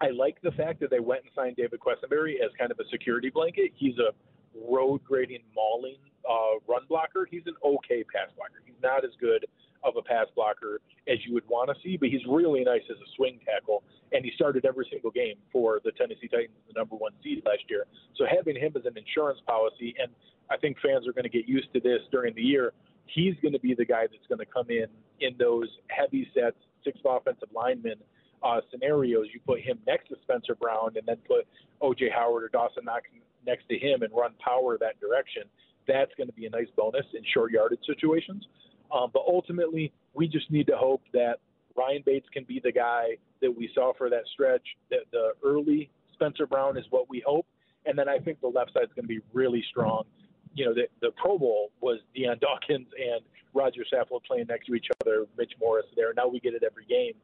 I 0.00 0.10
like 0.10 0.40
the 0.42 0.52
fact 0.52 0.80
that 0.80 0.90
they 0.90 1.00
went 1.00 1.22
and 1.22 1.30
signed 1.34 1.56
David 1.56 1.80
Quessenberry 1.80 2.34
as 2.44 2.50
kind 2.58 2.70
of 2.70 2.78
a 2.78 2.88
security 2.90 3.30
blanket. 3.30 3.72
He's 3.74 3.98
a 3.98 4.12
road 4.54 5.02
grading, 5.04 5.42
mauling 5.54 5.98
uh, 6.28 6.58
run 6.66 6.82
blocker. 6.88 7.26
He's 7.30 7.46
an 7.46 7.54
okay 7.64 8.04
pass 8.04 8.30
blocker. 8.36 8.62
He's 8.64 8.80
not 8.82 9.04
as 9.04 9.10
good 9.20 9.46
of 9.84 9.96
a 9.96 10.02
pass 10.02 10.26
blocker 10.34 10.80
as 11.08 11.18
you 11.26 11.34
would 11.34 11.46
want 11.48 11.68
to 11.68 11.76
see, 11.82 11.96
but 11.96 12.08
he's 12.08 12.24
really 12.28 12.64
nice 12.64 12.82
as 12.90 12.96
a 12.96 13.08
swing 13.16 13.38
tackle. 13.44 13.82
And 14.12 14.24
he 14.24 14.32
started 14.34 14.64
every 14.64 14.86
single 14.90 15.10
game 15.10 15.36
for 15.52 15.80
the 15.84 15.92
Tennessee 15.92 16.28
Titans, 16.28 16.56
the 16.66 16.78
number 16.78 16.96
one 16.96 17.12
seed 17.22 17.42
last 17.44 17.62
year. 17.68 17.84
So 18.16 18.24
having 18.24 18.56
him 18.56 18.72
as 18.76 18.84
an 18.86 18.96
insurance 18.96 19.40
policy, 19.46 19.94
and 19.98 20.10
I 20.50 20.56
think 20.56 20.78
fans 20.80 21.06
are 21.06 21.12
going 21.12 21.24
to 21.24 21.30
get 21.30 21.48
used 21.48 21.72
to 21.74 21.80
this 21.80 22.00
during 22.10 22.34
the 22.34 22.42
year. 22.42 22.72
He's 23.06 23.34
going 23.42 23.52
to 23.52 23.60
be 23.60 23.74
the 23.74 23.84
guy 23.84 24.06
that's 24.10 24.26
going 24.28 24.38
to 24.38 24.46
come 24.46 24.70
in 24.70 24.86
in 25.20 25.36
those 25.38 25.68
heavy 25.88 26.28
sets, 26.34 26.56
six 26.84 26.98
offensive 27.04 27.48
linemen 27.54 27.96
uh, 28.42 28.60
scenarios. 28.70 29.26
You 29.32 29.40
put 29.46 29.60
him 29.60 29.78
next 29.86 30.08
to 30.08 30.16
Spencer 30.22 30.54
Brown, 30.54 30.92
and 30.96 31.06
then 31.06 31.16
put 31.26 31.46
OJ 31.82 32.12
Howard 32.12 32.44
or 32.44 32.48
Dawson 32.48 32.84
Knox 32.84 33.04
next 33.46 33.68
to 33.68 33.78
him, 33.78 34.02
and 34.02 34.12
run 34.14 34.32
power 34.42 34.78
that 34.78 35.00
direction. 35.00 35.44
That's 35.86 36.12
going 36.16 36.28
to 36.28 36.32
be 36.32 36.46
a 36.46 36.50
nice 36.50 36.68
bonus 36.76 37.04
in 37.14 37.22
short 37.32 37.52
yardage 37.52 37.84
situations. 37.86 38.46
Um, 38.92 39.10
but 39.12 39.22
ultimately, 39.26 39.92
we 40.14 40.28
just 40.28 40.50
need 40.50 40.66
to 40.68 40.76
hope 40.76 41.02
that 41.12 41.38
Ryan 41.76 42.02
Bates 42.04 42.28
can 42.32 42.44
be 42.44 42.60
the 42.62 42.72
guy 42.72 43.16
that 43.40 43.50
we 43.50 43.70
saw 43.74 43.92
for 43.96 44.08
that 44.10 44.22
stretch. 44.32 44.62
That 44.90 45.00
the 45.12 45.32
early 45.44 45.90
Spencer 46.12 46.46
Brown 46.46 46.76
is 46.76 46.84
what 46.90 47.08
we 47.08 47.22
hope, 47.26 47.46
and 47.86 47.98
then 47.98 48.08
I 48.08 48.18
think 48.18 48.40
the 48.40 48.48
left 48.48 48.72
side 48.72 48.84
is 48.84 48.90
going 48.94 49.04
to 49.04 49.08
be 49.08 49.20
really 49.32 49.64
strong. 49.70 50.04
You 50.54 50.66
know, 50.66 50.74
the, 50.74 50.86
the 51.00 51.10
Pro 51.16 51.38
Bowl 51.38 51.70
was 51.80 51.98
Dion 52.14 52.38
Dawkins 52.40 52.86
and 52.98 53.20
Roger 53.52 53.84
Saffold 53.92 54.24
playing 54.24 54.46
next 54.48 54.66
to 54.66 54.74
each 54.74 54.86
other. 55.00 55.26
Mitch 55.36 55.52
Morse 55.60 55.84
there. 55.96 56.12
Now 56.14 56.28
we 56.28 56.40
get 56.40 56.54
it 56.54 56.62
every 56.62 56.84
game. 56.86 57.14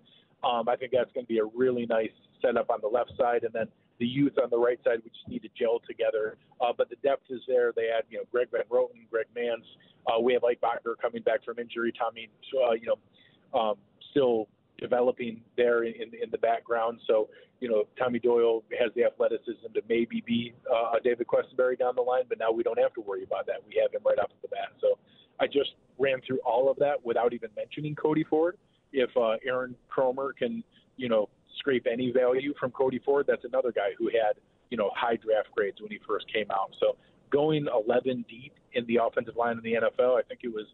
Um, 0.42 0.68
I 0.68 0.76
think 0.76 0.92
that's 0.92 1.12
going 1.12 1.26
to 1.26 1.28
be 1.28 1.38
a 1.38 1.44
really 1.44 1.86
nice 1.86 2.10
setup 2.40 2.70
on 2.70 2.80
the 2.80 2.88
left 2.88 3.12
side, 3.16 3.44
and 3.44 3.52
then 3.52 3.66
the 4.00 4.06
youth 4.06 4.32
on 4.42 4.50
the 4.50 4.58
right 4.58 4.80
side. 4.82 4.98
We 5.04 5.10
just 5.10 5.28
need 5.28 5.42
to 5.42 5.48
gel 5.56 5.80
together. 5.86 6.36
Uh, 6.60 6.72
but 6.76 6.90
the 6.90 6.96
depth 6.96 7.30
is 7.30 7.40
there. 7.46 7.72
They 7.76 7.86
had 7.94 8.02
you 8.10 8.18
know 8.18 8.24
Greg 8.32 8.48
Van 8.50 8.64
Roten, 8.68 9.08
Greg 9.10 9.26
Mancz, 9.36 9.64
uh, 10.06 10.20
we 10.20 10.32
have 10.32 10.44
Ike 10.44 10.60
Boettger 10.60 10.94
coming 11.00 11.22
back 11.22 11.44
from 11.44 11.58
injury. 11.58 11.92
Tommy, 11.98 12.28
uh, 12.54 12.72
you 12.72 12.86
know, 12.86 13.58
um, 13.58 13.76
still 14.10 14.48
developing 14.78 15.42
there 15.56 15.84
in, 15.84 15.94
in 15.94 16.30
the 16.30 16.38
background. 16.38 17.00
So, 17.06 17.28
you 17.60 17.68
know, 17.68 17.84
Tommy 17.98 18.18
Doyle 18.18 18.62
has 18.78 18.90
the 18.94 19.04
athleticism 19.04 19.72
to 19.74 19.82
maybe 19.88 20.22
be 20.26 20.54
uh, 20.72 20.98
David 21.04 21.26
Quessenberry 21.26 21.78
down 21.78 21.94
the 21.94 22.02
line, 22.02 22.24
but 22.28 22.38
now 22.38 22.50
we 22.50 22.62
don't 22.62 22.78
have 22.78 22.94
to 22.94 23.00
worry 23.00 23.24
about 23.24 23.46
that. 23.46 23.56
We 23.68 23.80
have 23.82 23.92
him 23.92 24.00
right 24.06 24.18
off 24.18 24.30
the 24.40 24.48
bat. 24.48 24.72
So 24.80 24.98
I 25.38 25.46
just 25.46 25.74
ran 25.98 26.20
through 26.26 26.38
all 26.46 26.70
of 26.70 26.78
that 26.78 27.04
without 27.04 27.34
even 27.34 27.50
mentioning 27.56 27.94
Cody 27.94 28.24
Ford. 28.24 28.56
If 28.92 29.10
uh, 29.16 29.36
Aaron 29.46 29.76
Kromer 29.94 30.34
can, 30.36 30.64
you 30.96 31.08
know, 31.08 31.28
scrape 31.58 31.86
any 31.90 32.10
value 32.10 32.54
from 32.58 32.70
Cody 32.70 33.00
Ford, 33.04 33.26
that's 33.28 33.44
another 33.44 33.72
guy 33.72 33.90
who 33.98 34.06
had, 34.08 34.40
you 34.70 34.76
know, 34.76 34.90
high 34.94 35.16
draft 35.16 35.48
grades 35.54 35.80
when 35.80 35.90
he 35.90 35.98
first 36.06 36.32
came 36.32 36.50
out. 36.50 36.70
So 36.80 36.96
going 37.30 37.66
11 37.72 38.24
deep 38.28 38.52
in 38.72 38.86
the 38.86 38.98
offensive 39.02 39.36
line 39.36 39.56
in 39.56 39.62
the 39.62 39.74
NFL. 39.74 40.18
I 40.18 40.22
think 40.22 40.40
it 40.42 40.52
was 40.52 40.66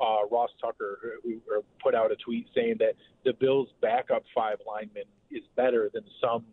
uh, 0.00 0.26
Ross 0.30 0.50
Tucker 0.60 1.20
who, 1.22 1.40
who 1.46 1.64
put 1.82 1.94
out 1.94 2.10
a 2.10 2.16
tweet 2.16 2.46
saying 2.54 2.76
that 2.78 2.94
the 3.24 3.32
Bills' 3.32 3.68
backup 3.80 4.22
five 4.34 4.58
linemen 4.66 5.04
is 5.30 5.42
better 5.56 5.90
than 5.92 6.04
some, 6.20 6.44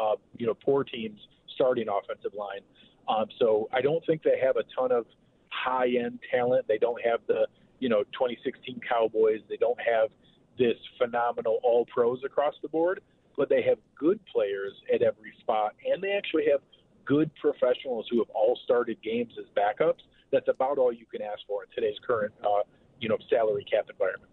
uh, 0.00 0.16
you 0.36 0.46
know, 0.46 0.54
poor 0.54 0.84
teams' 0.84 1.18
starting 1.54 1.86
offensive 1.88 2.32
line. 2.36 2.60
Um, 3.08 3.26
so 3.38 3.68
I 3.72 3.80
don't 3.80 4.04
think 4.06 4.22
they 4.22 4.38
have 4.42 4.56
a 4.56 4.64
ton 4.78 4.92
of 4.92 5.06
high-end 5.50 6.18
talent. 6.30 6.66
They 6.68 6.78
don't 6.78 7.00
have 7.04 7.20
the, 7.26 7.46
you 7.78 7.88
know, 7.88 8.02
2016 8.12 8.80
Cowboys. 8.88 9.40
They 9.48 9.56
don't 9.56 9.78
have 9.80 10.10
this 10.58 10.76
phenomenal 10.98 11.58
All 11.62 11.86
Pros 11.86 12.20
across 12.24 12.54
the 12.62 12.68
board, 12.68 13.00
but 13.36 13.48
they 13.48 13.62
have 13.62 13.78
good 13.98 14.20
players 14.26 14.72
at 14.92 15.02
every 15.02 15.32
spot, 15.40 15.74
and 15.90 16.02
they 16.02 16.12
actually 16.12 16.44
have 16.50 16.60
good 17.04 17.30
professionals 17.36 18.06
who 18.10 18.18
have 18.18 18.30
all 18.30 18.58
started 18.64 19.00
games 19.02 19.32
as 19.38 19.46
backups 19.56 20.02
that's 20.32 20.48
about 20.48 20.78
all 20.78 20.92
you 20.92 21.06
can 21.06 21.22
ask 21.22 21.40
for 21.46 21.62
in 21.62 21.68
today's 21.74 21.98
current, 22.04 22.32
uh, 22.44 22.62
you 23.00 23.08
know, 23.08 23.16
salary 23.30 23.64
cap 23.70 23.86
environment. 23.90 24.30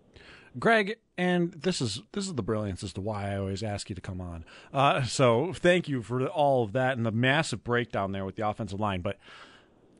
Greg, 0.60 0.98
and 1.18 1.52
this 1.54 1.82
is 1.82 2.02
this 2.12 2.28
is 2.28 2.36
the 2.36 2.44
brilliance 2.44 2.84
as 2.84 2.94
to 2.94 3.02
why 3.02 3.32
I 3.32 3.38
always 3.38 3.64
ask 3.64 3.90
you 3.90 3.96
to 3.96 4.02
come 4.02 4.22
on. 4.22 4.46
Uh, 4.72 5.04
so 5.04 5.52
thank 5.54 5.88
you 5.88 6.02
for 6.04 6.26
all 6.28 6.64
of 6.64 6.74
that 6.74 6.96
and 6.98 7.06
the 7.06 7.12
massive 7.12 7.64
breakdown 7.64 8.12
there 8.12 8.26
with 8.26 8.36
the 8.36 8.48
offensive 8.48 8.80
line. 8.80 9.02
But 9.02 9.18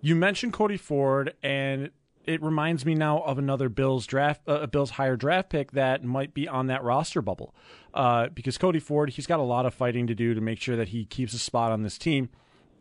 you 0.02 0.16
mentioned 0.16 0.54
Cody 0.54 0.78
Ford, 0.78 1.34
and 1.42 1.90
it 2.26 2.42
reminds 2.42 2.86
me 2.86 2.96
now 2.96 3.20
of 3.20 3.38
another 3.38 3.70
Bills 3.70 4.06
draft, 4.06 4.42
uh, 4.48 4.66
Bills 4.68 4.92
higher 4.92 5.16
draft 5.16 5.50
pick 5.50 5.72
that 5.72 6.04
might 6.04 6.34
be 6.34 6.48
on 6.48 6.68
that 6.68 6.84
roster 6.84 7.22
bubble. 7.22 7.54
Uh, 7.94 8.28
because 8.30 8.58
Cody 8.58 8.80
Ford, 8.80 9.12
he's 9.12 9.28
got 9.28 9.40
a 9.40 9.44
lot 9.44 9.66
of 9.66 9.74
fighting 9.74 10.08
to 10.08 10.16
do 10.16 10.34
to 10.34 10.42
make 10.42 10.60
sure 10.60 10.76
that 10.76 10.90
he 10.90 11.06
keeps 11.06 11.34
a 11.34 11.40
spot 11.40 11.72
on 11.72 11.84
this 11.84 11.98
team 11.98 12.30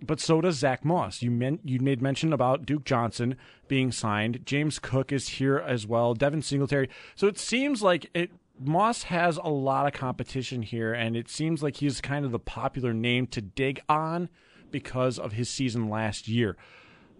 but 0.06 0.20
so 0.20 0.40
does 0.40 0.56
Zach 0.56 0.84
Moss. 0.84 1.22
You 1.22 1.30
meant 1.30 1.60
you 1.64 1.80
made 1.80 2.02
mention 2.02 2.32
about 2.32 2.66
Duke 2.66 2.84
Johnson 2.84 3.36
being 3.68 3.92
signed. 3.92 4.40
James 4.44 4.78
Cook 4.78 5.12
is 5.12 5.28
here 5.28 5.58
as 5.58 5.86
well. 5.86 6.14
Devin 6.14 6.42
Singletary. 6.42 6.88
So 7.14 7.26
it 7.26 7.38
seems 7.38 7.82
like 7.82 8.10
it. 8.14 8.30
Moss 8.60 9.04
has 9.04 9.38
a 9.38 9.48
lot 9.48 9.86
of 9.86 9.92
competition 9.92 10.62
here, 10.62 10.92
and 10.92 11.16
it 11.16 11.28
seems 11.28 11.62
like 11.62 11.76
he's 11.76 12.00
kind 12.00 12.24
of 12.24 12.30
the 12.30 12.38
popular 12.38 12.92
name 12.92 13.26
to 13.28 13.40
dig 13.40 13.80
on 13.88 14.28
because 14.70 15.18
of 15.18 15.32
his 15.32 15.48
season 15.48 15.88
last 15.88 16.28
year. 16.28 16.56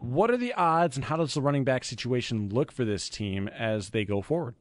What 0.02 0.32
are 0.32 0.36
the 0.36 0.52
odds, 0.54 0.96
and 0.96 1.04
how 1.04 1.16
does 1.16 1.34
the 1.34 1.40
running 1.40 1.62
back 1.62 1.84
situation 1.84 2.48
look 2.48 2.72
for 2.72 2.84
this 2.84 3.08
team 3.08 3.46
as 3.46 3.90
they 3.90 4.04
go 4.04 4.20
forward? 4.20 4.56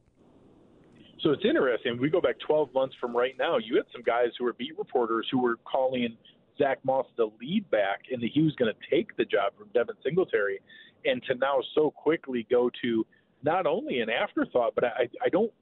So 1.20 1.30
it's 1.30 1.44
interesting. 1.44 1.98
We 2.00 2.10
go 2.10 2.20
back 2.20 2.36
12 2.46 2.72
months 2.72 2.94
from 3.00 3.16
right 3.16 3.34
now. 3.36 3.58
You 3.58 3.74
had 3.74 3.86
some 3.92 4.02
guys 4.02 4.28
who 4.38 4.44
were 4.44 4.52
beat 4.52 4.78
reporters 4.78 5.26
who 5.32 5.40
were 5.40 5.56
calling 5.64 6.16
Zach 6.58 6.78
Moss 6.84 7.06
the 7.16 7.28
lead 7.40 7.68
back 7.72 8.02
and 8.12 8.22
that 8.22 8.30
he 8.32 8.42
was 8.42 8.54
going 8.54 8.72
to 8.72 8.88
take 8.88 9.16
the 9.16 9.24
job 9.24 9.52
from 9.58 9.66
Devin 9.74 9.96
Singletary, 10.04 10.60
and 11.04 11.20
to 11.24 11.34
now 11.34 11.60
so 11.74 11.90
quickly 11.90 12.46
go 12.48 12.70
to 12.80 13.04
not 13.42 13.66
only 13.66 13.98
an 13.98 14.10
afterthought, 14.10 14.76
but 14.76 14.84
I, 14.84 15.08
I 15.24 15.28
don't 15.28 15.52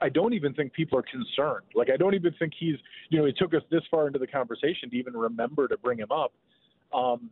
I 0.00 0.08
don't 0.08 0.32
even 0.32 0.52
think 0.54 0.72
people 0.72 0.98
are 0.98 1.04
concerned. 1.04 1.66
Like 1.76 1.90
I 1.90 1.96
don't 1.96 2.14
even 2.14 2.34
think 2.40 2.54
he's 2.58 2.76
you 3.10 3.20
know 3.20 3.24
it 3.24 3.36
took 3.38 3.54
us 3.54 3.62
this 3.70 3.82
far 3.88 4.08
into 4.08 4.18
the 4.18 4.26
conversation 4.26 4.90
to 4.90 4.96
even 4.96 5.16
remember 5.16 5.68
to 5.68 5.76
bring 5.78 5.98
him 5.98 6.10
up. 6.10 6.32
Um, 6.92 7.30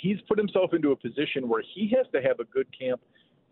he's 0.00 0.18
put 0.28 0.38
himself 0.38 0.72
into 0.72 0.92
a 0.92 0.96
position 0.96 1.48
where 1.48 1.62
he 1.74 1.92
has 1.96 2.06
to 2.12 2.22
have 2.22 2.40
a 2.40 2.44
good 2.44 2.66
camp 2.78 3.00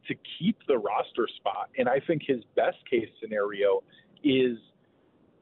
to 0.09 0.14
keep 0.38 0.56
the 0.68 0.78
roster 0.78 1.28
spot, 1.37 1.68
and 1.78 1.88
I 1.88 2.00
think 2.06 2.22
his 2.26 2.42
best 2.54 2.78
case 2.88 3.09
scenario 3.20 3.82
is 4.22 4.56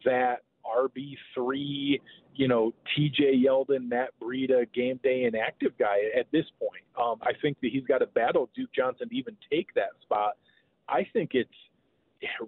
that 0.04 0.42
RB 0.64 1.16
three, 1.34 2.00
you 2.34 2.48
know, 2.48 2.72
TJ 2.96 3.44
Yeldon, 3.44 3.88
Matt 3.88 4.10
Breida, 4.22 4.66
game 4.72 4.98
day 5.02 5.24
inactive 5.24 5.72
guy 5.78 5.98
at 6.18 6.26
this 6.32 6.46
point. 6.58 6.82
Um, 6.98 7.18
I 7.22 7.32
think 7.40 7.58
that 7.60 7.70
he's 7.70 7.84
got 7.84 7.98
to 7.98 8.06
battle 8.06 8.48
Duke 8.54 8.70
Johnson 8.74 9.08
to 9.10 9.14
even 9.14 9.36
take 9.50 9.74
that 9.74 9.90
spot. 10.02 10.34
I 10.88 11.06
think 11.12 11.30
it's 11.34 11.50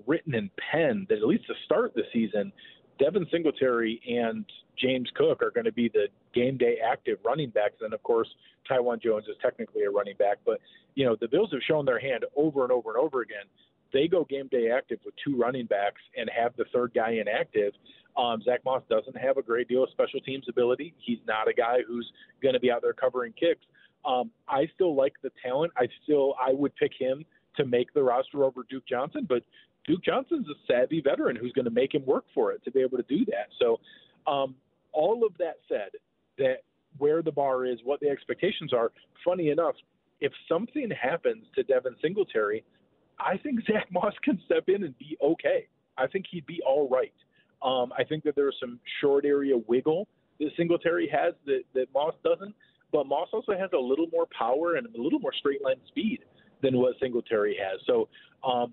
written 0.06 0.34
in 0.34 0.50
pen 0.72 1.06
that 1.08 1.18
at 1.18 1.26
least 1.26 1.46
to 1.46 1.54
start 1.64 1.94
the 1.94 2.02
season, 2.12 2.52
Devin 2.98 3.26
Singletary 3.30 4.00
and 4.08 4.44
James 4.78 5.08
Cook 5.14 5.42
are 5.42 5.50
going 5.50 5.64
to 5.64 5.72
be 5.72 5.88
the 5.88 6.06
game 6.37 6.57
day 6.59 6.76
active 6.84 7.18
running 7.24 7.51
backs. 7.51 7.76
And 7.80 7.95
of 7.95 8.03
course, 8.03 8.28
Taiwan 8.68 9.01
Jones 9.03 9.24
is 9.28 9.37
technically 9.41 9.82
a 9.84 9.91
running 9.91 10.16
back. 10.18 10.39
But, 10.45 10.61
you 10.95 11.07
know, 11.07 11.16
the 11.18 11.28
Bills 11.28 11.51
have 11.53 11.62
shown 11.66 11.84
their 11.84 11.99
hand 11.99 12.24
over 12.37 12.62
and 12.62 12.72
over 12.72 12.91
and 12.91 12.99
over 12.99 13.22
again. 13.22 13.47
They 13.93 14.09
go 14.09 14.24
game 14.24 14.49
day 14.49 14.70
active 14.70 14.99
with 15.05 15.14
two 15.24 15.37
running 15.37 15.66
backs 15.66 16.03
and 16.16 16.28
have 16.37 16.53
the 16.57 16.66
third 16.72 16.93
guy 16.95 17.12
inactive. 17.20 17.72
Um, 18.16 18.43
Zach 18.43 18.61
Moss 18.64 18.82
doesn't 18.91 19.16
have 19.16 19.37
a 19.37 19.43
great 19.43 19.68
deal 19.68 19.84
of 19.84 19.91
special 19.91 20.20
teams 20.20 20.47
ability. 20.49 20.95
He's 20.99 21.18
not 21.26 21.49
a 21.49 21.55
guy 21.55 21.78
who's 21.87 22.11
going 22.43 22.55
to 22.55 22.61
be 22.61 22.70
out 22.70 22.82
there 22.82 22.93
covering 22.93 23.32
kicks. 23.32 23.64
Um, 24.05 24.30
I 24.49 24.68
still 24.74 24.95
like 24.95 25.14
the 25.22 25.30
talent. 25.43 25.72
I 25.76 25.89
still 26.03 26.34
I 26.41 26.53
would 26.53 26.74
pick 26.76 26.93
him 26.99 27.24
to 27.57 27.64
make 27.64 27.93
the 27.95 28.03
roster 28.03 28.45
over 28.45 28.62
Duke 28.68 28.87
Johnson, 28.89 29.26
but 29.28 29.43
Duke 29.87 30.05
Johnson's 30.05 30.47
a 30.49 30.55
savvy 30.66 31.01
veteran 31.01 31.37
who's 31.37 31.53
going 31.53 31.64
to 31.64 31.70
make 31.70 31.95
him 31.95 32.05
work 32.05 32.24
for 32.34 32.53
it 32.53 32.62
to 32.64 32.70
be 32.70 32.80
able 32.80 32.99
to 32.99 33.05
do 33.05 33.24
that. 33.26 33.49
So, 33.59 33.80
um, 34.30 34.55
all 34.93 35.24
of 35.26 35.37
that 35.39 35.57
said, 35.68 35.91
that 36.39 36.62
where 36.99 37.22
the 37.22 37.32
bar 37.32 37.64
is, 37.64 37.78
what 37.84 38.01
the 38.01 38.09
expectations 38.09 38.72
are. 38.72 38.93
Funny 39.24 39.51
enough, 39.51 39.74
if 40.20 40.32
something 40.49 40.91
happens 40.91 41.45
to 41.55 41.62
Devin 41.62 41.97
Singletary, 42.01 42.64
I 43.18 43.37
think 43.39 43.61
Zach 43.70 43.87
Moss 43.91 44.14
can 44.22 44.41
step 44.45 44.64
in 44.68 44.84
and 44.84 44.97
be 44.99 45.16
okay. 45.22 45.68
I 45.99 46.07
think 46.07 46.26
he'd 46.30 46.47
be 46.47 46.61
all 46.66 46.89
right. 46.89 47.12
Um, 47.62 47.93
I 47.99 48.05
think 48.05 48.24
that 48.24 48.37
there's 48.37 48.57
some 48.61 48.78
short 49.01 49.24
area 49.24 49.55
wiggle 49.66 50.09
that 50.39 50.51
Singletary 50.57 51.09
has 51.09 51.34
that, 51.47 51.62
that 51.74 51.87
Moss 51.95 52.14
doesn't, 52.22 52.55
but 52.93 53.07
Moss 53.07 53.28
also 53.32 53.53
has 53.53 53.70
a 53.72 53.78
little 53.78 54.07
more 54.12 54.26
power 54.39 54.76
and 54.76 54.87
a 54.87 55.03
little 55.03 55.18
more 55.18 55.32
straight 55.39 55.64
line 55.64 55.80
speed 55.89 56.20
than 56.62 56.76
what 56.78 56.95
Singletary 57.01 57.57
has. 57.59 57.80
So 57.87 58.09
um, 58.45 58.72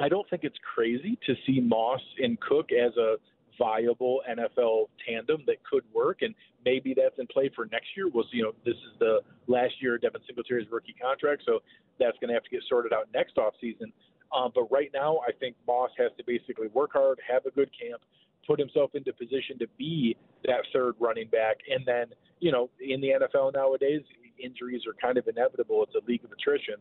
I 0.00 0.08
don't 0.08 0.28
think 0.28 0.44
it's 0.44 0.58
crazy 0.74 1.18
to 1.26 1.34
see 1.46 1.60
Moss 1.60 2.00
and 2.18 2.38
Cook 2.40 2.70
as 2.72 2.96
a 2.96 3.16
viable 3.58 4.22
NFL 4.28 4.86
tandem 5.06 5.42
that 5.46 5.62
could 5.64 5.84
work, 5.92 6.22
and 6.22 6.34
maybe 6.64 6.94
that's 6.94 7.18
in 7.18 7.26
play 7.26 7.50
for 7.54 7.66
next 7.66 7.88
year. 7.96 8.08
We'll 8.08 8.24
see. 8.24 8.38
You 8.38 8.44
know, 8.44 8.52
this 8.64 8.74
is 8.74 8.98
the 8.98 9.20
last 9.46 9.74
year 9.80 9.96
of 9.96 10.02
Devin 10.02 10.20
Singletary's 10.26 10.70
rookie 10.70 10.94
contract, 11.00 11.42
so 11.46 11.60
that's 11.98 12.16
going 12.18 12.28
to 12.28 12.34
have 12.34 12.44
to 12.44 12.50
get 12.50 12.62
sorted 12.68 12.92
out 12.92 13.08
next 13.12 13.36
offseason. 13.36 13.92
Um, 14.34 14.50
but 14.54 14.70
right 14.70 14.90
now, 14.92 15.18
I 15.26 15.32
think 15.32 15.56
Moss 15.66 15.90
has 15.98 16.10
to 16.18 16.24
basically 16.26 16.68
work 16.68 16.92
hard, 16.92 17.20
have 17.30 17.46
a 17.46 17.50
good 17.50 17.70
camp, 17.78 18.02
put 18.46 18.58
himself 18.58 18.90
into 18.94 19.12
position 19.12 19.58
to 19.60 19.66
be 19.78 20.16
that 20.44 20.60
third 20.72 20.94
running 20.98 21.28
back, 21.28 21.58
and 21.70 21.86
then 21.86 22.06
you 22.40 22.52
know, 22.52 22.68
in 22.80 23.00
the 23.00 23.08
NFL 23.08 23.54
nowadays, 23.54 24.02
injuries 24.38 24.82
are 24.86 24.94
kind 25.00 25.16
of 25.18 25.26
inevitable. 25.28 25.82
It's 25.84 25.94
a 25.94 26.06
league 26.06 26.24
of 26.24 26.32
attrition. 26.32 26.74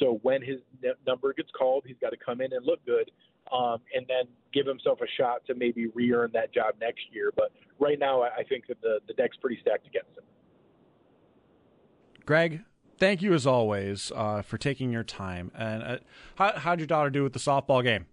So 0.00 0.18
when 0.22 0.42
his 0.42 0.58
number 1.06 1.32
gets 1.32 1.50
called, 1.56 1.84
he's 1.86 1.96
got 2.00 2.10
to 2.10 2.16
come 2.16 2.40
in 2.40 2.52
and 2.52 2.64
look 2.66 2.84
good, 2.84 3.10
um, 3.52 3.78
and 3.94 4.06
then 4.08 4.24
give 4.52 4.66
himself 4.66 5.00
a 5.00 5.06
shot 5.20 5.44
to 5.46 5.54
maybe 5.54 5.88
re-earn 5.88 6.30
that 6.32 6.52
job 6.52 6.74
next 6.80 7.02
year. 7.12 7.32
But 7.36 7.52
right 7.78 7.98
now, 7.98 8.22
I 8.22 8.42
think 8.48 8.66
that 8.68 8.80
the 8.80 9.00
the 9.06 9.14
deck's 9.14 9.36
pretty 9.36 9.58
stacked 9.60 9.86
against 9.86 10.10
him. 10.16 10.24
Greg, 12.26 12.62
thank 12.96 13.20
you 13.20 13.34
as 13.34 13.46
always 13.46 14.10
uh, 14.14 14.42
for 14.42 14.56
taking 14.56 14.90
your 14.90 15.04
time. 15.04 15.50
And 15.54 15.82
uh, 15.82 15.98
how, 16.36 16.52
how'd 16.56 16.80
your 16.80 16.86
daughter 16.86 17.10
do 17.10 17.22
with 17.22 17.34
the 17.34 17.38
softball 17.38 17.82
game? 17.82 18.06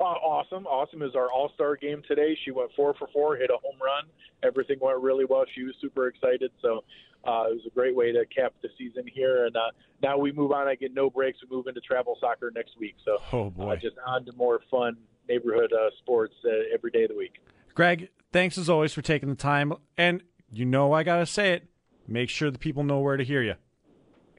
Uh, 0.00 0.04
awesome, 0.04 0.66
awesome 0.66 1.02
is 1.02 1.14
our 1.14 1.30
All 1.30 1.50
Star 1.54 1.76
game 1.76 2.02
today. 2.08 2.38
She 2.44 2.52
went 2.52 2.70
four 2.74 2.94
for 2.94 3.08
four, 3.12 3.36
hit 3.36 3.50
a 3.50 3.58
home 3.62 3.78
run. 3.82 4.04
Everything 4.42 4.78
went 4.80 4.98
really 5.00 5.26
well. 5.26 5.44
She 5.54 5.62
was 5.64 5.74
super 5.80 6.06
excited. 6.06 6.50
So 6.62 6.84
uh, 7.26 7.44
it 7.50 7.54
was 7.54 7.66
a 7.66 7.70
great 7.70 7.94
way 7.94 8.12
to 8.12 8.24
cap 8.26 8.54
the 8.62 8.68
season 8.78 9.04
here. 9.12 9.46
And 9.46 9.56
uh, 9.56 9.70
now 10.02 10.18
we 10.18 10.32
move 10.32 10.52
on. 10.52 10.66
I 10.66 10.74
get 10.74 10.94
no 10.94 11.10
breaks. 11.10 11.38
We 11.42 11.54
move 11.54 11.66
into 11.66 11.80
travel 11.80 12.16
soccer 12.20 12.50
next 12.54 12.78
week. 12.78 12.96
So 13.04 13.18
oh 13.32 13.50
boy, 13.50 13.72
uh, 13.72 13.76
just 13.76 13.96
on 14.06 14.24
to 14.26 14.32
more 14.32 14.60
fun 14.70 14.96
neighborhood 15.28 15.72
uh, 15.72 15.90
sports 15.98 16.34
uh, 16.44 16.74
every 16.74 16.90
day 16.90 17.04
of 17.04 17.10
the 17.10 17.16
week. 17.16 17.34
Greg, 17.74 18.08
thanks 18.32 18.58
as 18.58 18.68
always 18.68 18.92
for 18.92 19.02
taking 19.02 19.28
the 19.28 19.34
time. 19.34 19.72
And 19.96 20.22
you 20.50 20.64
know 20.64 20.92
I 20.92 21.02
gotta 21.02 21.26
say 21.26 21.52
it. 21.52 21.68
Make 22.08 22.30
sure 22.30 22.50
the 22.50 22.58
people 22.58 22.82
know 22.82 22.98
where 22.98 23.16
to 23.16 23.24
hear 23.24 23.42
you. 23.42 23.54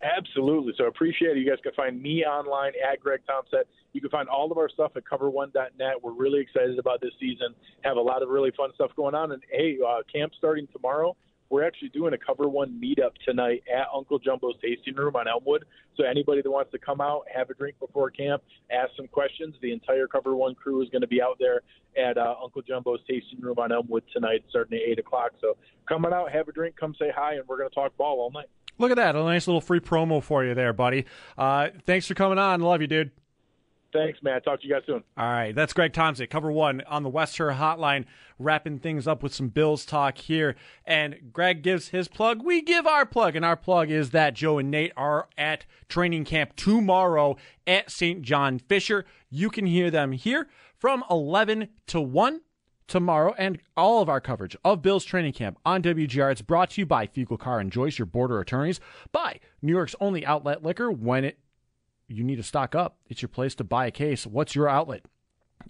Absolutely. 0.03 0.73
So 0.77 0.85
appreciate 0.85 1.37
it. 1.37 1.39
You 1.39 1.49
guys 1.49 1.59
can 1.61 1.73
find 1.73 2.01
me 2.01 2.25
online 2.25 2.73
at 2.91 2.99
Greg 2.99 3.21
Thompson. 3.27 3.61
You 3.93 4.01
can 4.01 4.09
find 4.09 4.27
all 4.27 4.51
of 4.51 4.57
our 4.57 4.69
stuff 4.69 4.93
at 4.95 5.03
cover1.net. 5.03 5.93
We're 6.01 6.13
really 6.13 6.39
excited 6.39 6.79
about 6.79 7.01
this 7.01 7.11
season. 7.19 7.53
Have 7.83 7.97
a 7.97 8.01
lot 8.01 8.23
of 8.23 8.29
really 8.29 8.51
fun 8.57 8.71
stuff 8.73 8.91
going 8.95 9.15
on. 9.15 9.31
And 9.31 9.43
hey, 9.51 9.77
uh, 9.85 10.01
camp 10.11 10.33
starting 10.37 10.67
tomorrow. 10.73 11.15
We're 11.51 11.67
actually 11.67 11.89
doing 11.89 12.13
a 12.13 12.17
Cover 12.17 12.47
One 12.47 12.81
meetup 12.81 13.11
tonight 13.25 13.63
at 13.71 13.87
Uncle 13.93 14.19
Jumbo's 14.19 14.55
Tasting 14.61 14.95
Room 14.95 15.17
on 15.17 15.27
Elmwood. 15.27 15.65
So 15.97 16.05
anybody 16.05 16.41
that 16.41 16.49
wants 16.49 16.71
to 16.71 16.79
come 16.79 17.01
out, 17.01 17.25
have 17.33 17.49
a 17.49 17.53
drink 17.53 17.75
before 17.77 18.09
camp, 18.09 18.41
ask 18.71 18.91
some 18.95 19.07
questions, 19.07 19.53
the 19.61 19.73
entire 19.73 20.07
Cover 20.07 20.33
One 20.33 20.55
crew 20.55 20.81
is 20.81 20.89
going 20.89 21.01
to 21.01 21.07
be 21.07 21.21
out 21.21 21.37
there 21.39 21.61
at 22.01 22.17
uh, 22.17 22.35
Uncle 22.41 22.61
Jumbo's 22.61 23.01
Tasting 23.01 23.41
Room 23.41 23.59
on 23.59 23.73
Elmwood 23.73 24.03
tonight, 24.13 24.45
starting 24.49 24.79
at 24.79 24.89
eight 24.89 24.97
o'clock. 24.97 25.33
So 25.41 25.57
come 25.87 26.05
on 26.05 26.13
out, 26.13 26.31
have 26.31 26.47
a 26.47 26.53
drink, 26.53 26.77
come 26.77 26.95
say 26.97 27.11
hi, 27.13 27.33
and 27.33 27.45
we're 27.47 27.57
going 27.57 27.69
to 27.69 27.75
talk 27.75 27.95
ball 27.97 28.21
all 28.21 28.31
night. 28.31 28.47
Look 28.77 28.91
at 28.91 28.97
that. 28.97 29.17
A 29.17 29.23
nice 29.23 29.45
little 29.45 29.61
free 29.61 29.81
promo 29.81 30.23
for 30.23 30.45
you 30.45 30.55
there, 30.55 30.71
buddy. 30.71 31.05
Uh, 31.37 31.67
thanks 31.85 32.07
for 32.07 32.13
coming 32.13 32.39
on. 32.39 32.61
Love 32.61 32.81
you, 32.81 32.87
dude. 32.87 33.11
Thanks, 33.93 34.19
man. 34.23 34.41
Talk 34.41 34.61
to 34.61 34.67
you 34.67 34.73
guys 34.73 34.83
soon. 34.85 35.03
All 35.17 35.25
right. 35.25 35.53
That's 35.53 35.73
Greg 35.73 35.93
Thompson, 35.93 36.27
cover 36.27 36.51
one 36.51 36.81
on 36.87 37.03
the 37.03 37.09
Wester 37.09 37.51
Hotline, 37.51 38.05
wrapping 38.39 38.79
things 38.79 39.07
up 39.07 39.21
with 39.21 39.33
some 39.33 39.49
Bills 39.49 39.85
talk 39.85 40.17
here. 40.17 40.55
And 40.85 41.31
Greg 41.33 41.61
gives 41.61 41.89
his 41.89 42.07
plug. 42.07 42.43
We 42.43 42.61
give 42.61 42.87
our 42.87 43.05
plug. 43.05 43.35
And 43.35 43.45
our 43.45 43.57
plug 43.57 43.91
is 43.91 44.11
that 44.11 44.33
Joe 44.33 44.57
and 44.57 44.71
Nate 44.71 44.93
are 44.95 45.27
at 45.37 45.65
training 45.89 46.25
camp 46.25 46.55
tomorrow 46.55 47.37
at 47.67 47.91
St. 47.91 48.21
John 48.21 48.59
Fisher. 48.59 49.05
You 49.29 49.49
can 49.49 49.65
hear 49.65 49.91
them 49.91 50.11
here 50.13 50.47
from 50.77 51.03
11 51.09 51.69
to 51.87 52.01
1 52.01 52.41
tomorrow 52.91 53.33
and 53.37 53.57
all 53.77 54.01
of 54.01 54.09
our 54.09 54.19
coverage 54.19 54.55
of 54.65 54.81
Bill's 54.81 55.05
training 55.05 55.31
camp 55.31 55.57
on 55.65 55.81
WGR. 55.81 56.31
It's 56.31 56.41
brought 56.41 56.71
to 56.71 56.81
you 56.81 56.85
by 56.85 57.07
Fecal 57.07 57.37
Car 57.37 57.59
and 57.59 57.71
Joyce, 57.71 57.97
your 57.97 58.05
border 58.05 58.39
attorneys, 58.41 58.81
by 59.13 59.39
New 59.61 59.71
York's 59.71 59.95
only 60.01 60.25
outlet 60.25 60.61
liquor. 60.61 60.91
When 60.91 61.23
it 61.23 61.39
you 62.11 62.23
need 62.23 62.37
to 62.37 62.43
stock 62.43 62.75
up, 62.75 62.97
it's 63.07 63.21
your 63.21 63.29
place 63.29 63.55
to 63.55 63.63
buy 63.63 63.87
a 63.87 63.91
case. 63.91 64.25
What's 64.25 64.55
your 64.55 64.69
outlet? 64.69 65.05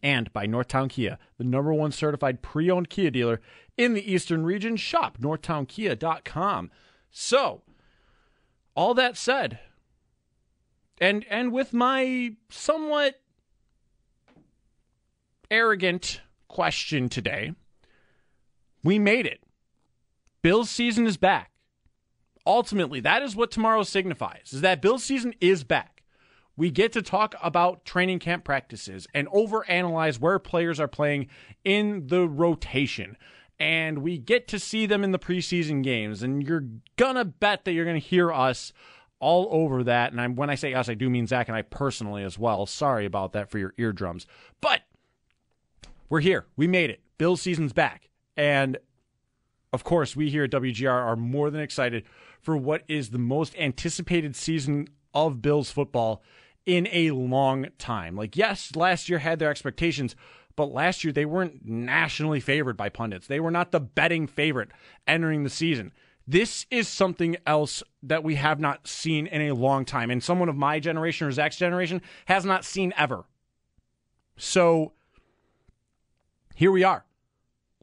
And 0.02 0.32
by 0.34 0.48
Northtown 0.48 0.90
Kia, 0.90 1.18
the 1.38 1.44
number 1.44 1.74
one 1.74 1.92
certified 1.92 2.42
pre 2.42 2.72
owned 2.72 2.90
Kia 2.90 3.12
dealer 3.12 3.42
in 3.78 3.94
the 3.94 4.12
Eastern 4.12 4.44
region. 4.46 4.78
Shop 4.78 5.18
northtownkia.com. 5.20 6.72
So, 7.10 7.62
all 8.74 8.94
that 8.94 9.18
said, 9.18 9.60
and 11.00 11.26
and 11.30 11.52
with 11.52 11.74
my 11.74 12.36
somewhat 12.50 13.20
arrogant 15.52 16.22
question 16.48 17.10
today. 17.10 17.54
We 18.84 18.98
made 18.98 19.28
it. 19.28 19.44
Bill's 20.42 20.70
season 20.72 21.06
is 21.06 21.18
back. 21.18 21.52
Ultimately, 22.48 23.00
that 23.02 23.22
is 23.22 23.36
what 23.36 23.52
tomorrow 23.52 23.84
signifies. 23.84 24.52
Is 24.52 24.62
that 24.62 24.82
Bill's 24.82 25.04
season 25.04 25.36
is 25.40 25.64
back. 25.64 26.01
We 26.62 26.70
get 26.70 26.92
to 26.92 27.02
talk 27.02 27.34
about 27.42 27.86
training 27.86 28.20
camp 28.20 28.44
practices 28.44 29.08
and 29.16 29.28
overanalyze 29.30 30.20
where 30.20 30.38
players 30.38 30.80
are 30.80 30.88
playing 30.88 31.28
in 31.64 32.06
the 32.06 32.30
rotation. 32.30 33.18
And 33.60 34.04
we 34.04 34.20
get 34.20 34.48
to 34.50 34.60
see 34.60 34.86
them 34.86 35.04
in 35.04 35.12
the 35.12 35.18
preseason 35.18 35.82
games. 35.82 36.22
And 36.22 36.48
you're 36.48 36.66
gonna 36.98 37.26
bet 37.26 37.66
that 37.66 37.72
you're 37.72 37.86
gonna 37.86 37.98
hear 37.98 38.32
us 38.32 38.74
all 39.20 39.48
over 39.50 39.84
that. 39.86 40.12
And 40.12 40.22
I'm, 40.22 40.36
when 40.36 40.52
I 40.52 40.54
say 40.54 40.76
us, 40.76 40.88
I 40.88 40.94
do 40.94 41.10
mean 41.10 41.26
Zach 41.26 41.48
and 41.48 41.58
I 41.58 41.64
personally 41.64 42.24
as 42.24 42.38
well. 42.38 42.68
Sorry 42.68 43.08
about 43.08 43.34
that 43.34 43.50
for 43.50 43.58
your 43.58 43.74
eardrums. 43.80 44.28
But 44.62 44.82
we're 46.10 46.20
here. 46.20 46.46
We 46.58 46.68
made 46.68 46.92
it. 46.92 47.02
Bill's 47.18 47.42
season's 47.42 47.74
back. 47.74 48.08
And 48.38 48.78
of 49.74 49.84
course, 49.84 50.16
we 50.16 50.30
here 50.30 50.44
at 50.44 50.52
WGR 50.52 50.92
are 50.92 51.16
more 51.16 51.50
than 51.50 51.62
excited 51.62 52.04
for 52.40 52.56
what 52.56 52.84
is 52.88 53.10
the 53.10 53.18
most 53.18 53.56
anticipated 53.58 54.36
season 54.36 54.90
of 55.12 55.42
Bills 55.42 55.72
football 55.72 56.22
in 56.66 56.88
a 56.92 57.12
long 57.12 57.68
time. 57.78 58.16
Like, 58.16 58.38
yes, 58.38 58.76
last 58.76 59.10
year 59.10 59.20
had 59.20 59.40
their 59.40 59.50
expectations, 59.50 60.16
but 60.56 60.72
last 60.72 61.04
year 61.04 61.14
they 61.14 61.26
weren't 61.26 61.66
nationally 61.66 62.40
favored 62.40 62.78
by 62.78 62.90
pundits. 62.90 63.28
They 63.28 63.40
were 63.40 63.52
not 63.52 63.72
the 63.72 63.80
betting 63.80 64.28
favorite 64.28 64.70
entering 65.08 65.44
the 65.44 65.50
season. 65.50 65.92
This 66.28 66.66
is 66.70 66.88
something 66.88 67.38
else 67.46 67.82
that 68.04 68.24
we 68.24 68.36
have 68.36 68.60
not 68.60 68.88
seen 68.88 69.28
in 69.28 69.42
a 69.42 69.56
long 69.56 69.86
time, 69.86 70.12
and 70.12 70.24
someone 70.24 70.50
of 70.50 70.56
my 70.56 70.80
generation 70.80 71.28
or 71.28 71.32
Zach's 71.32 71.58
generation 71.58 72.02
has 72.26 72.46
not 72.46 72.64
seen 72.64 72.94
ever. 72.96 73.26
So, 74.38 74.94
here 76.56 76.72
we 76.72 76.84
are. 76.84 77.06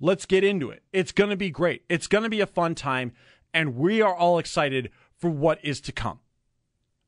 Let's 0.01 0.25
get 0.25 0.45
into 0.45 0.71
it. 0.71 0.83
It's 0.93 1.13
going 1.13 1.31
to 1.31 1.37
be 1.37 1.51
great. 1.51 1.83
It's 1.89 2.07
going 2.07 2.25
to 2.25 2.31
be 2.31 2.41
a 2.41 2.47
fun 2.47 2.75
time, 2.75 3.13
and 3.53 3.77
we 3.77 4.01
are 4.01 4.15
all 4.15 4.39
excited 4.39 4.91
for 5.17 5.29
what 5.29 5.59
is 5.65 5.81
to 5.83 5.93
come. 5.93 6.21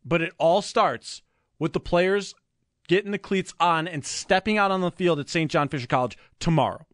But 0.04 0.22
it 0.22 0.32
all 0.38 0.62
starts 0.62 1.22
with 1.61 1.72
the 1.72 1.78
players 1.78 2.34
getting 2.88 3.12
the 3.12 3.18
cleats 3.18 3.54
on 3.61 3.86
and 3.86 4.04
stepping 4.04 4.58
out 4.58 4.72
on 4.72 4.80
the 4.80 4.90
field 4.90 5.20
at 5.20 5.28
St. 5.28 5.48
John 5.48 5.68
Fisher 5.68 5.86
College 5.86 6.18
tomorrow. 6.40 6.84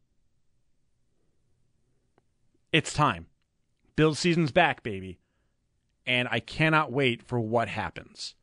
It's 2.70 2.92
time. 2.92 3.28
Build 3.96 4.18
season's 4.18 4.52
back, 4.52 4.82
baby. 4.82 5.18
And 6.04 6.28
I 6.30 6.40
cannot 6.40 6.92
wait 6.92 7.22
for 7.22 7.40
what 7.40 7.68
happens. 7.68 8.34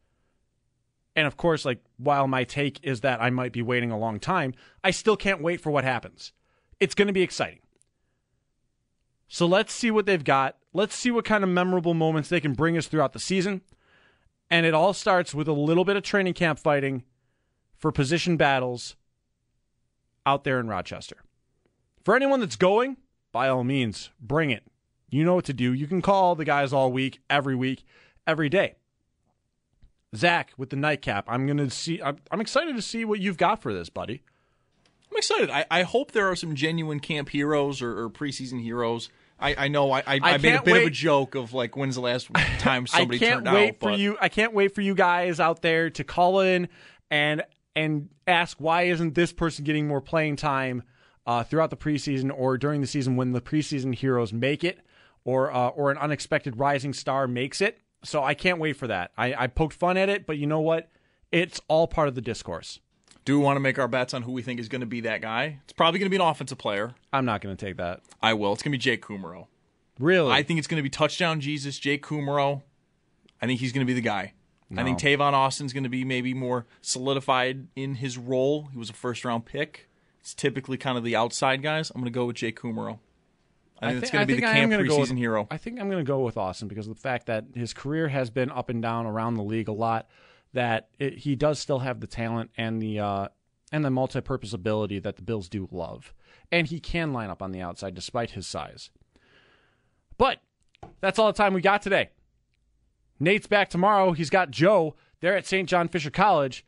And 1.16 1.28
of 1.28 1.38
course, 1.38 1.64
like 1.64 1.84
while 1.98 2.28
my 2.28 2.44
take 2.44 2.80
is 2.84 3.02
that 3.02 3.22
I 3.22 3.30
might 3.30 3.52
be 3.52 3.62
waiting 3.62 3.92
a 3.92 4.00
long 4.00 4.20
time, 4.20 4.56
I 4.84 4.90
still 4.90 5.16
can't 5.16 5.44
wait 5.44 5.62
for 5.62 5.70
what 5.70 5.84
happens. 5.84 6.34
It's 6.80 6.96
going 6.96 7.08
to 7.08 7.14
be 7.14 7.22
exciting. 7.22 7.60
So 9.28 9.46
let's 9.46 9.74
see 9.74 9.92
what 9.92 10.08
they've 10.08 10.24
got. 10.24 10.58
Let's 10.74 10.96
see 10.96 11.12
what 11.12 11.26
kind 11.26 11.44
of 11.44 11.52
memorable 11.52 11.94
moments 11.94 12.30
they 12.30 12.40
can 12.40 12.54
bring 12.54 12.78
us 12.78 12.88
throughout 12.88 13.14
the 13.14 13.20
season. 13.20 13.62
And 14.54 14.68
it 14.68 14.76
all 14.76 14.94
starts 14.94 15.34
with 15.34 15.48
a 15.48 15.52
little 15.52 15.84
bit 15.84 15.96
of 15.96 16.04
training 16.04 16.36
camp 16.36 16.60
fighting 16.60 17.02
for 17.76 17.92
position 17.92 18.38
battles 18.38 18.96
out 20.28 20.44
there 20.44 20.60
in 20.60 20.68
Rochester. 20.68 21.24
For 22.04 22.16
anyone 22.16 22.40
that's 22.40 22.56
going, 22.56 22.98
by 23.32 23.50
all 23.50 23.64
means, 23.64 24.12
bring 24.22 24.52
it. 24.52 24.62
You 25.10 25.24
know 25.24 25.34
what 25.34 25.46
to 25.46 25.54
do. 25.54 25.74
You 25.74 25.88
can 25.88 26.04
call 26.04 26.36
the 26.36 26.46
guys 26.46 26.72
all 26.72 26.92
week, 26.92 27.20
every 27.32 27.56
week, 27.56 27.84
every 28.28 28.48
day. 28.48 28.76
Zach 30.16 30.52
with 30.56 30.70
the 30.70 30.76
nightcap. 30.76 31.26
I'm 31.28 31.48
gonna 31.48 31.72
see. 31.72 32.00
I'm, 32.00 32.18
I'm 32.30 32.40
excited 32.40 32.76
to 32.76 32.82
see 32.84 33.06
what 33.06 33.20
you've 33.20 33.38
got 33.38 33.60
for 33.60 33.74
this, 33.74 33.90
buddy. 33.90 34.22
I'm 35.10 35.18
excited. 35.18 35.50
I, 35.50 35.66
I 35.72 35.82
hope 35.82 36.12
there 36.12 36.30
are 36.30 36.36
some 36.36 36.54
genuine 36.54 37.00
camp 37.00 37.30
heroes 37.30 37.82
or, 37.82 38.04
or 38.04 38.08
preseason 38.08 38.62
heroes 38.62 39.10
I, 39.40 39.56
I 39.66 39.68
know 39.68 39.92
I, 39.92 40.00
I, 40.00 40.20
I, 40.22 40.38
made 40.38 40.56
a 40.56 40.62
bit 40.62 40.78
of 40.78 40.88
a 40.88 40.90
joke 40.90 41.36
of 41.36 41.54
like 41.54 41.76
when's 41.76 41.96
the 41.96 42.02
last 42.02 42.30
time 42.60 42.88
somebody 42.88 43.18
I 43.18 43.20
can't 43.20 43.46
turned 43.46 43.56
wait 43.56 43.70
out. 43.70 43.80
for 43.80 43.90
but 43.92 44.00
you. 44.00 44.18
I 44.22 44.30
can't 44.30 44.54
wait 44.54 44.74
for 44.74 44.82
you 44.82 44.96
guys 44.96 45.40
out 45.40 45.62
there 45.62 45.90
to 45.90 46.04
call 46.04 46.40
in 46.40 46.70
and 47.12 47.44
and 47.76 48.10
ask 48.28 48.58
why 48.60 48.84
isn't 48.84 49.16
this 49.16 49.34
person 49.34 49.66
getting 49.66 49.88
more 49.88 50.02
playing 50.02 50.36
time 50.36 50.84
uh, 51.26 51.44
throughout 51.44 51.70
the 51.70 51.78
preseason 51.78 52.32
or 52.36 52.58
during 52.58 52.82
the 52.82 52.88
season 52.88 53.16
when 53.16 53.32
the 53.32 53.42
preseason 53.42 53.96
heroes 53.96 54.34
make 54.34 54.64
it 54.64 54.80
or 55.24 55.52
uh, 55.52 55.70
or 55.70 55.92
an 55.92 55.98
unexpected 55.98 56.58
rising 56.58 56.94
star 56.94 57.28
makes 57.28 57.62
it. 57.62 57.80
So 58.04 58.24
I 58.24 58.34
can't 58.34 58.60
wait 58.60 58.74
for 58.74 58.88
that. 58.88 59.12
I, 59.18 59.34
I 59.34 59.48
poked 59.48 59.74
fun 59.74 59.98
at 59.98 60.10
it, 60.10 60.26
but 60.26 60.38
you 60.38 60.48
know 60.48 60.60
what? 60.60 60.90
It's 61.32 61.62
all 61.68 61.88
part 61.88 62.08
of 62.08 62.16
the 62.16 62.22
discourse. 62.22 62.80
Do 63.26 63.40
we 63.40 63.44
want 63.46 63.56
to 63.56 63.62
make 63.62 63.80
our 63.80 63.88
bets 63.88 64.14
on 64.14 64.24
who 64.24 64.32
we 64.32 64.42
think 64.42 64.60
is 64.60 64.68
going 64.68 64.82
to 64.82 64.88
be 64.88 65.02
that 65.02 65.22
guy? 65.22 65.60
It's 65.64 65.74
probably 65.74 66.00
going 66.00 66.08
to 66.08 66.18
be 66.18 66.22
an 66.22 66.30
offensive 66.30 66.58
player. 66.58 66.94
I'm 67.12 67.26
not 67.26 67.42
going 67.42 67.56
to 67.56 67.66
take 67.66 67.78
that. 67.78 68.02
I 68.22 68.34
will. 68.34 68.54
It's 68.54 68.62
going 68.62 68.72
to 68.72 68.78
be 68.78 68.82
Jake 68.82 69.06
Kumerow. 69.06 69.48
Really? 70.00 70.32
I 70.32 70.44
think 70.44 70.58
it's 70.58 70.68
going 70.68 70.80
to 70.80 70.84
be 70.84 70.90
touchdown 70.90 71.40
Jesus, 71.40 71.80
Jake 71.80 72.04
Kumerow. 72.04 72.64
I 73.42 73.46
think 73.46 73.60
he's 73.60 73.72
going 73.72 73.86
to 73.86 73.90
be 73.90 73.94
the 73.94 74.02
guy. 74.02 74.34
I 74.76 74.84
think 74.84 75.02
No. 75.02 75.10
Tavon 75.10 75.34
Austin's 75.34 75.72
going 75.72 75.84
to 75.84 75.90
be 75.90 76.04
maybe 76.04 76.34
more 76.34 76.66
solidified 76.82 77.68
in 77.76 77.96
his 77.96 78.18
role. 78.18 78.70
He 78.72 78.78
was 78.78 78.90
a 78.90 78.94
first 78.94 79.24
round 79.24 79.46
pick. 79.46 79.88
It's 80.20 80.34
typically 80.34 80.78
kind 80.78 80.98
of 80.98 81.04
the 81.04 81.16
outside 81.16 81.62
guys. 81.62 81.92
I'm 81.92 82.02
going 82.02 82.12
to 82.12 82.18
go 82.18 82.26
with 82.26 82.38
Jake 82.38 82.60
Kumerow. 82.60 83.00
I 83.82 83.92
think 83.92 84.04
it's 84.04 84.12
going 84.12 84.26
to 84.26 84.34
be 84.34 84.40
the 84.40 84.48
I 84.48 84.54
camp 84.54 84.72
preseason 84.72 85.00
with, 85.00 85.18
hero. 85.18 85.48
I 85.52 85.58
think 85.58 85.80
I'm 85.80 85.90
going 85.90 86.04
to 86.04 86.08
go 86.08 86.22
with 86.22 86.38
Austin 86.38 86.70
because 86.70 86.88
of 86.88 86.96
the 86.96 87.02
fact 87.02 87.26
that 87.26 87.46
his 87.54 87.74
career 87.74 88.08
has 88.08 88.30
been 88.30 88.50
up 88.50 88.70
and 88.70 88.82
down 88.82 89.06
around 89.06 89.36
the 89.36 89.44
league 89.44 89.68
a 89.68 89.74
lot. 89.74 90.08
That 90.54 90.90
it, 91.00 91.20
he 91.20 91.36
does 91.36 91.60
still 91.60 91.80
have 91.80 92.00
the 92.00 92.08
talent 92.08 92.52
and 92.58 92.82
the 92.82 93.00
uh, 93.00 93.28
and 93.72 93.84
the 93.84 93.90
multi-purpose 93.90 94.54
ability 94.54 95.00
that 95.00 95.16
the 95.16 95.24
Bills 95.24 95.50
do 95.50 95.68
love, 95.72 96.14
and 96.52 96.68
he 96.68 96.80
can 96.80 97.12
line 97.12 97.30
up 97.30 97.42
on 97.42 97.52
the 97.52 97.62
outside 97.62 97.96
despite 97.96 98.32
his 98.32 98.46
size. 98.46 98.92
But 100.18 100.42
that's 101.02 101.18
all 101.18 101.28
the 101.28 101.34
time 101.38 101.54
we 101.54 101.62
got 101.62 101.82
today. 101.82 102.10
Nate's 103.20 103.48
back 103.48 103.70
tomorrow. 103.70 104.12
He's 104.12 104.30
got 104.30 104.52
Joe 104.52 104.96
there 105.22 105.36
at 105.36 105.48
St. 105.48 105.68
John 105.68 105.88
Fisher 105.88 106.12
College. 106.12 106.66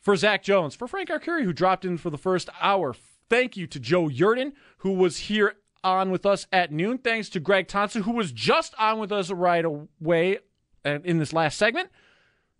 For 0.00 0.16
Zach 0.16 0.42
Jones, 0.42 0.74
for 0.74 0.88
Frank 0.88 1.10
Arcuri, 1.10 1.44
who 1.44 1.52
dropped 1.52 1.84
in 1.84 1.96
for 1.96 2.10
the 2.10 2.18
first 2.18 2.48
hour. 2.60 2.92
Thank 3.30 3.56
you 3.56 3.68
to 3.68 3.78
Joe 3.78 4.08
Yurden, 4.08 4.52
who 4.78 4.90
was 4.90 5.16
here 5.16 5.54
on 5.84 6.10
with 6.10 6.26
us 6.26 6.48
at 6.52 6.72
noon. 6.72 6.98
Thanks 6.98 7.28
to 7.30 7.40
Greg 7.40 7.68
Thompson, 7.68 8.02
who 8.02 8.10
was 8.10 8.32
just 8.32 8.74
on 8.80 8.98
with 8.98 9.12
us 9.12 9.30
right 9.30 9.64
away 9.64 10.38
uh, 10.84 10.98
in 11.04 11.18
this 11.18 11.32
last 11.32 11.56
segment. 11.56 11.88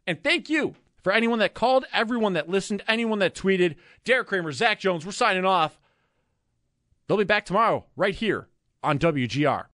And 0.06 0.22
thank 0.22 0.50
you 0.50 0.74
for 1.02 1.12
anyone 1.12 1.38
that 1.40 1.54
called, 1.54 1.84
everyone 1.92 2.32
that 2.34 2.48
listened, 2.48 2.82
anyone 2.88 3.18
that 3.20 3.34
tweeted. 3.34 3.76
Derek 4.04 4.28
Kramer, 4.28 4.52
Zach 4.52 4.80
Jones, 4.80 5.04
we're 5.04 5.12
signing 5.12 5.44
off. 5.44 5.78
They'll 7.06 7.18
be 7.18 7.24
back 7.24 7.44
tomorrow 7.44 7.84
right 7.96 8.14
here 8.14 8.48
on 8.82 8.98
WGR. 8.98 9.66